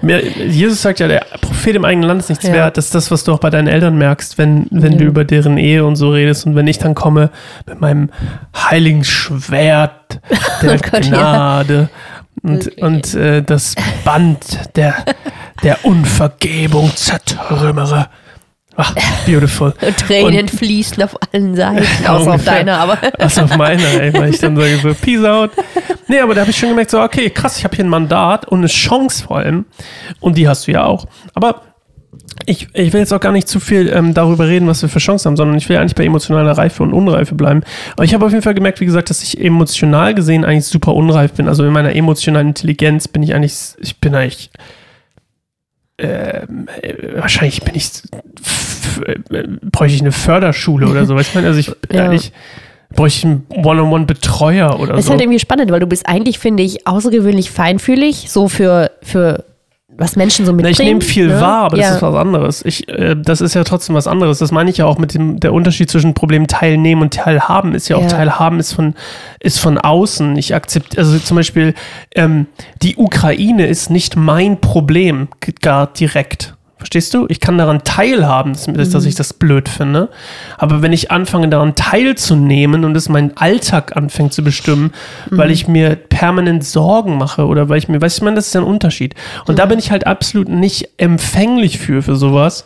Jesus 0.49 0.81
sagt 0.81 0.99
ja, 0.99 1.07
der 1.07 1.25
Prophet 1.41 1.75
im 1.75 1.85
eigenen 1.85 2.07
Land 2.07 2.21
ist 2.21 2.29
nichts 2.29 2.45
Ja. 2.47 2.53
wert. 2.53 2.77
Das 2.77 2.85
ist 2.85 2.95
das, 2.95 3.11
was 3.11 3.23
du 3.23 3.33
auch 3.33 3.39
bei 3.39 3.49
deinen 3.49 3.67
Eltern 3.67 3.97
merkst, 3.97 4.37
wenn, 4.37 4.67
wenn 4.71 4.97
du 4.97 5.03
Ja. 5.05 5.09
über 5.09 5.23
deren 5.25 5.57
Ehe 5.57 5.85
und 5.85 5.95
so 5.95 6.09
redest. 6.11 6.45
Und 6.45 6.55
wenn 6.55 6.67
ich 6.67 6.79
dann 6.79 6.95
komme 6.95 7.29
mit 7.67 7.79
meinem 7.81 8.09
heiligen 8.55 9.03
Schwert 9.03 10.19
der 10.61 10.73
Oh 10.75 10.77
Gott. 10.91 11.01
Gnade 11.03 11.89
und, 12.41 12.65
Wirklich. 12.65 12.83
und 12.83 13.13
äh, 13.15 13.41
das 13.43 13.75
Band 14.03 14.75
der, 14.75 14.95
der 15.63 15.85
Unvergebung 15.85 16.91
zertrümmere. 16.95 18.07
Ach, 18.75 18.95
beautiful. 19.25 19.73
Und 19.81 19.97
Tränen 19.97 20.47
fließen 20.47 21.03
auf 21.03 21.15
allen 21.31 21.55
Seiten, 21.55 21.85
außer 22.05 22.13
auf 22.15 22.27
ungefähr. 22.27 22.53
deiner, 22.53 22.77
aber. 22.79 22.97
Was 23.19 23.37
auf 23.37 23.55
meiner, 23.55 23.83
ey, 24.01 24.13
weil 24.13 24.29
ich 24.29 24.39
dann 24.39 24.55
sage 24.55 24.77
so, 24.81 24.93
peace 24.93 25.23
out. 25.23 25.51
Nee, 26.07 26.19
aber 26.19 26.33
da 26.33 26.41
habe 26.41 26.51
ich 26.51 26.57
schon 26.57 26.69
gemerkt, 26.69 26.91
so, 26.91 27.01
okay, 27.01 27.29
krass, 27.29 27.57
ich 27.57 27.63
habe 27.63 27.75
hier 27.75 27.85
ein 27.85 27.89
Mandat 27.89 28.47
und 28.47 28.59
eine 28.59 28.67
Chance 28.67 29.25
vor 29.25 29.37
allem. 29.37 29.65
Und 30.19 30.37
die 30.37 30.47
hast 30.47 30.67
du 30.67 30.71
ja 30.71 30.85
auch. 30.85 31.05
Aber 31.33 31.61
ich, 32.45 32.67
ich 32.73 32.93
will 32.93 32.99
jetzt 32.99 33.13
auch 33.13 33.19
gar 33.19 33.31
nicht 33.31 33.47
zu 33.47 33.59
viel 33.59 33.89
ähm, 33.93 34.13
darüber 34.13 34.47
reden, 34.47 34.67
was 34.67 34.81
wir 34.81 34.89
für 34.89 34.99
Chancen 34.99 35.29
haben, 35.29 35.37
sondern 35.37 35.57
ich 35.57 35.69
will 35.69 35.77
eigentlich 35.77 35.95
bei 35.95 36.05
emotionaler 36.05 36.57
Reife 36.57 36.83
und 36.83 36.93
Unreife 36.93 37.35
bleiben. 37.35 37.61
Aber 37.93 38.03
ich 38.03 38.13
habe 38.13 38.25
auf 38.25 38.31
jeden 38.31 38.43
Fall 38.43 38.53
gemerkt, 38.53 38.81
wie 38.81 38.85
gesagt, 38.85 39.09
dass 39.09 39.23
ich 39.23 39.39
emotional 39.39 40.13
gesehen 40.13 40.43
eigentlich 40.43 40.65
super 40.65 40.93
unreif 40.93 41.33
bin. 41.33 41.47
Also 41.47 41.63
in 41.63 41.71
meiner 41.71 41.95
emotionalen 41.95 42.49
Intelligenz 42.49 43.07
bin 43.07 43.23
ich 43.23 43.33
eigentlich, 43.33 43.55
ich 43.79 43.99
bin 43.99 44.15
eigentlich, 44.15 44.49
äh, 45.97 46.47
wahrscheinlich 47.15 47.61
bin 47.63 47.75
ich, 47.75 47.89
äh, 49.05 49.15
bräuchte 49.61 49.95
ich 49.95 50.01
eine 50.01 50.11
Förderschule 50.11 50.87
oder 50.87 51.05
so. 51.05 51.15
Weißt 51.15 51.27
du, 51.27 51.31
ich 51.31 51.35
meine, 51.35 51.47
also 51.47 51.59
ich 51.59 51.71
Ja. 51.91 52.05
eigentlich, 52.05 52.31
bräuchte 52.95 53.19
ich 53.19 53.25
einen 53.25 53.45
One-on-One-Betreuer 53.65 54.79
oder 54.79 54.91
Das 54.93 55.01
ist 55.01 55.05
so. 55.05 55.11
halt 55.11 55.21
irgendwie 55.21 55.39
spannend, 55.39 55.71
weil 55.71 55.79
du 55.79 55.87
bist 55.87 56.07
eigentlich, 56.07 56.39
finde 56.39 56.63
ich, 56.63 56.85
außergewöhnlich 56.87 57.51
feinfühlig, 57.51 58.29
so 58.29 58.47
für, 58.47 58.91
für 59.01 59.45
was 59.97 60.15
Menschen 60.15 60.45
so 60.45 60.53
mitbringen. 60.53 60.73
ich 60.73 60.79
nehme 60.79 61.01
viel 61.01 61.27
ne? 61.27 61.39
wahr, 61.39 61.65
aber 61.65 61.77
ja. 61.77 61.87
das 61.87 61.95
ist 61.97 62.01
was 62.01 62.15
anderes. 62.15 62.65
Ich, 62.65 62.87
äh, 62.89 63.15
das 63.15 63.41
ist 63.41 63.53
ja 63.53 63.63
trotzdem 63.63 63.95
was 63.95 64.07
anderes. 64.07 64.39
Das 64.39 64.51
meine 64.51 64.69
ich 64.69 64.77
ja 64.77 64.85
auch 64.85 64.97
mit 64.97 65.13
dem 65.13 65.39
der 65.39 65.53
Unterschied 65.53 65.89
zwischen 65.89 66.13
Problem 66.13 66.47
teilnehmen 66.47 67.01
und 67.01 67.13
teilhaben 67.13 67.75
ist 67.75 67.89
ja 67.89 67.97
auch 67.97 68.03
Ja. 68.03 68.07
teilhaben 68.07 68.59
ist 68.59 68.73
von 68.73 68.95
ist 69.39 69.59
von 69.59 69.77
außen. 69.77 70.35
Ich 70.37 70.55
akzeptiere 70.55 71.03
also 71.03 71.17
zum 71.19 71.37
Beispiel 71.37 71.73
ähm, 72.15 72.47
die 72.81 72.95
Ukraine 72.97 73.67
ist 73.67 73.89
nicht 73.89 74.15
mein 74.15 74.59
Problem 74.59 75.27
gar 75.61 75.87
direkt. 75.87 76.55
Verstehst 76.83 77.13
du? 77.13 77.25
Ich 77.29 77.39
kann 77.39 77.57
daran 77.57 77.85
teilhaben, 77.85 78.51
dass, 78.51 78.67
Mhm. 78.67 78.73
dass 78.91 79.05
ich 79.05 79.15
das 79.15 79.31
blöd 79.31 79.69
finde. 79.69 80.09
Aber 80.57 80.81
wenn 80.81 80.91
ich 80.91 81.11
anfange, 81.11 81.47
daran 81.47 81.75
teilzunehmen 81.75 82.83
und 82.83 82.93
es 82.97 83.07
meinen 83.07 83.31
Alltag 83.37 83.95
anfängt 83.95 84.33
zu 84.33 84.43
bestimmen, 84.43 84.91
weil 85.31 85.47
Mhm. 85.47 85.53
ich 85.53 85.67
mir 85.69 85.95
permanent 85.95 86.65
Sorgen 86.65 87.17
mache 87.17 87.45
oder 87.47 87.69
weil 87.69 87.77
ich 87.77 87.87
mir, 87.87 88.01
weißt 88.01 88.17
du, 88.17 88.19
ich 88.19 88.23
meine, 88.25 88.35
das 88.35 88.47
ist 88.47 88.55
ein 88.57 88.63
Unterschied. 88.63 89.15
Und 89.45 89.59
da 89.59 89.65
bin 89.65 89.79
ich 89.79 89.91
halt 89.91 90.05
absolut 90.05 90.49
nicht 90.49 90.89
empfänglich 90.97 91.79
für, 91.79 92.01
für 92.01 92.17
sowas. 92.17 92.65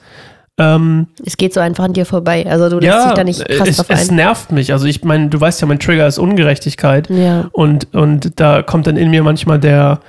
Ähm, 0.57 1.05
Es 1.23 1.37
geht 1.37 1.53
so 1.53 1.59
einfach 1.59 1.83
an 1.83 1.93
dir 1.93 2.07
vorbei. 2.07 2.43
Also 2.49 2.69
du 2.69 2.77
lässt 2.79 2.87
ja, 2.87 3.05
dich 3.09 3.13
da 3.13 3.23
nicht 3.23 3.45
krass 3.47 3.69
es, 3.69 3.77
drauf 3.77 3.85
es 3.89 4.09
ein. 4.09 4.15
nervt 4.15 4.51
mich. 4.51 4.73
Also 4.73 4.87
ich 4.87 5.03
meine, 5.03 5.27
du 5.29 5.39
weißt 5.39 5.61
ja, 5.61 5.67
mein 5.67 5.79
Trigger 5.79 6.07
ist 6.07 6.17
Ungerechtigkeit. 6.17 7.07
Ja. 7.11 7.45
Und, 7.51 7.93
und 7.93 8.39
da 8.39 8.63
kommt 8.63 8.87
dann 8.87 8.97
in 8.97 9.11
mir 9.11 9.21
manchmal 9.21 9.59
der, 9.59 9.99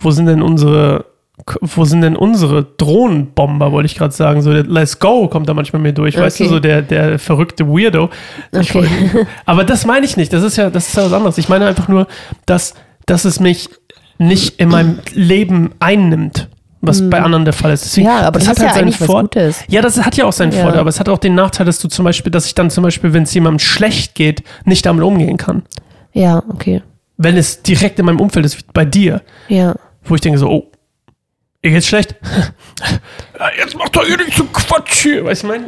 wo 0.00 0.10
sind 0.10 0.24
denn 0.24 0.40
unsere, 0.40 1.04
wo 1.60 1.84
sind 1.84 2.02
denn 2.02 2.14
unsere 2.14 2.62
Drohnenbomber, 2.76 3.72
wollte 3.72 3.86
ich 3.86 3.94
gerade 3.96 4.12
sagen. 4.14 4.42
So, 4.42 4.52
der 4.52 4.64
Let's 4.64 4.98
Go 4.98 5.28
kommt 5.28 5.48
da 5.48 5.54
manchmal 5.54 5.80
mir 5.82 5.92
durch, 5.92 6.16
weißt 6.16 6.40
du, 6.40 6.44
Okay. 6.44 6.52
so 6.52 6.60
der, 6.60 6.82
der 6.82 7.18
verrückte 7.18 7.66
Weirdo. 7.66 8.10
Okay. 8.54 8.74
wollte- 8.74 9.26
aber 9.46 9.64
das 9.64 9.86
meine 9.86 10.04
ich 10.06 10.16
nicht, 10.16 10.32
das 10.32 10.42
ist 10.42 10.56
ja, 10.56 10.70
das 10.70 10.88
ist 10.88 10.96
ja 10.96 11.04
was 11.04 11.12
anderes. 11.12 11.38
Ich 11.38 11.48
meine 11.48 11.66
einfach 11.66 11.88
nur, 11.88 12.06
dass, 12.46 12.74
dass 13.06 13.24
es 13.24 13.40
mich 13.40 13.68
nicht 14.18 14.60
in 14.60 14.68
meinem 14.68 14.98
Leben 15.14 15.70
einnimmt, 15.80 16.48
was 16.80 17.08
bei 17.08 17.20
anderen 17.22 17.44
der 17.44 17.54
Fall 17.54 17.72
ist. 17.72 17.84
Deswegen, 17.86 18.08
Hm. 18.08 18.14
Ja, 18.20 18.26
aber 18.26 18.38
das 18.38 18.48
ist 18.48 18.58
ja 18.60 18.68
seinen 18.74 18.78
eigentlich 18.84 19.00
was 19.00 19.06
Vor- 19.06 19.22
Gutes. 19.22 19.64
Ja, 19.68 19.80
das 19.82 20.04
hat 20.04 20.16
ja 20.16 20.26
auch 20.26 20.32
seinen 20.32 20.52
Ja. 20.52 20.62
Vorteil, 20.62 20.80
aber 20.80 20.90
es 20.90 21.00
hat 21.00 21.08
auch 21.08 21.18
den 21.18 21.34
Nachteil, 21.34 21.64
dass 21.66 21.78
du 21.80 21.88
zum 21.88 22.04
Beispiel, 22.04 22.30
dass 22.30 22.46
ich 22.46 22.54
dann 22.54 22.70
zum 22.70 22.84
Beispiel, 22.84 23.12
wenn 23.14 23.22
es 23.22 23.32
jemandem 23.34 23.58
schlecht 23.58 24.14
geht, 24.14 24.42
nicht 24.64 24.84
damit 24.84 25.02
umgehen 25.02 25.38
kann. 25.38 25.62
Ja, 26.12 26.42
okay. 26.50 26.82
Wenn 27.16 27.36
es 27.36 27.62
direkt 27.62 27.98
in 27.98 28.06
meinem 28.06 28.20
Umfeld 28.20 28.44
ist, 28.44 28.58
wie 28.58 28.64
bei 28.72 28.84
dir, 28.84 29.22
Ja. 29.48 29.74
wo 30.04 30.14
ich 30.14 30.20
denke 30.20 30.38
so, 30.38 30.48
oh, 30.50 30.71
ihr 31.62 31.70
geht's 31.70 31.86
schlecht? 31.86 32.14
Ja, 33.38 33.50
jetzt 33.58 33.76
macht 33.76 33.96
doch 33.96 34.06
ihr 34.06 34.16
nicht 34.16 34.36
so 34.36 34.44
Quatsch 34.44 35.02
hier, 35.02 35.24
weißt 35.24 35.44
du, 35.44 35.46
mein? 35.46 35.64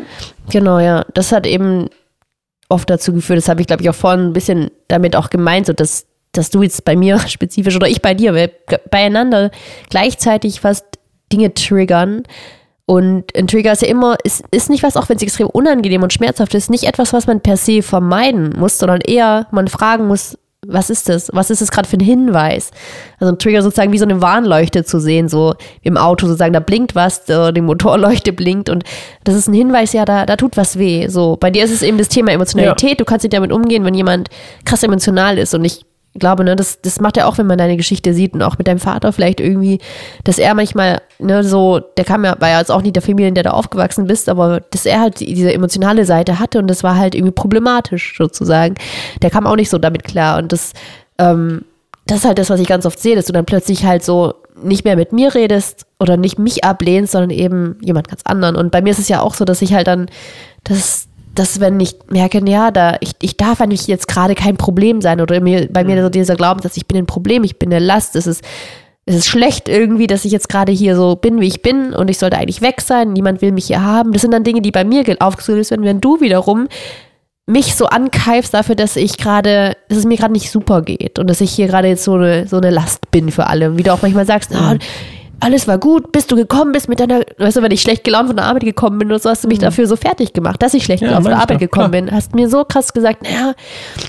Genau, 0.50 0.78
ja. 0.78 1.07
Das 1.14 1.33
hat 1.33 1.46
eben 1.46 1.88
oft 2.68 2.90
dazu 2.90 3.12
geführt, 3.12 3.38
das 3.38 3.48
habe 3.48 3.61
ich, 3.61 3.66
glaube 3.66 3.83
ich, 3.83 3.90
auch 3.90 3.94
vorhin 3.94 4.26
ein 4.26 4.33
bisschen 4.33 4.70
damit 4.88 5.16
auch 5.16 5.30
gemeint, 5.30 5.66
so 5.66 5.72
dass, 5.72 6.07
dass 6.33 6.50
du 6.50 6.62
jetzt 6.62 6.85
bei 6.85 6.96
mir 6.96 7.18
spezifisch 7.28 7.76
oder 7.76 7.88
ich 7.88 8.02
bei 8.02 8.14
dir, 8.14 8.35
weil 8.35 8.50
beieinander 8.90 9.50
gleichzeitig 9.90 10.61
fast 10.61 10.85
Dinge 11.33 11.54
triggern. 11.54 12.24
Und 12.87 13.35
ein 13.35 13.46
Trigger 13.46 13.72
ist 13.72 13.80
ja 13.80 13.88
immer, 13.88 14.18
ist, 14.24 14.44
ist 14.50 14.68
nicht 14.68 14.83
was, 14.83 14.98
auch 14.98 15.09
wenn 15.09 15.16
es 15.16 15.22
extrem 15.22 15.46
unangenehm 15.46 16.02
und 16.02 16.12
schmerzhaft 16.12 16.54
ist, 16.54 16.68
nicht 16.68 16.85
etwas, 16.85 17.14
was 17.14 17.26
man 17.26 17.40
per 17.40 17.57
se 17.57 17.80
vermeiden 17.80 18.52
muss, 18.59 18.78
sondern 18.78 19.00
eher 19.00 19.46
man 19.52 19.68
fragen 19.68 20.07
muss, 20.07 20.38
was 20.66 20.90
ist 20.90 21.09
das? 21.09 21.31
Was 21.33 21.50
ist 21.50 21.62
das 21.62 21.70
gerade 21.70 21.88
für 21.88 21.96
ein 21.96 22.00
Hinweis? 22.00 22.70
Also 23.18 23.33
ein 23.33 23.38
Trigger 23.38 23.62
sozusagen 23.62 23.92
wie 23.92 23.98
so 23.98 24.05
eine 24.05 24.20
Warnleuchte 24.20 24.85
zu 24.85 25.00
sehen, 25.00 25.29
so 25.29 25.55
im 25.83 25.96
Auto 25.96 26.27
sozusagen, 26.27 26.53
da 26.53 26.61
blinkt 26.61 26.94
was, 26.94 27.29
äh, 27.29 27.53
die 27.53 27.61
Motorleuchte 27.61 28.33
blinkt 28.33 28.68
und 28.68 28.85
das 29.24 29.35
ist 29.35 29.48
ein 29.48 29.55
Hinweis, 29.55 29.92
ja, 29.92 30.05
da, 30.05 30.27
da 30.27 30.37
tut 30.37 30.57
was 30.57 30.79
weh. 30.79 31.09
So, 31.09 31.37
bei 31.38 31.50
dir 31.50 31.64
ist 31.64 31.72
es 31.72 31.83
eben 31.83 31.98
das 31.98 32.09
Thema 32.09 32.33
Emotionalität, 32.33 33.00
du 33.00 33.05
kannst 33.05 33.24
nicht 33.24 33.35
damit 33.35 33.53
umgehen, 33.53 33.85
wenn 33.85 33.94
jemand 33.94 34.29
krass 34.64 34.83
emotional 34.83 35.38
ist 35.38 35.55
und 35.55 35.64
ich 35.64 35.85
glaube, 36.20 36.44
ne, 36.44 36.55
das, 36.57 36.81
das 36.81 37.00
macht 37.00 37.16
er 37.16 37.27
auch, 37.27 37.38
wenn 37.38 37.46
man 37.46 37.59
deine 37.59 37.77
Geschichte 37.77 38.14
sieht 38.14 38.35
und 38.35 38.42
auch 38.42 38.57
mit 38.59 38.68
deinem 38.68 38.79
Vater 38.79 39.12
vielleicht 39.12 39.40
irgendwie, 39.40 39.81
dass 40.22 40.38
er 40.38 40.55
manchmal, 40.55 41.00
ne, 41.18 41.42
so, 41.42 41.81
der 41.96 42.05
kam 42.05 42.24
ja, 42.24 42.37
war 42.40 42.48
ja 42.50 42.59
jetzt 42.61 42.70
auch 42.70 42.83
nicht 42.83 42.94
der 42.96 43.03
Familie, 43.03 43.29
in 43.29 43.35
der 43.35 43.44
du 43.44 43.53
aufgewachsen 43.53 44.07
bist, 44.07 44.29
aber 44.29 44.61
dass 44.70 44.87
er 44.87 45.00
halt 45.00 45.20
die- 45.20 45.35
diese 45.35 45.53
emotionale 45.53 46.05
Seite 46.05 46.38
hatte 46.38 46.59
und 46.61 46.68
das 46.68 46.83
war 46.85 46.96
halt 46.96 47.14
irgendwie 47.14 47.33
problematisch 47.33 48.14
sozusagen. 48.16 48.74
Der 49.22 49.31
kam 49.31 49.46
auch 49.46 49.57
nicht 49.57 49.70
so 49.70 49.79
damit 49.79 50.05
klar 50.05 50.38
und 50.38 50.53
das, 50.53 50.72
ähm, 51.18 51.64
das 52.07 52.18
ist 52.18 52.24
halt 52.27 52.38
das, 52.38 52.50
was 52.50 52.61
ich 52.61 52.68
ganz 52.68 52.87
oft 52.87 53.00
sehe, 53.00 53.16
dass 53.16 53.27
du 53.27 53.33
dann 53.33 53.46
plötzlich 53.46 53.85
halt 53.85 54.05
so 54.05 54.35
nicht 54.62 54.85
mehr 54.85 54.94
mit 54.94 55.12
mir 55.12 55.35
redest 55.35 55.85
oder 55.98 56.16
nicht 56.16 56.38
mich 56.38 56.62
ablehnst, 56.64 57.12
sondern 57.12 57.31
eben 57.31 57.77
jemand 57.83 58.09
ganz 58.09 58.20
anderen. 58.24 58.55
Und 58.55 58.70
bei 58.70 58.83
mir 58.83 58.90
ist 58.90 58.98
es 59.00 59.09
ja 59.09 59.20
auch 59.20 59.35
so, 59.35 59.44
dass 59.44 59.62
ich 59.62 59.74
halt 59.74 59.88
dann, 59.88 60.09
dass, 60.62 61.09
dass 61.35 61.61
wenn 61.61 61.81
ich 61.81 61.97
merke, 62.09 62.40
ja, 62.49 62.70
da, 62.70 62.97
ich, 63.01 63.12
ich 63.20 63.37
darf 63.37 63.61
eigentlich 63.61 63.87
jetzt 63.87 64.09
gerade 64.09 64.35
kein 64.35 64.57
Problem 64.57 65.01
sein 65.01 65.20
oder 65.20 65.40
mir, 65.40 65.68
bei 65.70 65.85
mir 65.85 66.03
so 66.03 66.09
dieser 66.09 66.37
Glauben, 66.37 66.61
dass 66.61 66.77
ich 66.77 66.87
bin 66.87 66.99
ein 66.99 67.07
Problem, 67.07 67.44
ich 67.44 67.59
bin 67.59 67.73
eine 67.73 67.85
Last, 67.85 68.16
es 68.16 68.27
ist, 68.27 68.44
es 69.07 69.16
ist 69.16 69.27
schlecht 69.27 69.68
irgendwie, 69.68 70.07
dass 70.07 70.25
ich 70.25 70.33
jetzt 70.33 70.49
gerade 70.49 70.73
hier 70.73 70.97
so 70.97 71.16
bin, 71.16 71.40
wie 71.40 71.49
ich 71.49 71.61
bin 71.61 71.92
und 71.92 72.09
ich 72.09 72.18
sollte 72.18 72.38
eigentlich 72.38 72.62
weg 72.62 72.81
sein, 72.81 73.12
niemand 73.12 73.42
will 73.42 73.53
mich 73.53 73.66
hier 73.66 73.83
haben. 73.83 74.12
Das 74.12 74.23
sind 74.23 74.33
dann 74.33 74.44
Dinge, 74.44 74.62
die 74.62 74.70
bei 74.70 74.85
mir 74.85 75.05
ge- 75.05 75.18
aufgelöst 75.20 75.70
werden, 75.70 75.85
wenn 75.85 76.01
du 76.01 76.20
wiederum 76.20 76.68
mich 77.47 77.75
so 77.75 77.85
ankeifst 77.85 78.55
dafür, 78.55 78.75
dass 78.75 78.97
ich 78.97 79.18
gerade, 79.18 79.77
dass 79.90 79.99
es 79.99 80.07
mir 80.07 80.16
gerade 80.16 80.33
nicht 80.33 80.51
super 80.51 80.81
geht 80.81 81.18
und 81.18 81.29
dass 81.29 81.42
ich 81.42 81.51
hier 81.51 81.66
gerade 81.66 81.88
jetzt 81.88 82.05
so 82.05 82.14
eine, 82.14 82.49
so 82.49 82.57
eine 82.57 82.70
Last 82.70 83.11
bin 83.11 83.31
für 83.31 83.47
alle. 83.47 83.68
Und 83.70 83.77
wie 83.77 83.83
du 83.83 83.92
auch 83.92 84.01
manchmal 84.01 84.25
sagst, 84.25 84.55
ah, 84.55 84.77
alles 85.44 85.68
war 85.68 85.78
gut, 85.78 86.11
bis 86.12 86.26
du 86.26 86.37
gekommen 86.37 86.72
bist 86.72 86.88
mit 86.88 87.00
deiner, 87.00 87.20
weißt 87.38 87.57
du, 87.59 87.62
wenn 87.62 87.70
ich 87.70 87.83
schlecht 87.83 88.02
gelaunt 88.04 88.28
von 88.28 88.37
der 88.37 88.46
Arbeit 88.46 88.64
gekommen 88.64 88.98
bin 88.98 89.09
oder 89.09 89.18
so, 89.18 89.28
hast 89.30 89.44
du 89.44 89.48
mich 89.48 89.59
dafür 89.59 89.87
so 89.87 89.96
fertig 89.96 90.33
gemacht, 90.33 90.62
dass 90.62 90.74
ich 90.74 90.85
schlecht 90.85 91.02
Ja, 91.02 91.09
gelaunt 91.09 91.24
von 91.24 91.33
der 91.33 91.40
Arbeit 91.42 91.59
gekommen 91.59 91.90
klar. 91.90 92.02
bin. 92.02 92.11
Hast 92.12 92.35
mir 92.35 92.48
so 92.48 92.64
krass 92.64 92.92
gesagt, 92.92 93.22
naja, 93.22 93.54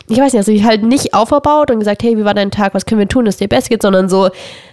ich 0.07 0.17
weiß 0.17 0.33
nicht, 0.33 0.37
also 0.39 0.51
ich 0.51 0.63
halt 0.63 0.83
nicht 0.83 1.13
auferbaut 1.13 1.69
und 1.71 1.79
gesagt, 1.79 2.03
hey, 2.03 2.17
wie 2.17 2.25
war 2.25 2.33
dein 2.33 2.51
Tag, 2.51 2.73
was 2.73 2.85
können 2.85 2.99
wir 2.99 3.07
tun, 3.07 3.25
dass 3.25 3.35
es 3.35 3.39
dir 3.39 3.47
besser 3.47 3.69
geht, 3.69 3.81
sondern 3.81 4.07
so, 4.09 4.29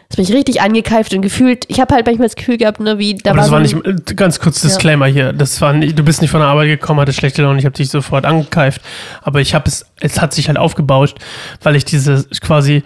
hast 0.08 0.18
mich 0.18 0.32
richtig 0.32 0.60
angekeift 0.60 1.14
und 1.14 1.22
gefühlt, 1.22 1.64
ich 1.68 1.80
habe 1.80 1.94
halt 1.94 2.06
manchmal 2.06 2.28
das 2.28 2.36
Gefühl 2.36 2.58
gehabt, 2.58 2.80
ne, 2.80 2.98
wie, 2.98 3.14
da 3.14 3.30
Aber 3.30 3.38
das 3.38 3.46
so 3.46 3.52
war 3.52 3.58
ein- 3.60 3.62
nicht, 3.62 4.10
äh, 4.10 4.14
ganz 4.14 4.38
kurz 4.40 4.60
Disclaimer 4.60 5.06
hier, 5.06 5.32
das 5.32 5.60
war 5.62 5.72
nicht, 5.72 5.98
du 5.98 6.02
bist 6.02 6.20
nicht 6.20 6.30
von 6.30 6.40
der 6.40 6.48
Arbeit 6.50 6.68
gekommen, 6.68 7.00
hatte 7.00 7.12
schlechte 7.14 7.42
Laune, 7.42 7.58
ich 7.58 7.64
habe 7.64 7.74
dich 7.74 7.88
sofort 7.88 8.26
angekeift, 8.26 8.82
aber 9.22 9.40
ich 9.40 9.54
habe 9.54 9.64
es, 9.68 9.86
es 10.00 10.20
hat 10.20 10.34
sich 10.34 10.48
halt 10.48 10.58
aufgebauscht, 10.58 11.16
weil 11.62 11.76
ich 11.76 11.84
diese 11.86 12.24
quasi 12.42 12.82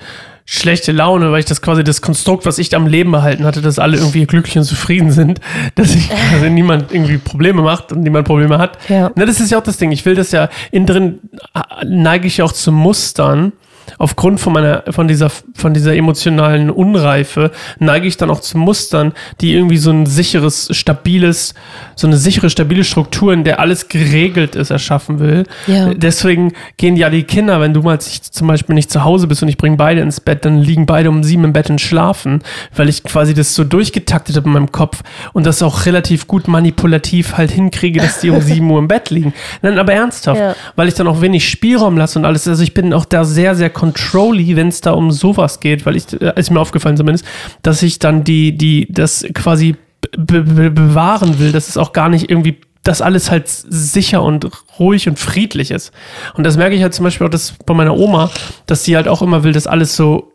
schlechte 0.49 0.93
Laune, 0.93 1.33
weil 1.33 1.41
ich 1.41 1.45
das 1.45 1.61
quasi 1.61 1.83
das 1.83 2.01
Konstrukt, 2.01 2.47
was 2.47 2.59
ich 2.59 2.75
am 2.75 2.87
Leben 2.87 3.11
behalten 3.11 3.45
hatte, 3.45 3.61
dass 3.61 3.81
alle 3.81 3.97
irgendwie 3.97 4.25
glücklich 4.27 4.57
und 4.57 4.65
zufrieden 4.65 5.11
sind, 5.11 5.41
dass 5.75 5.95
ich 5.95 6.09
also 6.33 6.49
niemand 6.49 6.93
irgendwie 6.93 7.19
Probleme 7.19 7.63
macht 7.63 7.93
und 7.93 8.03
niemand 8.03 8.27
Probleme 8.27 8.59
hat. 8.59 8.79
Ja. 8.89 9.11
Ne, 9.17 9.27
das 9.27 9.41
ist 9.41 9.51
ja 9.51 9.59
auch 9.59 9.63
das 9.63 9.77
Ding. 9.77 9.91
Ich 9.91 10.07
will 10.07 10.15
das 10.15 10.31
ja 10.31 10.49
innen 10.71 10.87
drin 10.87 11.19
äh, 11.55 11.85
neige 11.85 12.29
ich 12.29 12.39
ja 12.39 12.45
auch 12.45 12.53
zu 12.53 12.71
Mustern. 12.71 13.53
Aufgrund 13.99 14.41
von 14.41 14.53
meiner, 14.53 14.85
von 14.91 15.09
dieser, 15.09 15.31
von 15.55 15.75
dieser 15.75 15.95
emotionalen 15.95 16.71
Unreife 16.71 17.51
neige 17.79 18.07
ich 18.07 18.17
dann 18.17 18.31
auch 18.31 18.41
zu 18.41 18.59
Mustern, 18.59 19.13
die 19.41 19.55
irgendwie 19.55 19.79
so 19.79 19.91
ein 19.91 20.07
sicheres, 20.07 20.69
stabiles, 20.73 21.55
so 21.95 22.07
eine 22.07 22.17
sichere, 22.17 22.51
stabile 22.51 22.85
Struktur, 22.85 23.33
in 23.33 23.45
der 23.45 23.61
alles 23.61 23.89
geregelt 23.89 24.55
ist, 24.57 24.71
erschaffen 24.71 25.19
will. 25.19 25.45
Ja. 25.67 25.95
Deswegen 25.95 26.53
gehen 26.77 26.97
ja 26.97 27.11
die 27.11 27.23
Kinder, 27.25 27.61
wenn 27.61 27.75
du 27.75 27.83
mal 27.83 27.99
zum 28.01 28.47
Beispiel 28.47 28.75
nicht 28.75 28.91
zu 28.91 29.05
Hause 29.05 29.27
bist 29.27 29.43
und 29.43 29.49
ich 29.49 29.57
bringe 29.57 29.77
beide 29.77 30.01
ins 30.01 30.21
Bett, 30.21 30.45
dann 30.45 30.59
liegen 30.59 30.87
beide 30.87 31.09
um 31.09 31.23
sieben 31.25 31.45
im 31.45 31.53
Bett 31.53 31.71
und 31.71 31.81
schlafen, 31.81 32.43
weil 32.75 32.89
ich 32.89 33.03
quasi 33.05 33.35
das 33.35 33.55
so 33.55 33.65
durchgetaktet 33.65 34.37
habe 34.37 34.47
in 34.47 34.53
meinem 34.53 34.73
Kopf 34.73 35.03
und 35.33 35.47
das 35.47 35.63
auch 35.63 35.87
relativ 35.87 36.27
gut 36.27 36.49
manipulativ 36.49 37.37
halt 37.37 37.51
hinkriege, 37.51 38.01
dass 38.01 38.21
die 38.21 38.31
um 38.31 38.41
sieben 38.43 38.71
Uhr 38.71 38.79
im 38.79 38.89
Bett 38.89 39.11
liegen. 39.11 39.33
Nein, 39.63 39.79
aber 39.79 39.93
ernsthaft, 39.93 40.41
Ja. 40.41 40.55
weil 40.75 40.89
ich 40.89 40.95
dann 40.95 41.07
auch 41.09 41.21
wenig 41.21 41.49
Spielraum 41.49 41.97
lasse 41.97 42.19
und 42.19 42.25
alles. 42.25 42.47
Also 42.47 42.63
ich 42.63 42.75
bin 42.75 42.93
auch 42.93 43.05
da 43.05 43.25
sehr, 43.25 43.55
sehr 43.55 43.71
controlly, 43.87 44.57
wenn 44.57 44.68
es 44.68 44.81
da 44.81 44.92
um 44.92 45.11
sowas 45.11 45.61
geht, 45.61 45.87
weil 45.87 45.96
ich, 45.96 46.20
äh, 46.20 46.33
ist 46.37 46.51
mir 46.51 46.61
aufgefallen 46.61 46.96
zumindest, 46.96 47.25
dass 47.62 47.83
ich 47.83 47.99
dann 47.99 48.25
die, 48.25 48.57
die, 48.57 48.87
das 48.90 49.27
quasi 49.35 49.77
be 50.16 50.42
be 50.42 50.70
bewahren 50.70 51.38
will, 51.38 51.53
dass 51.53 51.68
es 51.68 51.77
auch 51.77 51.92
gar 51.92 52.09
nicht 52.09 52.31
irgendwie 52.31 52.59
dass 52.83 53.03
alles 53.03 53.33
halt 53.33 53.49
sicher 53.49 54.22
und 54.22 54.49
ruhig 54.79 55.09
und 55.09 55.18
friedlich 55.18 55.72
ist. 55.72 55.90
Und 56.35 56.44
das 56.44 56.57
merke 56.57 56.77
ich 56.77 56.83
halt 56.83 56.94
zum 56.94 57.03
Beispiel 57.03 57.27
auch 57.27 57.31
das 57.31 57.55
bei 57.66 57.75
meiner 57.75 57.96
Oma, 57.96 58.31
dass 58.66 58.85
sie 58.85 58.94
halt 58.94 59.09
auch 59.09 59.22
immer 59.22 59.42
will, 59.42 59.51
dass 59.51 59.66
alles 59.66 59.96
so, 59.96 60.33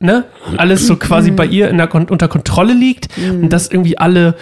ne, 0.00 0.24
alles 0.56 0.84
so 0.88 0.96
quasi 0.96 1.30
bei 1.30 1.46
ihr 1.46 1.70
in 1.70 1.78
der, 1.78 1.94
unter 1.94 2.26
Kontrolle 2.26 2.74
liegt 2.74 3.08
und 3.16 3.50
dass 3.50 3.68
irgendwie 3.68 3.98
alle 3.98 4.34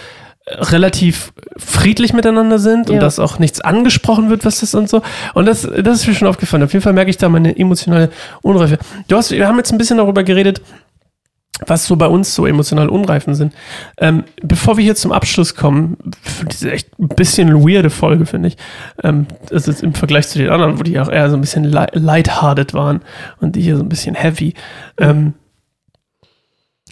relativ 0.47 1.33
friedlich 1.57 2.13
miteinander 2.13 2.59
sind 2.59 2.89
und 2.89 2.95
Ja. 2.97 3.01
dass 3.01 3.17
auch 3.19 3.39
nichts 3.39 3.61
angesprochen 3.61 4.29
wird, 4.29 4.45
was 4.45 4.59
das 4.59 4.75
und 4.75 4.87
so. 4.89 5.01
Und 5.33 5.45
das, 5.47 5.61
das 5.63 6.01
ist 6.01 6.07
mir 6.07 6.13
schon 6.13 6.27
aufgefallen. 6.27 6.61
Auf 6.63 6.73
jeden 6.73 6.83
Fall 6.83 6.93
merke 6.93 7.09
ich 7.09 7.17
da 7.17 7.29
meine 7.29 7.57
emotionale 7.57 8.09
Unreife. 8.43 8.77
Du 9.07 9.15
hast, 9.17 9.31
wir 9.31 9.47
haben 9.47 9.57
jetzt 9.57 9.71
ein 9.71 9.77
bisschen 9.79 9.97
darüber 9.97 10.23
geredet, 10.23 10.61
was 11.65 11.87
so 11.87 11.95
bei 11.95 12.05
uns 12.07 12.35
so 12.35 12.45
emotional 12.45 12.89
Unreifen 12.89 13.33
sind. 13.33 13.53
Ähm, 13.97 14.25
bevor 14.43 14.75
wir 14.77 14.83
hier 14.83 14.95
zum 14.95 15.11
Abschluss 15.13 15.55
kommen, 15.55 15.97
für 16.21 16.45
diese 16.45 16.69
echt 16.71 16.99
ein 16.99 17.07
bisschen 17.07 17.53
weirde 17.67 17.89
Folge, 17.89 18.25
finde 18.25 18.49
ich, 18.49 18.57
ähm, 19.03 19.25
das 19.49 19.67
ist 19.67 19.81
im 19.81 19.93
Vergleich 19.93 20.27
zu 20.27 20.37
den 20.37 20.49
anderen, 20.49 20.77
wo 20.77 20.83
die 20.83 20.99
auch 20.99 21.09
eher 21.09 21.29
so 21.29 21.37
ein 21.37 21.41
bisschen 21.41 21.63
li 21.63 21.85
lighthearted 21.93 22.73
waren 22.73 23.01
und 23.39 23.55
die 23.55 23.61
hier 23.61 23.77
so 23.77 23.83
ein 23.83 23.89
bisschen 23.89 24.15
heavy. 24.15 24.53
Ähm, 24.99 25.33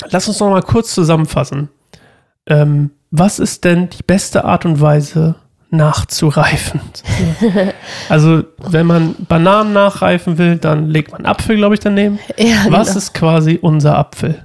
lass 0.09 0.27
uns 0.27 0.39
noch 0.39 0.49
mal 0.49 0.61
kurz 0.63 0.93
zusammenfassen. 0.95 1.69
Ähm, 2.47 2.91
was 3.15 3.37
ist 3.37 3.63
denn 3.63 3.89
die 3.89 4.01
beste 4.01 4.43
Art 4.43 4.65
und 4.65 4.81
Weise, 4.81 5.35
nachzureifen? 5.69 6.81
also, 8.09 8.43
wenn 8.57 8.87
man 8.87 9.15
Bananen 9.29 9.71
nachreifen 9.71 10.39
will, 10.39 10.57
dann 10.57 10.89
legt 10.89 11.11
man 11.11 11.23
Apfel, 11.25 11.57
glaube 11.57 11.75
ich, 11.75 11.79
daneben. 11.79 12.17
ja, 12.37 12.65
Was 12.69 12.87
genau. 12.87 12.97
ist 12.97 13.13
quasi 13.13 13.59
unser 13.61 13.99
Apfel? 13.99 14.43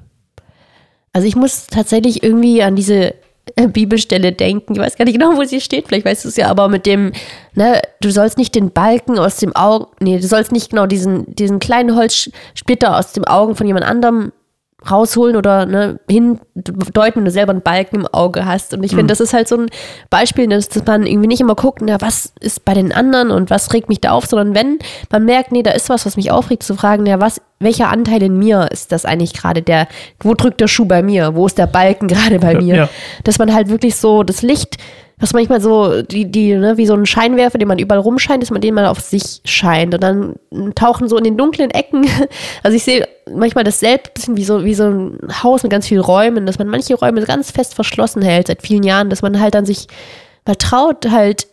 Also 1.15 1.27
ich 1.27 1.35
muss 1.35 1.67
tatsächlich 1.67 2.23
irgendwie 2.23 2.63
an 2.63 2.77
diese 2.77 3.15
äh, 3.57 3.69
Bibelstelle 3.69 4.33
denken. 4.33 4.75
Ich 4.75 4.79
weiß 4.79 4.97
gar 4.97 5.07
nicht 5.07 5.19
genau, 5.19 5.35
wo 5.35 5.45
sie 5.45 5.63
steht. 5.63 5.89
Vielleicht 5.89 6.05
weißt 6.05 6.27
du 6.27 6.29
es 6.29 6.37
ja, 6.37 6.49
aber 6.49 6.69
mit 6.69 6.85
dem, 6.85 7.13
ne, 7.55 7.81
du 8.03 8.11
sollst 8.11 8.37
nicht 8.37 8.55
den 8.55 8.71
Balken 8.71 9.19
aus 9.19 9.39
dem 9.39 9.57
Auge, 9.57 9.87
nee, 10.01 10.19
du 10.19 10.27
sollst 10.27 10.53
nicht 10.53 10.71
genau 10.71 10.85
diesen, 10.85 11.35
diesen 11.35 11.59
kleinen 11.59 11.97
Holzsplitter 11.97 12.99
aus 12.99 13.13
dem 13.15 13.25
Augen 13.25 13.57
von 13.57 13.67
jemand 13.67 13.87
anderem 13.87 14.33
rausholen 14.89 15.37
oder 15.37 15.67
ne, 15.67 15.99
hindeuten, 16.09 17.17
wenn 17.17 17.25
du 17.25 17.31
selber 17.31 17.51
einen 17.51 17.63
Balken 17.63 17.97
im 17.97 18.07
Auge 18.07 18.45
hast. 18.45 18.75
Und 18.75 18.85
ich 18.85 18.91
finde, 18.91 19.07
das 19.07 19.21
ist 19.21 19.33
halt 19.33 19.49
so 19.49 19.57
ein 19.57 19.67
Beispiel, 20.09 20.47
dass, 20.47 20.69
dass 20.69 20.87
man 20.87 21.05
irgendwie 21.05 21.27
nicht 21.27 21.41
immer 21.41 21.57
guckt, 21.57 21.81
na, 21.83 22.01
was 22.01 22.33
ist 22.41 22.65
bei 22.65 22.75
den 22.75 22.93
anderen 22.93 23.31
und 23.31 23.51
was 23.51 23.73
regt 23.73 23.89
mich 23.89 24.01
da 24.01 24.13
auf, 24.13 24.27
sondern 24.27 24.55
wenn 24.55 24.79
man 25.11 25.25
merkt, 25.25 25.51
nee, 25.51 25.63
da 25.63 25.73
ist 25.73 25.89
was, 25.89 26.07
was 26.07 26.17
mich 26.17 26.31
aufregt, 26.31 26.63
zu 26.63 26.77
fragen, 26.77 27.07
ja, 27.07 27.21
was 27.21 27.41
welcher 27.61 27.89
Anteil 27.89 28.23
in 28.23 28.39
mir 28.39 28.69
ist 28.71 28.93
das 28.93 29.05
eigentlich 29.05 29.33
gerade? 29.33 29.63
Der, 29.63 29.89
wo 30.21 30.35
drückt 30.35 30.61
der 30.61 30.69
Schuh 30.69 30.85
bei 30.85 31.03
mir, 31.03 31.35
wo 31.35 31.47
ist 31.47 31.59
der 31.59 31.67
Balken 31.67 32.09
gerade 32.09 32.39
bei 32.39 32.55
mir, 32.55 32.75
ja. 32.75 32.89
dass 33.25 33.39
man 33.39 33.53
halt 33.53 33.69
wirklich 33.69 33.97
so 33.97 34.23
das 34.23 34.43
Licht, 34.43 34.77
was 35.21 35.33
manchmal 35.33 35.61
so, 35.61 36.03
die, 36.03 36.31
die, 36.31 36.55
ne, 36.55 36.77
wie 36.77 36.87
so 36.87 36.95
ein 36.95 37.05
Scheinwerfer, 37.05 37.59
den 37.59 37.67
man 37.67 37.81
überall 37.81 38.01
rumscheint, 38.01 38.41
dass 38.43 38.53
man 38.53 38.61
den 38.61 38.75
mal 38.75 38.87
auf 38.87 39.01
sich 39.01 39.41
scheint. 39.45 39.93
Und 39.93 40.03
dann 40.03 40.37
tauchen 40.77 41.09
so 41.09 41.17
in 41.17 41.25
den 41.25 41.37
dunklen 41.37 41.71
Ecken, 41.71 42.07
also 42.63 42.77
ich 42.77 42.85
sehe 42.85 43.09
manchmal 43.33 43.65
das 43.65 43.81
selbst 43.81 44.37
wie 44.37 44.45
so, 44.45 44.65
wie 44.65 44.75
so 44.75 44.85
ein 44.85 45.19
Haus 45.43 45.65
mit 45.65 45.73
ganz 45.73 45.89
vielen 45.89 46.03
Räumen, 46.03 46.47
dass 46.47 46.59
man 46.59 46.69
manche 46.69 46.95
Räume 46.95 47.23
ganz 47.25 47.51
fest 47.51 47.75
verschlossen 47.75 48.23
hält 48.23 48.47
seit 48.47 48.63
vielen 48.63 48.85
Jahren, 48.85 49.11
dass 49.11 49.23
man 49.23 49.41
halt 49.41 49.55
dann 49.55 49.67
sich 49.67 49.89
mal 50.47 50.55
traut, 50.55 51.11
halt, 51.11 51.49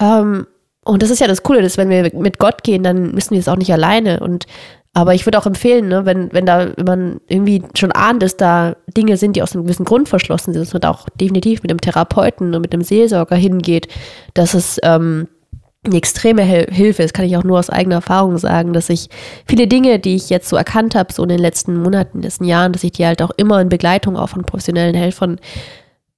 ähm, 0.00 0.46
und 0.84 1.02
das 1.02 1.10
ist 1.10 1.20
ja 1.20 1.28
das 1.28 1.44
Coole, 1.44 1.62
dass 1.62 1.78
wenn 1.78 1.90
wir 1.90 2.10
mit 2.14 2.38
Gott 2.38 2.64
gehen, 2.64 2.82
dann 2.82 3.12
müssen 3.12 3.32
wir 3.32 3.38
es 3.38 3.46
auch 3.46 3.56
nicht 3.56 3.72
alleine. 3.72 4.18
Und 4.18 4.46
aber 4.94 5.14
ich 5.14 5.26
würde 5.26 5.38
auch 5.38 5.46
empfehlen, 5.46 5.88
ne, 5.88 6.04
wenn, 6.04 6.32
wenn 6.32 6.44
da, 6.44 6.68
wenn 6.76 6.84
man 6.84 7.20
irgendwie 7.26 7.62
schon 7.74 7.92
ahnt, 7.92 8.22
dass 8.22 8.36
da 8.36 8.76
Dinge 8.94 9.16
sind, 9.16 9.36
die 9.36 9.42
aus 9.42 9.54
einem 9.54 9.64
gewissen 9.64 9.86
Grund 9.86 10.08
verschlossen 10.08 10.52
sind, 10.52 10.62
dass 10.62 10.74
man 10.74 10.82
da 10.82 10.90
auch 10.90 11.08
definitiv 11.18 11.62
mit 11.62 11.70
dem 11.70 11.80
Therapeuten 11.80 12.54
und 12.54 12.60
mit 12.60 12.74
dem 12.74 12.82
Seelsorger 12.82 13.36
hingeht, 13.36 13.88
dass 14.34 14.52
es 14.52 14.78
ähm, 14.82 15.28
eine 15.84 15.96
extreme 15.96 16.42
Hel 16.42 16.66
Hilfe 16.70 17.02
ist, 17.02 17.14
kann 17.14 17.24
ich 17.24 17.36
auch 17.36 17.42
nur 17.42 17.58
aus 17.58 17.70
eigener 17.70 17.96
Erfahrung 17.96 18.36
sagen, 18.38 18.72
dass 18.72 18.90
ich 18.90 19.08
viele 19.48 19.66
Dinge, 19.66 19.98
die 19.98 20.14
ich 20.14 20.30
jetzt 20.30 20.48
so 20.48 20.56
erkannt 20.56 20.94
habe, 20.94 21.12
so 21.12 21.22
in 21.22 21.30
den 21.30 21.40
letzten 21.40 21.82
Monaten, 21.82 22.18
in 22.18 22.20
den 22.20 22.24
letzten 22.24 22.44
Jahren, 22.44 22.72
dass 22.72 22.84
ich 22.84 22.92
die 22.92 23.06
halt 23.06 23.22
auch 23.22 23.32
immer 23.36 23.60
in 23.60 23.68
Begleitung 23.68 24.16
auch 24.16 24.28
von 24.28 24.44
professionellen 24.44 24.94
Helfern 24.94 25.40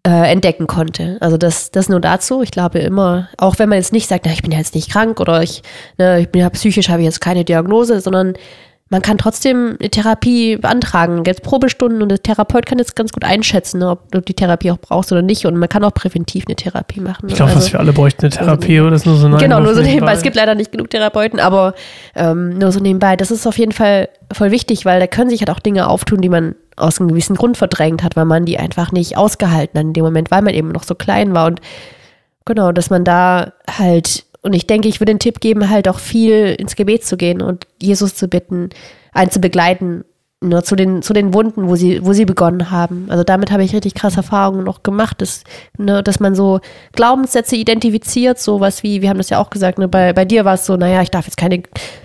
äh, 0.07 0.31
entdecken 0.31 0.67
konnte. 0.67 1.17
Also 1.21 1.37
das, 1.37 1.71
das 1.71 1.89
nur 1.89 2.01
dazu. 2.01 2.43
Ich 2.43 2.51
glaube 2.51 2.79
immer, 2.79 3.29
auch 3.39 3.59
wenn 3.59 3.69
man 3.69 3.79
jetzt 3.79 3.93
nicht 3.93 4.09
sagt, 4.09 4.27
na, 4.27 4.33
ich 4.33 4.43
bin 4.43 4.53
ja 4.53 4.59
jetzt 4.59 4.75
nicht 4.75 4.91
krank 4.91 5.19
oder 5.21 5.43
ich, 5.43 5.63
ne, 5.99 6.21
ich 6.21 6.29
bin 6.29 6.43
ja 6.43 6.51
psychisch, 6.51 6.89
habe 6.89 7.01
ich 7.01 7.07
jetzt 7.07 7.21
keine 7.21 7.45
Diagnose, 7.45 8.01
sondern 8.01 8.35
man 8.91 9.01
kann 9.01 9.17
trotzdem 9.17 9.77
eine 9.81 9.89
Therapie 9.89 10.57
beantragen, 10.57 11.23
jetzt 11.27 11.43
Probestunden 11.43 12.03
und 12.03 12.11
der 12.11 12.23
Therapeut 12.23 12.67
kann 12.67 12.79
jetzt 12.79 12.95
ganz 12.95 13.13
gut 13.13 13.25
einschätzen, 13.25 13.79
ne, 13.79 13.91
ob 13.91 14.13
du 14.13 14.21
die 14.21 14.35
Therapie 14.35 14.71
auch 14.71 14.79
brauchst 14.79 15.11
oder 15.11 15.23
nicht. 15.23 15.47
Und 15.47 15.57
man 15.57 15.71
kann 15.71 15.83
auch 15.85 15.95
präventiv 15.95 16.45
eine 16.47 16.55
Therapie 16.55 17.01
machen. 17.01 17.29
Ich 17.29 17.35
glaube, 17.35 17.53
also, 17.53 17.73
wir 17.73 17.81
alle 17.81 17.95
bräuchten 17.95 18.27
eine 18.27 18.31
Therapie 18.31 18.81
oder 18.81 18.95
ist 18.95 19.07
nur 19.07 19.17
so 19.17 19.27
eine 19.27 19.39
Genau, 19.39 19.59
nur 19.59 19.75
so 19.75 19.81
nebenbei. 19.81 19.95
nebenbei. 19.95 20.13
Es 20.13 20.23
gibt 20.23 20.37
leider 20.37 20.55
nicht 20.55 20.71
genug 20.71 20.91
Therapeuten, 20.91 21.41
aber 21.41 21.75
ähm, 22.15 22.59
nur 22.59 22.71
so 22.73 22.79
nebenbei. 22.79 23.17
Das 23.17 23.31
ist 23.31 23.47
auf 23.47 23.59
jeden 23.59 23.73
Fall 23.73 24.11
voll 24.31 24.51
wichtig, 24.51 24.85
weil 24.85 25.01
da 25.01 25.07
können 25.07 25.31
sich 25.31 25.41
halt 25.41 25.51
auch 25.51 25.61
Dinge 25.61 25.89
auftun, 25.89 26.21
die 26.21 26.29
man 26.29 26.55
aus 26.77 27.01
einem 27.01 27.09
gewissen 27.09 27.37
Grund 27.37 27.57
verdrängt 27.57 28.03
hat, 28.03 28.17
weil 28.17 28.25
man 28.25 28.45
die 28.45 28.59
einfach 28.59 28.93
nicht 28.93 29.17
ausgehalten 29.17 29.79
hat 29.79 29.87
in 29.87 29.93
dem 29.93 30.05
Moment, 30.05 30.31
weil 30.31 30.43
man 30.43 30.55
eben 30.55 30.69
noch 30.69 30.83
so 30.83 30.95
klein 30.95 31.35
war. 31.35 31.47
Und 31.47 31.61
genau, 32.45 32.73
dass 32.73 32.91
man 32.91 33.05
da 33.05 33.53
halt, 33.71 34.25
und 34.43 34.53
ich 34.55 34.67
denke, 34.67 34.89
ich 34.89 35.01
würde 35.01 35.13
den 35.13 35.19
Tipp 35.19 35.41
geben, 35.41 35.71
halt 35.71 35.89
auch 35.89 35.99
viel 35.99 36.55
ins 36.59 36.77
Gebet 36.77 37.05
zu 37.05 37.17
gehen 37.17 37.43
und 37.43 37.67
Jesus 37.81 38.15
zu 38.15 38.29
bitten, 38.29 38.71
einen 39.13 39.31
zu 39.31 39.41
begleiten 39.41 40.05
nur 40.49 40.65
zu 40.65 40.77
den, 40.77 41.03
zu 41.03 41.13
den 41.13 41.35
Wunden, 41.35 41.69
wo 41.69 41.77
sie, 41.77 42.05
wo 42.05 42.13
sie 42.13 42.25
begonnen 42.25 42.71
haben. 42.71 43.07
Also 43.09 43.25
damit 43.25 43.51
habe 43.51 43.65
ich 43.65 43.75
richtig 43.75 43.95
krasse 43.95 44.19
Erfahrungen 44.19 44.65
noch 44.65 44.83
gemacht, 44.83 45.21
dass, 45.21 45.45
ne, 45.79 46.03
dass 46.03 46.21
man 46.21 46.35
so 46.35 46.61
Glaubenssätze 46.93 47.57
identifiziert, 47.57 48.39
sowas 48.39 48.83
wie, 48.83 49.03
wir 49.03 49.09
haben 49.09 49.19
das 49.19 49.31
ja 49.31 49.39
auch 49.39 49.51
gesagt, 49.51 49.79
ne, 49.79 49.89
bei, 49.89 50.13
bei 50.13 50.25
dir 50.25 50.45
war 50.45 50.55
es 50.55 50.67
so, 50.67 50.77
naja, 50.77 51.03
ich 51.03 51.11
darf 51.11 51.27
jetzt 51.27 51.37
keine 51.37 51.63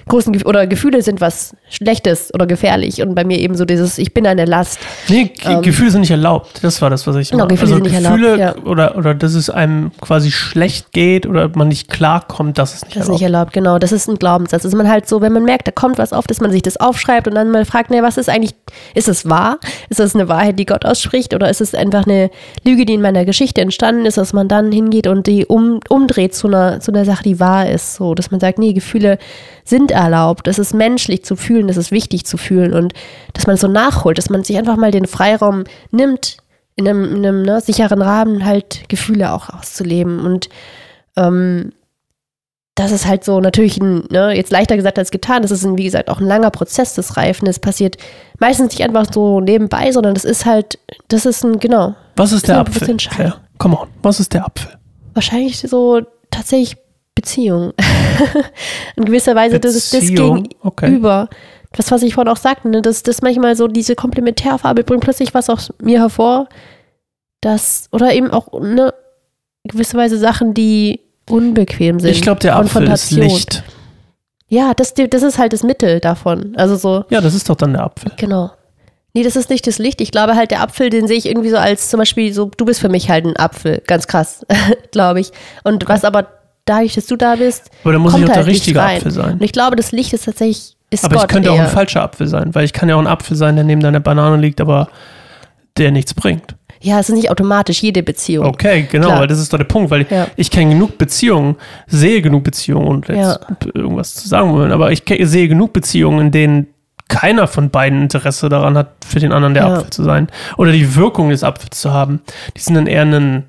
großen 0.07 0.33
Gef 0.33 0.45
oder 0.45 0.67
Gefühle 0.67 1.01
sind 1.01 1.21
was 1.21 1.55
Schlechtes 1.69 2.33
oder 2.33 2.47
gefährlich 2.47 3.01
und 3.01 3.13
bei 3.15 3.23
mir 3.23 3.37
eben 3.39 3.55
so 3.55 3.65
dieses, 3.65 3.97
ich 3.97 4.13
bin 4.13 4.25
eine 4.25 4.45
Last. 4.45 4.79
Nee, 5.07 5.31
ähm, 5.45 5.61
Gefühle 5.61 5.91
sind 5.91 6.01
nicht 6.01 6.11
erlaubt. 6.11 6.63
Das 6.63 6.81
war 6.81 6.89
das, 6.89 7.05
was 7.05 7.15
ich 7.17 7.29
genau, 7.29 7.47
Gefühle 7.47 7.73
also 7.73 7.75
sind 7.75 7.83
nicht 7.83 8.03
Gefühle 8.03 8.39
erlaubt, 8.39 8.57
ja. 8.57 8.69
oder, 8.69 8.97
oder 8.97 9.13
dass 9.13 9.35
es 9.35 9.49
einem 9.49 9.91
quasi 10.01 10.31
schlecht 10.31 10.91
geht 10.91 11.27
oder 11.27 11.49
man 11.55 11.67
nicht 11.67 11.89
klarkommt, 11.89 12.57
das 12.57 12.73
ist 12.73 12.85
nicht 12.85 12.95
das 12.95 13.03
erlaubt. 13.03 13.09
ist 13.09 13.21
nicht 13.21 13.21
erlaubt, 13.23 13.53
genau. 13.53 13.77
Das 13.77 13.91
ist 13.91 14.07
ein 14.09 14.17
Glaubenssatz. 14.17 14.65
Also 14.65 14.75
man 14.77 14.89
halt 14.89 15.07
so, 15.07 15.21
wenn 15.21 15.33
man 15.33 15.43
merkt, 15.43 15.67
da 15.67 15.71
kommt 15.71 15.97
was 15.97 16.13
auf, 16.13 16.25
dass 16.25 16.41
man 16.41 16.51
sich 16.51 16.61
das 16.61 16.77
aufschreibt 16.77 17.27
und 17.27 17.35
dann 17.35 17.51
mal 17.51 17.65
fragt, 17.65 17.91
ne, 17.91 18.01
was 18.01 18.17
ist 18.17 18.28
eigentlich, 18.29 18.55
ist 18.95 19.07
es 19.07 19.27
wahr? 19.27 19.59
Ist 19.89 19.99
das 19.99 20.15
eine 20.15 20.27
Wahrheit, 20.27 20.59
die 20.59 20.65
Gott 20.65 20.85
ausspricht 20.85 21.33
oder 21.33 21.49
ist 21.49 21.61
es 21.61 21.75
einfach 21.75 22.05
eine 22.05 22.29
Lüge, 22.63 22.85
die 22.85 22.93
in 22.93 23.01
meiner 23.01 23.25
Geschichte 23.25 23.61
entstanden 23.61 24.05
ist, 24.05 24.17
dass 24.17 24.33
man 24.33 24.47
dann 24.47 24.71
hingeht 24.71 25.07
und 25.07 25.27
die 25.27 25.45
um, 25.45 25.79
umdreht 25.89 26.35
zu 26.35 26.47
einer, 26.47 26.79
zu 26.79 26.91
einer 26.91 27.05
Sache, 27.05 27.23
die 27.23 27.39
wahr 27.39 27.69
ist, 27.69 27.95
so, 27.95 28.15
dass 28.15 28.31
man 28.31 28.39
sagt, 28.39 28.59
nee, 28.59 28.73
Gefühle 28.73 29.17
sind 29.63 29.91
erlaubt. 29.91 30.47
Es 30.47 30.59
ist 30.59 30.73
menschlich 30.73 31.25
zu 31.25 31.35
fühlen, 31.35 31.69
es 31.69 31.77
ist 31.77 31.91
wichtig 31.91 32.25
zu 32.25 32.37
fühlen 32.37 32.73
und 32.73 32.93
dass 33.33 33.47
man 33.47 33.57
so 33.57 33.67
nachholt, 33.67 34.17
dass 34.17 34.29
man 34.29 34.43
sich 34.43 34.57
einfach 34.57 34.77
mal 34.77 34.91
den 34.91 35.05
Freiraum 35.05 35.63
nimmt, 35.91 36.37
in 36.79 36.87
einem, 36.87 37.15
in 37.15 37.25
einem 37.25 37.41
ne, 37.41 37.59
sicheren 37.59 38.01
Rahmen 38.01 38.45
halt 38.45 38.87
Gefühle 38.87 39.33
auch 39.33 39.49
auszuleben. 39.49 40.19
Und 40.19 40.49
ähm, 41.17 41.73
das 42.79 42.93
ist 42.93 43.05
halt 43.05 43.25
so 43.25 43.41
natürlich 43.41 43.77
ein, 43.77 44.05
ne, 44.09 44.33
jetzt 44.33 44.51
leichter 44.51 44.77
gesagt 44.77 44.97
als 44.97 45.11
getan. 45.11 45.41
Das 45.41 45.51
ist, 45.51 45.65
ein, 45.65 45.77
wie 45.77 45.83
gesagt, 45.83 46.09
auch 46.09 46.21
ein 46.21 46.25
langer 46.25 46.49
Prozess 46.49 46.93
des 46.93 47.17
Reifen. 47.17 47.45
Es 47.45 47.59
passiert 47.59 47.97
meistens 48.39 48.71
nicht 48.71 48.81
einfach 48.83 49.05
so 49.13 49.41
nebenbei, 49.41 49.91
sondern 49.91 50.13
das 50.13 50.23
ist 50.23 50.45
halt, 50.45 50.79
das 51.09 51.25
ist 51.25 51.43
ein, 51.43 51.59
genau. 51.59 51.95
Was 52.15 52.31
ist 52.31 52.47
der 52.47 52.59
Apfel? 52.59 52.95
Ja, 53.17 53.35
come 53.57 53.77
on, 53.77 53.89
was 54.01 54.21
ist 54.21 54.33
der 54.33 54.45
Apfel? 54.45 54.71
Wahrscheinlich 55.13 55.59
so 55.59 56.01
tatsächlich 56.31 56.77
Beziehung. 57.15 57.73
In 58.95 59.03
gewisser 59.03 59.35
Weise, 59.35 59.59
das 59.59 59.75
ist 59.75 59.93
das 59.93 60.07
Gegenüber. 60.07 60.43
Okay. 60.61 61.27
Das, 61.73 61.91
was 61.91 62.01
ich 62.01 62.13
vorhin 62.13 62.31
auch 62.31 62.37
sagte, 62.37 62.69
ne, 62.69 62.81
dass 62.81 63.03
das 63.03 63.21
manchmal 63.21 63.57
so 63.57 63.67
diese 63.67 63.95
Komplementärfarbe 63.95 64.85
bringt 64.85 65.03
plötzlich 65.03 65.33
was 65.33 65.49
aus 65.49 65.73
mir 65.81 65.99
hervor, 65.99 66.47
dass, 67.41 67.89
oder 67.91 68.13
eben 68.13 68.31
auch 68.31 68.57
ne, 68.61 68.93
gewisser 69.65 69.97
Weise 69.97 70.17
Sachen, 70.17 70.53
die 70.53 71.01
unbequem 71.29 71.99
sind. 71.99 72.11
Ich 72.11 72.21
glaube, 72.21 72.39
der 72.39 72.55
Apfel 72.55 72.87
ist 72.89 73.11
Licht. 73.11 73.63
Ja, 74.47 74.73
das, 74.73 74.93
das 74.93 75.23
ist 75.23 75.37
halt 75.37 75.53
das 75.53 75.63
Mittel 75.63 75.99
davon. 75.99 76.53
Also 76.57 76.75
so. 76.75 77.05
Ja, 77.09 77.21
das 77.21 77.35
ist 77.35 77.49
doch 77.49 77.55
dann 77.55 77.73
der 77.73 77.83
Apfel. 77.83 78.11
Genau. 78.17 78.51
Nee, 79.13 79.23
das 79.23 79.35
ist 79.35 79.49
nicht 79.49 79.65
das 79.65 79.79
Licht. 79.79 80.01
Ich 80.01 80.11
glaube 80.11 80.35
halt, 80.35 80.51
der 80.51 80.61
Apfel, 80.61 80.89
den 80.89 81.07
sehe 81.07 81.17
ich 81.17 81.27
irgendwie 81.27 81.49
so 81.49 81.57
als 81.57 81.89
zum 81.89 81.99
Beispiel 81.99 82.33
so, 82.33 82.51
du 82.57 82.65
bist 82.65 82.79
für 82.79 82.89
mich 82.89 83.09
halt 83.09 83.25
ein 83.25 83.37
Apfel. 83.37 83.81
Ganz 83.87 84.07
krass, 84.07 84.45
glaube 84.91 85.19
ich. 85.19 85.31
Und 85.63 85.83
okay. 85.83 85.93
was 85.93 86.03
aber 86.03 86.27
dadurch, 86.65 86.95
dass 86.95 87.07
du 87.07 87.15
da 87.15 87.35
bist, 87.35 87.69
aber 87.83 87.93
dann 87.93 88.01
muss 88.01 88.11
kommt 88.11 88.25
ich 88.25 88.29
auch 88.29 88.35
halt 88.35 88.45
der 88.45 88.53
richtige. 88.53 88.81
Apfel 88.81 89.11
sein. 89.11 89.33
Und 89.33 89.43
ich 89.43 89.51
glaube, 89.51 89.75
das 89.75 89.91
Licht 89.91 90.13
ist 90.13 90.25
tatsächlich 90.25 90.75
ist 90.91 91.05
aber 91.05 91.15
Gott 91.15 91.23
ich 91.25 91.29
könnte 91.29 91.49
eher. 91.49 91.55
auch 91.55 91.59
ein 91.59 91.67
falscher 91.67 92.01
Apfel 92.01 92.27
sein, 92.27 92.53
weil 92.55 92.65
ich 92.65 92.73
kann 92.73 92.89
ja 92.89 92.95
auch 92.95 92.99
ein 92.99 93.07
Apfel 93.07 93.35
sein, 93.35 93.55
der 93.55 93.65
neben 93.65 93.81
deiner 93.81 93.99
Banane 93.99 94.37
liegt, 94.37 94.59
aber 94.61 94.89
der 95.77 95.91
nichts 95.91 96.13
bringt. 96.13 96.55
Ja, 96.81 96.99
es 96.99 97.09
ist 97.09 97.15
nicht 97.15 97.29
automatisch 97.29 97.81
jede 97.83 98.03
Beziehung. 98.03 98.45
Okay, 98.45 98.87
genau, 98.89 99.07
Klar. 99.07 99.19
weil 99.21 99.27
das 99.27 99.39
ist 99.39 99.51
doch 99.51 99.57
der 99.57 99.65
Punkt, 99.65 99.91
weil 99.91 100.05
ja. 100.09 100.27
ich 100.37 100.49
kenne 100.49 100.71
genug 100.73 100.97
Beziehungen, 100.97 101.55
sehe 101.87 102.21
genug 102.21 102.43
Beziehungen 102.45 102.87
und 102.87 103.07
jetzt 103.09 103.17
Ja. 103.17 103.39
irgendwas 103.73 104.15
zu 104.15 104.27
sagen 104.27 104.53
wollen, 104.53 104.71
aber 104.71 104.91
ich 104.91 105.03
sehe 105.23 105.47
genug 105.47 105.73
Beziehungen, 105.73 106.27
in 106.27 106.31
denen 106.31 106.67
keiner 107.09 107.47
von 107.47 107.69
beiden 107.69 108.03
Interesse 108.03 108.49
daran 108.49 108.77
hat, 108.77 108.91
für 109.05 109.19
den 109.19 109.31
anderen 109.33 109.55
der 109.55 109.63
Ja. 109.63 109.73
Apfel 109.73 109.89
zu 109.89 110.03
sein 110.03 110.27
oder 110.57 110.71
die 110.71 110.95
Wirkung 110.95 111.29
des 111.31 111.43
Apfels 111.43 111.81
zu 111.81 111.91
haben. 111.91 112.21
Die 112.55 112.61
sind 112.61 112.75
dann 112.75 112.87
eher 112.87 113.01
ein, 113.01 113.43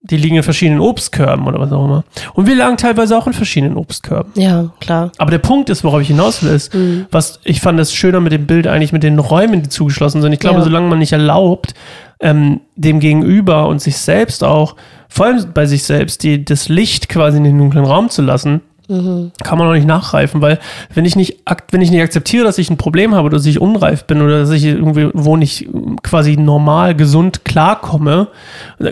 die 0.00 0.16
liegen 0.16 0.36
in 0.36 0.42
verschiedenen 0.44 0.80
Obstkörben 0.80 1.46
oder 1.46 1.58
was 1.58 1.72
auch 1.72 1.84
immer. 1.84 2.04
Und 2.34 2.46
wir 2.46 2.54
lagen 2.54 2.76
teilweise 2.76 3.16
auch 3.18 3.26
in 3.26 3.32
verschiedenen 3.32 3.76
Obstkörben. 3.76 4.32
Ja, 4.40 4.70
klar. 4.80 5.10
Aber 5.18 5.30
der 5.32 5.38
Punkt 5.38 5.70
ist, 5.70 5.82
worauf 5.82 6.00
ich 6.00 6.08
hinaus 6.08 6.42
will, 6.42 6.52
ist, 6.52 6.72
Mhm. 6.72 7.06
was 7.10 7.40
ich 7.44 7.60
fand 7.60 7.80
es 7.80 7.92
schöner 7.92 8.20
mit 8.20 8.32
dem 8.32 8.46
Bild 8.46 8.66
eigentlich 8.68 8.92
mit 8.92 9.02
den 9.02 9.18
Räumen, 9.18 9.62
die 9.62 9.68
zugeschlossen 9.68 10.22
sind. 10.22 10.32
Ich 10.32 10.38
glaube, 10.38 10.58
Ja. 10.58 10.64
solange 10.64 10.88
man 10.88 10.98
nicht 11.00 11.12
erlaubt, 11.12 11.74
ähm, 12.20 12.60
dem 12.76 13.00
Gegenüber 13.00 13.66
und 13.68 13.80
sich 13.82 13.96
selbst 13.96 14.44
auch, 14.44 14.76
vor 15.08 15.26
allem 15.26 15.52
bei 15.52 15.66
sich 15.66 15.82
selbst, 15.82 16.22
die, 16.22 16.44
das 16.44 16.68
Licht 16.68 17.08
quasi 17.08 17.38
in 17.38 17.44
den 17.44 17.58
dunklen 17.58 17.84
Raum 17.84 18.08
zu 18.08 18.22
lassen, 18.22 18.60
Mhm. 18.88 19.32
kann 19.42 19.58
man 19.58 19.68
auch 19.68 19.74
nicht 19.74 19.86
nachreifen, 19.86 20.40
weil 20.40 20.58
wenn 20.94 21.04
ich 21.04 21.14
nicht, 21.14 21.40
wenn 21.70 21.82
ich 21.82 21.90
nicht 21.90 22.00
akzeptiere, 22.02 22.44
dass 22.44 22.56
ich 22.56 22.70
ein 22.70 22.78
Problem 22.78 23.14
habe 23.14 23.26
oder 23.26 23.36
dass 23.36 23.44
ich 23.46 23.60
unreif 23.60 24.04
bin 24.04 24.22
oder 24.22 24.38
dass 24.40 24.50
ich 24.50 24.64
irgendwie, 24.64 25.10
wo 25.12 25.36
nicht 25.36 25.66
ähm, 25.66 26.00
quasi 26.02 26.36
normal, 26.38 26.94
gesund 26.94 27.44
klarkomme, 27.44 28.28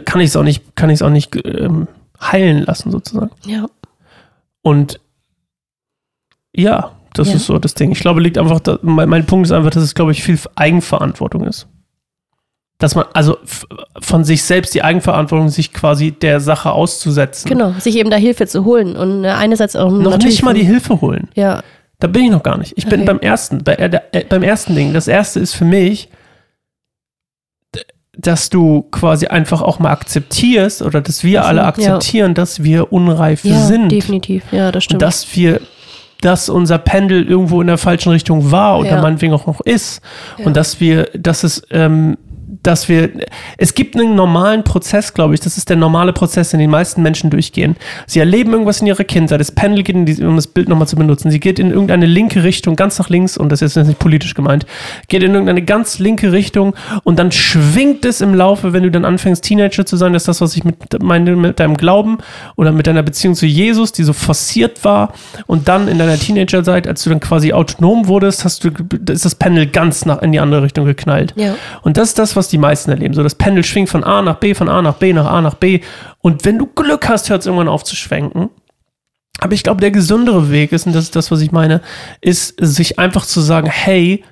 kann 0.05 0.20
ich 0.20 0.28
es 0.28 0.36
auch 0.36 0.42
nicht, 0.42 0.76
kann 0.76 0.90
ich 0.90 0.97
es 0.97 1.03
auch 1.03 1.11
nicht 1.11 1.34
ähm, 1.47 1.88
heilen 2.20 2.62
lassen 2.64 2.90
sozusagen. 2.90 3.30
Ja. 3.47 3.66
Und 4.62 5.01
ja, 6.55 6.92
das 7.14 7.28
Ja. 7.28 7.34
ist 7.36 7.47
so 7.47 7.59
das 7.59 7.74
Ding. 7.74 7.92
Ich 7.92 8.01
glaube, 8.01 8.20
liegt 8.20 8.36
einfach, 8.38 8.61
da, 8.61 8.78
mein, 8.82 9.09
mein 9.09 9.24
Punkt 9.26 9.47
ist 9.47 9.53
einfach, 9.53 9.70
dass 9.70 9.82
es, 9.82 9.94
glaube 9.94 10.12
ich, 10.12 10.22
viel 10.22 10.38
Eigenverantwortung 10.57 11.44
ist. 11.44 11.66
Dass 12.78 12.94
man, 12.94 13.06
also 13.14 13.38
von 14.00 14.24
sich 14.24 14.42
selbst 14.42 14.74
die 14.74 14.82
Eigenverantwortung, 14.82 15.48
sich 15.48 15.72
quasi 15.72 16.10
der 16.12 16.40
Sache 16.40 16.72
auszusetzen. 16.72 17.48
Genau, 17.48 17.72
sich 17.78 17.96
eben 17.96 18.10
da 18.10 18.16
Hilfe 18.16 18.46
zu 18.46 18.64
holen 18.66 18.96
und 18.96 19.24
äh, 19.24 19.28
einerseits 19.28 19.74
auch 19.76 19.90
Noch 19.90 20.18
nicht 20.18 20.42
mal 20.42 20.52
die 20.52 20.64
Hilfe 20.64 21.00
holen. 21.00 21.28
Ja, 21.34 21.62
Da 22.00 22.06
bin 22.08 22.24
ich 22.24 22.30
noch 22.30 22.42
gar 22.42 22.58
nicht. 22.58 22.74
Ich 22.76 22.84
bin 22.86 23.00
Okay. 23.00 23.06
beim 23.06 23.20
ersten, 23.20 23.64
bei, 23.64 23.74
äh, 23.76 23.98
äh, 24.12 24.24
beim 24.28 24.42
ersten 24.42 24.74
Ding. 24.74 24.92
Das 24.92 25.08
erste 25.08 25.40
ist 25.40 25.54
für 25.54 25.64
mich, 25.64 26.10
dass 28.18 28.48
du 28.50 28.82
quasi 28.90 29.26
einfach 29.26 29.60
auch 29.62 29.78
mal 29.78 29.90
akzeptierst 29.92 30.80
oder 30.82 31.00
dass 31.00 31.22
wir 31.22 31.40
Mhm, 31.40 31.46
alle 31.46 31.60
ja. 31.62 31.68
akzeptieren, 31.68 32.34
dass 32.34 32.62
wir 32.62 32.92
unreif 32.92 33.44
ja 33.44 33.58
sind. 33.58 33.90
definitiv. 33.90 34.42
Ja, 34.52 34.72
das 34.72 34.76
Und 34.76 34.82
stimmt. 34.84 35.02
dass 35.02 35.36
wir, 35.36 35.60
dass 36.22 36.48
unser 36.48 36.78
Pendel 36.78 37.28
irgendwo 37.28 37.60
in 37.60 37.66
der 37.66 37.76
falschen 37.78 38.10
Richtung 38.12 38.50
war 38.50 38.78
oder 38.78 38.88
Ja. 38.90 39.02
meinetwegen 39.02 39.34
auch 39.34 39.46
noch 39.46 39.60
ist. 39.60 40.00
Ja. 40.38 40.46
Und 40.46 40.56
dass 40.56 40.80
wir, 40.80 41.10
dass 41.14 41.44
es, 41.44 41.62
ähm, 41.70 42.16
dass 42.66 42.88
wir, 42.88 43.10
es 43.58 43.74
gibt 43.74 43.94
einen 43.94 44.14
normalen 44.14 44.64
Prozess, 44.64 45.14
glaube 45.14 45.34
ich, 45.34 45.40
das 45.40 45.56
ist 45.56 45.68
der 45.68 45.76
normale 45.76 46.12
Prozess, 46.12 46.50
den 46.50 46.60
die 46.60 46.66
meisten 46.66 47.00
Menschen 47.00 47.30
durchgehen. 47.30 47.76
Sie 48.06 48.18
erleben 48.18 48.52
irgendwas 48.52 48.80
in 48.80 48.88
ihrer 48.88 49.04
Kindheit, 49.04 49.40
das 49.40 49.52
Pendel 49.52 49.84
geht, 49.84 49.94
in 49.94 50.06
die, 50.06 50.22
um 50.24 50.36
das 50.36 50.48
Bild 50.48 50.68
nochmal 50.68 50.88
zu 50.88 50.96
benutzen, 50.96 51.30
sie 51.30 51.38
geht 51.40 51.58
in 51.58 51.70
irgendeine 51.70 52.06
linke 52.06 52.42
Richtung, 52.42 52.74
ganz 52.74 52.98
nach 52.98 53.08
links, 53.08 53.36
und 53.36 53.50
das 53.50 53.62
ist 53.62 53.76
jetzt 53.76 53.86
nicht 53.86 53.98
politisch 53.98 54.34
gemeint, 54.34 54.66
geht 55.08 55.22
in 55.22 55.32
irgendeine 55.32 55.62
ganz 55.62 55.98
linke 55.98 56.32
Richtung 56.32 56.74
und 57.04 57.18
dann 57.18 57.30
schwingt 57.30 58.04
es 58.04 58.20
im 58.20 58.34
Laufe, 58.34 58.72
wenn 58.72 58.82
du 58.82 58.90
dann 58.90 59.04
anfängst, 59.04 59.44
Teenager 59.44 59.86
zu 59.86 59.96
sein, 59.96 60.12
das 60.12 60.22
ist 60.22 60.28
das, 60.28 60.40
was 60.40 60.56
ich 60.56 60.64
mit, 60.64 60.76
meine, 61.02 61.36
mit 61.36 61.60
deinem 61.60 61.76
Glauben 61.76 62.18
oder 62.56 62.72
mit 62.72 62.86
deiner 62.86 63.04
Beziehung 63.04 63.34
zu 63.34 63.46
Jesus, 63.46 63.92
die 63.92 64.02
so 64.02 64.12
forciert 64.12 64.84
war, 64.84 65.12
und 65.46 65.68
dann 65.68 65.86
in 65.88 65.98
deiner 65.98 66.18
Teenagerzeit, 66.18 66.88
als 66.88 67.04
du 67.04 67.10
dann 67.10 67.20
quasi 67.20 67.52
autonom 67.52 68.08
wurdest, 68.08 68.44
hast 68.44 68.64
du, 68.64 68.70
ist 69.08 69.24
das 69.24 69.34
Pendel 69.36 69.66
ganz 69.66 70.04
nach, 70.04 70.20
in 70.22 70.32
die 70.32 70.40
andere 70.40 70.62
Richtung 70.62 70.84
geknallt. 70.84 71.32
Ja. 71.36 71.54
Und 71.82 71.96
das 71.96 72.08
ist 72.08 72.18
das, 72.18 72.34
was 72.34 72.48
die 72.48 72.55
meisten 72.59 72.90
erleben. 72.90 73.14
So, 73.14 73.22
das 73.22 73.34
Pendel 73.34 73.64
schwingt 73.64 73.88
von 73.88 74.04
A 74.04 74.22
nach 74.22 74.36
B, 74.36 74.54
von 74.54 74.68
A 74.68 74.82
nach 74.82 74.94
B, 74.94 75.12
nach 75.12 75.26
A 75.26 75.40
nach 75.40 75.54
B. 75.54 75.80
Und 76.20 76.44
wenn 76.44 76.59
du 76.59 76.66
Glück 76.66 77.09
hast, 77.09 77.30
hört 77.30 77.40
es 77.40 77.46
irgendwann 77.46 77.68
auf 77.68 77.84
zu 77.84 77.96
schwenken. 77.96 78.50
Aber 79.38 79.52
ich 79.52 79.62
glaube, 79.62 79.80
der 79.80 79.90
gesündere 79.90 80.50
Weg 80.50 80.72
ist, 80.72 80.86
und 80.86 80.94
das 80.94 81.04
ist 81.04 81.16
das, 81.16 81.30
was 81.30 81.40
ich 81.40 81.52
meine, 81.52 81.82
ist, 82.20 82.54
sich 82.59 82.98
einfach 82.98 83.26
zu 83.26 83.40
sagen, 83.40 83.68
hey, 83.68 84.24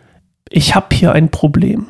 ich 0.48 0.74
habe 0.74 0.94
hier 0.94 1.12
ein 1.12 1.30
Problem. 1.30 1.88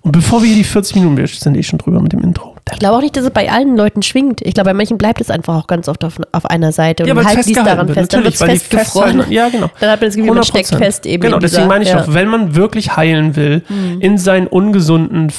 Und 0.00 0.12
bevor 0.12 0.42
wir 0.42 0.48
hier 0.48 0.56
die 0.56 0.64
40 0.64 0.96
Minuten, 0.96 1.16
wir 1.16 1.26
sind 1.28 1.56
eh 1.56 1.62
schon 1.62 1.78
drüber 1.78 2.00
mit 2.00 2.12
dem 2.12 2.20
Intro. 2.20 2.53
Ich 2.74 2.78
glaube 2.80 2.96
auch 2.96 3.00
nicht, 3.00 3.16
dass 3.16 3.24
es 3.24 3.30
bei 3.30 3.50
allen 3.50 3.76
Leuten 3.76 4.02
schwingt. 4.02 4.40
Ich 4.42 4.54
glaube, 4.54 4.70
bei 4.70 4.74
manchen 4.74 4.98
bleibt 4.98 5.20
es 5.20 5.30
einfach 5.30 5.54
auch 5.56 5.66
ganz 5.66 5.88
oft 5.88 6.04
auf, 6.04 6.16
auf 6.32 6.46
einer 6.46 6.72
Seite 6.72 7.02
und 7.04 7.08
Ja, 7.08 7.16
weil 7.16 7.24
halten 7.24 7.40
es 7.40 7.46
die 7.46 7.52
es 7.52 7.58
festgehalten 7.58 7.86
daran 7.86 7.88
wird, 7.88 7.98
fest. 7.98 8.12
Dann 8.14 8.24
wird 8.24 8.34
es 8.34 8.42
festgefroren. 8.42 9.24
Ja, 9.30 9.48
genau. 9.48 9.70
Dann 9.80 9.90
hat 9.90 10.00
man 10.00 10.08
das 10.08 10.16
Gefühl, 10.16 10.34
man 10.34 10.44
steckt 10.44 10.68
100%. 10.72 10.76
fest 10.78 11.06
eben. 11.06 11.22
Genau, 11.22 11.38
deswegen 11.38 11.62
dieser- 11.62 11.68
meine 11.68 11.84
ich 11.84 11.90
ja. 11.90 12.02
auch, 12.02 12.12
wenn 12.12 12.28
man 12.28 12.54
wirklich 12.54 12.96
heilen 12.96 13.36
will, 13.36 13.62
in 14.00 14.18
seinen 14.18 14.46
ungesunden, 14.46 15.32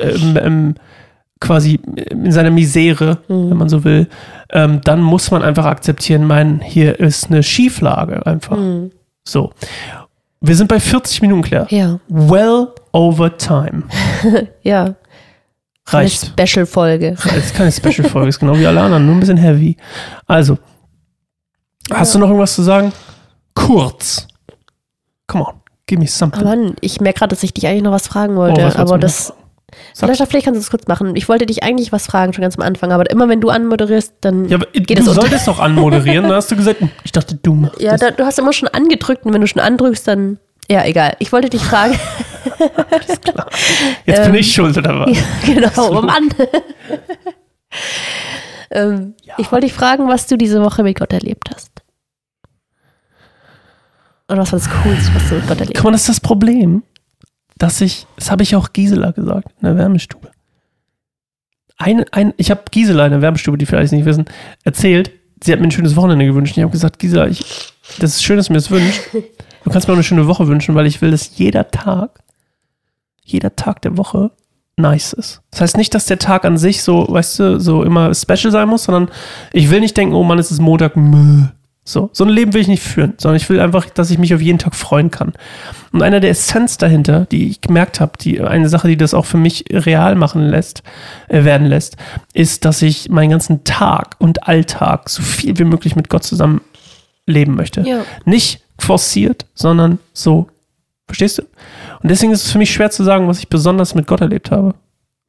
ähm, 0.00 0.38
ähm, 0.42 0.74
quasi 1.40 1.80
in 2.10 2.30
seiner 2.30 2.50
Misere, 2.50 3.18
Mhm. 3.28 3.50
wenn 3.50 3.56
man 3.56 3.68
so 3.68 3.84
will, 3.84 4.06
ähm, 4.50 4.80
dann 4.84 5.00
muss 5.02 5.30
man 5.30 5.42
einfach 5.42 5.64
akzeptieren, 5.64 6.24
mein, 6.26 6.60
hier 6.60 7.00
ist 7.00 7.30
eine 7.30 7.42
Schieflage 7.42 8.24
einfach. 8.26 8.56
Mhm. 8.56 8.90
So. 9.24 9.50
Wir 10.40 10.56
sind 10.56 10.66
bei 10.68 10.80
40 10.80 11.22
Minuten, 11.22 11.42
Claire. 11.42 11.66
Ja, 11.70 11.98
Well 12.08 12.68
over 12.92 13.36
time. 13.36 13.84
ja. 14.62 14.94
Eine 15.84 16.02
Reicht. 16.04 16.32
Special-Folge. 16.38 17.16
Das 17.22 17.36
ist 17.36 17.54
keine 17.54 17.72
Special-Folge, 17.72 18.28
ist 18.28 18.38
genau 18.38 18.56
wie 18.58 18.66
alle 18.66 18.80
anderen, 18.80 19.04
nur 19.06 19.14
ein 19.16 19.20
bisschen 19.20 19.36
heavy. 19.36 19.76
Also, 20.26 20.58
hast 21.90 22.14
du 22.14 22.18
noch 22.18 22.28
irgendwas 22.28 22.54
zu 22.54 22.62
sagen? 22.62 22.92
Kurz. 23.54 24.28
Come 25.26 25.44
on, 25.44 25.54
give 25.86 26.00
me 26.00 26.06
something. 26.06 26.44
Mann, 26.44 26.76
ich 26.80 27.00
merke 27.00 27.20
gerade, 27.20 27.34
dass 27.34 27.42
ich 27.42 27.52
dich 27.52 27.66
eigentlich 27.66 27.82
noch 27.82 27.92
was 27.92 28.06
fragen 28.06 28.36
wollte. 28.36 28.72
Oh, 28.74 28.78
aber 28.78 28.98
das. 28.98 29.32
Vielleicht, 29.94 30.22
vielleicht 30.28 30.44
kannst 30.44 30.58
du 30.58 30.62
es 30.62 30.70
kurz 30.70 30.86
machen. 30.86 31.16
Ich 31.16 31.28
wollte 31.30 31.46
dich 31.46 31.62
eigentlich 31.62 31.92
was 31.92 32.06
fragen, 32.06 32.34
schon 32.34 32.42
ganz 32.42 32.56
am 32.56 32.62
Anfang, 32.62 32.92
aber 32.92 33.08
immer 33.10 33.28
wenn 33.28 33.40
du 33.40 33.48
anmoderierst, 33.48 34.14
dann 34.20 34.46
Ja, 34.48 34.58
aber 34.58 34.66
geht 34.66 34.98
du 34.98 35.02
es 35.02 35.06
solltest 35.06 35.48
doch 35.48 35.58
anmoderieren. 35.58 36.24
Dann 36.24 36.34
hast 36.34 36.50
du 36.50 36.56
gesagt, 36.56 36.82
ich 37.04 37.12
dachte, 37.12 37.36
du 37.36 37.54
machst 37.54 37.80
Ja, 37.80 37.96
da, 37.96 38.10
du 38.10 38.24
hast 38.24 38.38
immer 38.38 38.52
schon 38.52 38.68
angedrückt 38.68 39.24
und 39.24 39.32
wenn 39.32 39.40
du 39.40 39.46
schon 39.46 39.62
andrückst, 39.62 40.06
dann. 40.06 40.38
Ja, 40.70 40.84
egal. 40.84 41.16
Ich 41.18 41.32
wollte 41.32 41.50
dich 41.50 41.62
fragen. 41.62 41.94
Jetzt 44.06 44.22
bin 44.22 44.26
ähm, 44.30 44.34
ich 44.34 44.52
schuld, 44.52 44.76
oder 44.76 45.00
was? 45.00 45.18
genau, 45.44 45.98
oh 45.98 46.02
Mann. 46.02 46.28
ähm, 48.70 49.14
Ich 49.38 49.50
wollte 49.50 49.66
dich 49.66 49.74
fragen, 49.74 50.08
was 50.08 50.26
du 50.26 50.36
diese 50.36 50.62
Woche 50.62 50.82
mit 50.82 50.98
Gott 50.98 51.12
erlebt 51.12 51.50
hast. 51.54 51.70
Oder 54.28 54.38
was 54.38 54.52
war 54.52 54.60
das 54.60 54.70
Coolste, 54.70 55.14
was 55.14 55.28
du 55.28 55.34
mit 55.34 55.48
Gott 55.48 55.60
erlebt 55.60 55.76
Guck 55.76 55.84
mal, 55.84 55.92
das 55.92 56.02
ist 56.02 56.08
das 56.08 56.20
Problem, 56.20 56.82
dass 57.58 57.80
ich, 57.80 58.06
das 58.16 58.30
habe 58.30 58.42
ich 58.42 58.56
auch 58.56 58.72
Gisela 58.72 59.10
gesagt, 59.10 59.48
in 59.60 59.66
der 59.66 59.76
Wärmestube. 59.76 60.30
Ein, 61.76 62.04
ein, 62.12 62.32
ich 62.36 62.50
habe 62.50 62.62
Gisela 62.70 63.06
in 63.06 63.12
der 63.12 63.22
Wärmestube, 63.22 63.58
die 63.58 63.66
vielleicht 63.66 63.92
nicht 63.92 64.04
wissen, 64.04 64.26
erzählt, 64.62 65.10
sie 65.42 65.52
hat 65.52 65.60
mir 65.60 65.66
ein 65.66 65.72
schönes 65.72 65.96
Wochenende 65.96 66.24
gewünscht. 66.24 66.56
Ich 66.56 66.62
habe 66.62 66.72
gesagt, 66.72 66.98
Gisela, 66.98 67.26
ich, 67.26 67.72
das 67.98 68.14
ist 68.14 68.22
schön, 68.22 68.36
dass 68.36 68.46
du 68.46 68.52
mir 68.52 68.58
das 68.58 68.70
wünschst. 68.70 69.08
Du 69.64 69.70
kannst 69.70 69.86
mir 69.86 69.92
auch 69.92 69.96
eine 69.96 70.04
schöne 70.04 70.26
Woche 70.26 70.48
wünschen, 70.48 70.74
weil 70.74 70.86
ich 70.86 71.00
will, 71.00 71.10
dass 71.10 71.36
jeder 71.36 71.70
Tag, 71.70 72.20
jeder 73.22 73.54
Tag 73.54 73.82
der 73.82 73.96
Woche 73.96 74.30
nice 74.76 75.12
ist. 75.12 75.42
Das 75.50 75.60
heißt 75.60 75.76
nicht, 75.76 75.94
dass 75.94 76.06
der 76.06 76.18
Tag 76.18 76.44
an 76.44 76.58
sich 76.58 76.82
so, 76.82 77.06
weißt 77.08 77.38
du, 77.38 77.60
so 77.60 77.82
immer 77.82 78.14
special 78.14 78.50
sein 78.50 78.68
muss, 78.68 78.84
sondern 78.84 79.10
ich 79.52 79.70
will 79.70 79.80
nicht 79.80 79.96
denken, 79.96 80.14
oh 80.14 80.24
Mann, 80.24 80.38
es 80.38 80.50
ist 80.50 80.60
Montag, 80.60 80.96
mö. 80.96 81.46
So, 81.84 82.10
so 82.12 82.22
ein 82.22 82.30
Leben 82.30 82.54
will 82.54 82.60
ich 82.60 82.68
nicht 82.68 82.82
führen, 82.82 83.14
sondern 83.18 83.36
ich 83.36 83.48
will 83.50 83.58
einfach, 83.58 83.86
dass 83.90 84.12
ich 84.12 84.18
mich 84.18 84.32
auf 84.32 84.40
jeden 84.40 84.58
Tag 84.58 84.76
freuen 84.76 85.10
kann. 85.10 85.32
Und 85.90 86.02
einer 86.02 86.20
der 86.20 86.30
Essenz 86.30 86.78
dahinter, 86.78 87.26
die 87.26 87.48
ich 87.48 87.60
gemerkt 87.60 87.98
habe, 87.98 88.12
die 88.20 88.40
eine 88.40 88.68
Sache, 88.68 88.86
die 88.86 88.96
das 88.96 89.14
auch 89.14 89.24
für 89.24 89.36
mich 89.36 89.64
real 89.68 90.14
machen 90.14 90.42
lässt, 90.42 90.84
äh, 91.26 91.42
werden 91.42 91.66
lässt, 91.66 91.96
ist, 92.34 92.64
dass 92.64 92.82
ich 92.82 93.08
meinen 93.08 93.30
ganzen 93.30 93.64
Tag 93.64 94.14
und 94.20 94.46
Alltag 94.46 95.08
so 95.08 95.22
viel 95.22 95.58
wie 95.58 95.64
möglich 95.64 95.96
mit 95.96 96.08
Gott 96.08 96.22
zusammen 96.22 96.60
leben 97.26 97.56
möchte. 97.56 97.80
Ja. 97.80 98.04
Nicht 98.24 98.60
forciert, 98.82 99.46
sondern 99.54 99.98
so. 100.12 100.48
Verstehst 101.06 101.38
du? 101.38 101.42
Und 102.02 102.10
deswegen 102.10 102.32
ist 102.32 102.44
es 102.46 102.52
für 102.52 102.58
mich 102.58 102.72
schwer 102.72 102.90
zu 102.90 103.04
sagen, 103.04 103.28
was 103.28 103.38
ich 103.38 103.48
besonders 103.48 103.94
mit 103.94 104.06
Gott 104.06 104.20
erlebt 104.20 104.50
habe. 104.50 104.74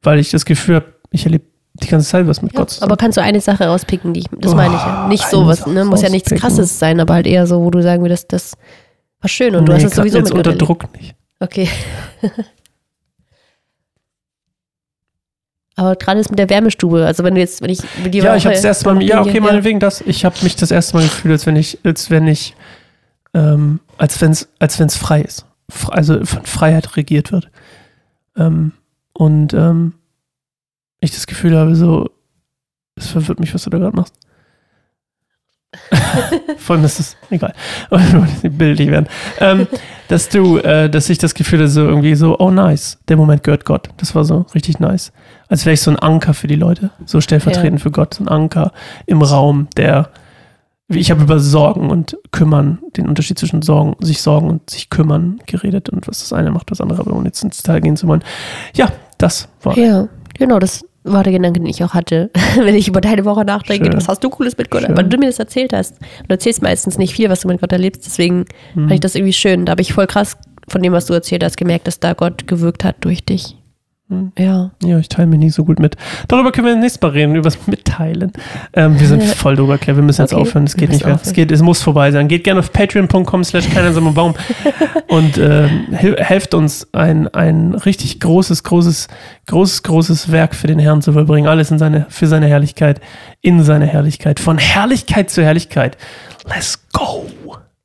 Weil 0.02 0.18
ich 0.18 0.30
das 0.30 0.44
Gefühl 0.44 0.76
habe, 0.76 0.86
ich 1.10 1.24
erlebe 1.24 1.44
die 1.74 1.88
ganze 1.88 2.08
Zeit 2.08 2.26
was 2.26 2.40
mit 2.42 2.52
Ja, 2.52 2.60
Gott 2.60 2.70
zusammen. 2.70 2.90
aber 2.92 2.96
kannst 2.96 3.16
du 3.18 3.22
eine 3.22 3.40
Sache 3.40 3.64
rauspicken, 3.66 4.12
die 4.14 4.20
ich, 4.20 4.26
das 4.38 4.52
Oh, 4.52 4.56
meine 4.56 4.74
ich 4.74 4.80
ja. 4.80 5.08
Nicht 5.08 5.24
so 5.28 5.40
eine 5.40 5.48
was, 5.48 5.58
Sache 5.60 5.70
ne? 5.70 5.84
Muss 5.84 6.02
ja 6.02 6.08
nichts 6.08 6.30
krasses 6.30 6.78
sein, 6.78 7.00
aber 7.00 7.14
halt 7.14 7.26
eher 7.26 7.46
so, 7.46 7.62
wo 7.64 7.70
du 7.70 7.82
sagen 7.82 8.02
würdest, 8.02 8.32
das 8.32 8.54
war 9.20 9.28
schön 9.28 9.56
und 9.56 9.66
du 9.66 9.72
hast 9.72 9.82
es 9.84 9.94
sowieso 9.94 10.18
jetzt 10.18 10.34
mit 10.34 10.46
unter 10.46 10.52
Gott 10.52 10.60
erlebt. 10.60 10.68
Druck 10.84 11.00
nicht. 11.00 11.14
Okay. 11.40 11.68
aber 15.76 15.96
gerade 15.96 16.20
ist 16.20 16.30
mit 16.30 16.38
der 16.38 16.48
Wärmestube, 16.48 17.04
also 17.04 17.24
wenn 17.24 17.34
du 17.34 17.40
jetzt, 17.40 17.60
wenn 17.60 17.70
ich 17.70 17.80
mit 18.02 18.14
dir 18.14 18.22
Ja, 18.22 18.36
ich 18.36 18.44
habe 18.46 18.54
das 18.54 18.64
erste 18.64 18.92
Mal, 18.92 19.02
ja, 19.02 19.20
okay, 19.20 19.40
meinetwegen 19.40 19.80
das. 19.80 20.00
Ich 20.02 20.24
habe 20.24 20.36
mich 20.42 20.54
das 20.56 20.70
erste 20.70 20.96
Mal 20.96 21.02
gefühlt, 21.02 21.32
als 21.32 21.46
wenn 21.46 21.56
ich, 21.56 21.78
als 21.84 22.10
wenn 22.10 22.28
ich, 22.28 22.54
ähm, 23.34 23.80
als 23.98 24.20
wenn 24.20 24.30
es, 24.30 24.48
als 24.58 24.78
wenn 24.78 24.86
es 24.86 24.96
frei 24.96 25.20
ist. 25.20 25.46
Also 25.88 26.24
von 26.24 26.44
Freiheit 26.44 26.96
regiert 26.96 27.32
wird. 27.32 27.50
Ähm, 28.36 28.72
und 29.12 29.54
ähm, 29.54 29.94
ich 31.00 31.12
das 31.12 31.26
Gefühl 31.26 31.56
habe, 31.56 31.76
so, 31.76 32.10
es 32.96 33.08
verwirrt 33.08 33.40
mich, 33.40 33.54
was 33.54 33.64
du 33.64 33.70
da 33.70 33.78
gerade 33.78 33.96
machst. 33.96 34.14
Vor 36.58 36.76
allem, 36.76 36.84
ist 36.84 37.16
egal. 37.30 37.52
Bildlich 38.42 38.90
werden. 38.90 39.08
Ähm, 39.40 39.66
dass 40.08 40.28
du, 40.28 40.58
äh, 40.58 40.88
dass 40.88 41.10
ich 41.10 41.18
das 41.18 41.34
Gefühl 41.34 41.60
hatte, 41.60 41.68
so 41.68 41.86
irgendwie 41.86 42.14
so, 42.14 42.38
oh 42.38 42.50
nice, 42.50 42.98
der 43.08 43.16
Moment 43.16 43.42
gehört 43.42 43.64
Gott. 43.64 43.88
Das 43.96 44.14
war 44.14 44.24
so 44.24 44.46
richtig 44.54 44.78
nice. 44.78 45.12
Als 45.48 45.64
wäre 45.64 45.74
ich 45.74 45.80
so 45.80 45.90
ein 45.90 45.98
Anker 45.98 46.34
für 46.34 46.46
die 46.46 46.56
Leute, 46.56 46.90
so 47.06 47.20
stellvertretend 47.20 47.80
für 47.80 47.90
Gott, 47.90 48.14
so 48.14 48.24
ein 48.24 48.28
Anker 48.28 48.72
im 49.06 49.22
Raum, 49.22 49.68
der, 49.76 50.10
ich 50.88 51.10
habe 51.10 51.22
über 51.22 51.38
Sorgen 51.40 51.90
und 51.90 52.16
Kümmern, 52.30 52.78
den 52.96 53.08
Unterschied 53.08 53.38
zwischen 53.38 53.62
Sorgen, 53.62 53.96
sich 54.04 54.20
sorgen 54.20 54.48
und 54.48 54.68
sich 54.68 54.90
kümmern 54.90 55.40
geredet 55.46 55.88
und 55.88 56.06
was 56.06 56.20
das 56.20 56.32
eine 56.32 56.50
macht, 56.50 56.70
das 56.70 56.80
andere, 56.80 57.00
aber 57.00 57.14
ohne 57.14 57.26
jetzt 57.26 57.42
ins 57.42 57.58
Detail 57.62 57.80
gehen 57.80 57.96
zu 57.96 58.06
wollen. 58.06 58.22
Ja, 58.74 58.92
das 59.18 59.48
war. 59.62 59.76
Ja, 59.78 60.08
genau, 60.38 60.58
das 60.58 60.84
war 61.04 61.22
der 61.22 61.32
Gedanke, 61.32 61.60
den 61.60 61.66
ich 61.68 61.82
auch 61.84 61.94
hatte, 61.94 62.30
wenn 62.56 62.74
ich 62.74 62.88
über 62.88 63.00
deine 63.00 63.24
Woche 63.24 63.44
nachdenke. 63.44 63.86
Schön. 63.86 63.96
Was 63.96 64.08
hast 64.08 64.22
du 64.24 64.30
Cooles 64.30 64.56
mit 64.58 64.70
Gott? 64.70 64.82
Schön. 64.82 64.96
Weil 64.96 65.04
du 65.04 65.16
mir 65.18 65.26
das 65.26 65.38
erzählt 65.38 65.72
hast. 65.72 65.98
Du 66.00 66.28
erzählst 66.34 66.62
meistens 66.62 66.98
nicht 66.98 67.14
viel, 67.14 67.28
was 67.30 67.40
du 67.40 67.48
mit 67.48 67.60
Gott 67.60 67.72
erlebst, 67.72 68.04
deswegen 68.06 68.44
Hm. 68.74 68.82
fand 68.84 68.92
ich 68.92 69.00
das 69.00 69.14
irgendwie 69.14 69.32
schön. 69.32 69.64
Da 69.66 69.72
habe 69.72 69.82
ich 69.82 69.92
voll 69.92 70.06
krass 70.06 70.36
von 70.68 70.82
dem, 70.82 70.92
was 70.92 71.06
du 71.06 71.12
erzählt 71.14 71.44
hast, 71.44 71.56
gemerkt, 71.56 71.86
dass 71.86 72.00
da 72.00 72.12
Gott 72.14 72.46
gewirkt 72.46 72.84
hat 72.84 72.96
durch 73.00 73.24
dich. 73.24 73.56
Hm. 74.10 74.32
Ja. 74.38 74.70
Ja, 74.82 74.98
ich 74.98 75.08
teile 75.08 75.26
mich 75.28 75.38
nicht 75.38 75.54
so 75.54 75.64
gut 75.64 75.78
mit. 75.78 75.96
Darüber 76.28 76.52
können 76.52 76.66
wir 76.66 76.76
nächstes 76.76 77.00
Mal 77.00 77.08
reden, 77.12 77.36
über 77.36 77.44
das 77.44 77.66
Mitteilen. 77.66 78.32
Ähm, 78.74 79.00
wir 79.00 79.06
sind 79.06 79.22
voll 79.24 79.56
drüber, 79.56 79.78
Claire. 79.78 79.96
Wir 79.96 80.04
müssen 80.04 80.20
jetzt 80.20 80.34
Okay, 80.34 80.42
aufhören. 80.42 80.64
Es 80.64 80.76
geht 80.76 80.90
nicht 80.90 81.06
mehr. 81.06 81.18
Es 81.22 81.32
geht, 81.32 81.50
es 81.50 81.62
muss 81.62 81.80
vorbei 81.80 82.10
sein. 82.12 82.28
Geht 82.28 82.44
gerne 82.44 82.60
auf 82.60 82.70
patreon.com 82.70 83.44
slash 83.44 83.66
Baum 84.14 84.34
und 85.08 85.38
ähm, 85.38 85.86
hel- 85.92 86.16
helft 86.18 86.52
uns, 86.52 86.86
ein, 86.92 87.28
ein 87.28 87.74
richtig 87.74 88.20
großes, 88.20 88.62
großes, 88.62 89.08
großes, 89.46 89.82
großes 89.82 90.30
Werk 90.30 90.54
für 90.54 90.66
den 90.66 90.78
Herrn 90.78 91.00
zu 91.00 91.14
vollbringen. 91.14 91.48
Alles 91.48 91.70
in 91.70 91.78
seine, 91.78 92.04
für 92.10 92.26
seine 92.26 92.46
Herrlichkeit, 92.46 93.00
in 93.40 93.62
seine 93.62 93.86
Herrlichkeit. 93.86 94.38
Von 94.38 94.58
Herrlichkeit 94.58 95.30
zu 95.30 95.42
Herrlichkeit. 95.42 95.96
Let's 96.46 96.78
go. 96.92 97.24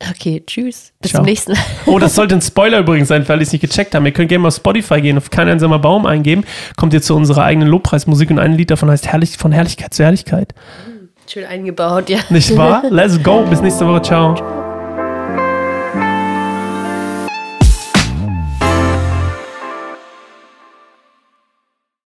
Okay, 0.08 0.42
tschüss. 0.46 0.92
Bis 1.00 1.10
Ciao. 1.10 1.20
zum 1.20 1.26
nächsten 1.26 1.52
Mal. 1.52 1.60
Oh, 1.86 1.98
das 1.98 2.14
sollte 2.16 2.34
ein 2.34 2.40
Spoiler 2.40 2.78
übrigens 2.78 3.08
sein, 3.08 3.28
weil 3.28 3.42
ich 3.42 3.48
es 3.48 3.52
nicht 3.52 3.60
gecheckt 3.60 3.94
habe. 3.94 4.06
Ihr 4.06 4.12
könnt 4.12 4.30
gerne 4.30 4.42
mal 4.42 4.48
auf 4.48 4.56
Spotify 4.56 5.00
gehen, 5.00 5.18
auf 5.18 5.30
kein 5.30 5.48
einsamer 5.48 5.78
Baum 5.78 6.06
eingeben. 6.06 6.44
Kommt 6.76 6.94
ihr 6.94 7.02
zu 7.02 7.14
unserer 7.14 7.44
eigenen 7.44 7.68
Lobpreismusik 7.68 8.30
und 8.30 8.38
ein 8.38 8.54
Lied 8.54 8.70
davon 8.70 8.90
heißt 8.90 9.08
Herrlich, 9.08 9.36
von 9.36 9.52
Herrlichkeit 9.52 9.92
zu 9.92 10.02
Herrlichkeit. 10.02 10.54
Schön 11.26 11.44
eingebaut, 11.44 12.08
ja. 12.08 12.18
Nicht 12.30 12.56
wahr? 12.56 12.82
Let's 12.90 13.22
go. 13.22 13.44
Bis 13.48 13.60
nächste 13.60 13.86
Woche. 13.86 14.02
Ciao. 14.02 14.59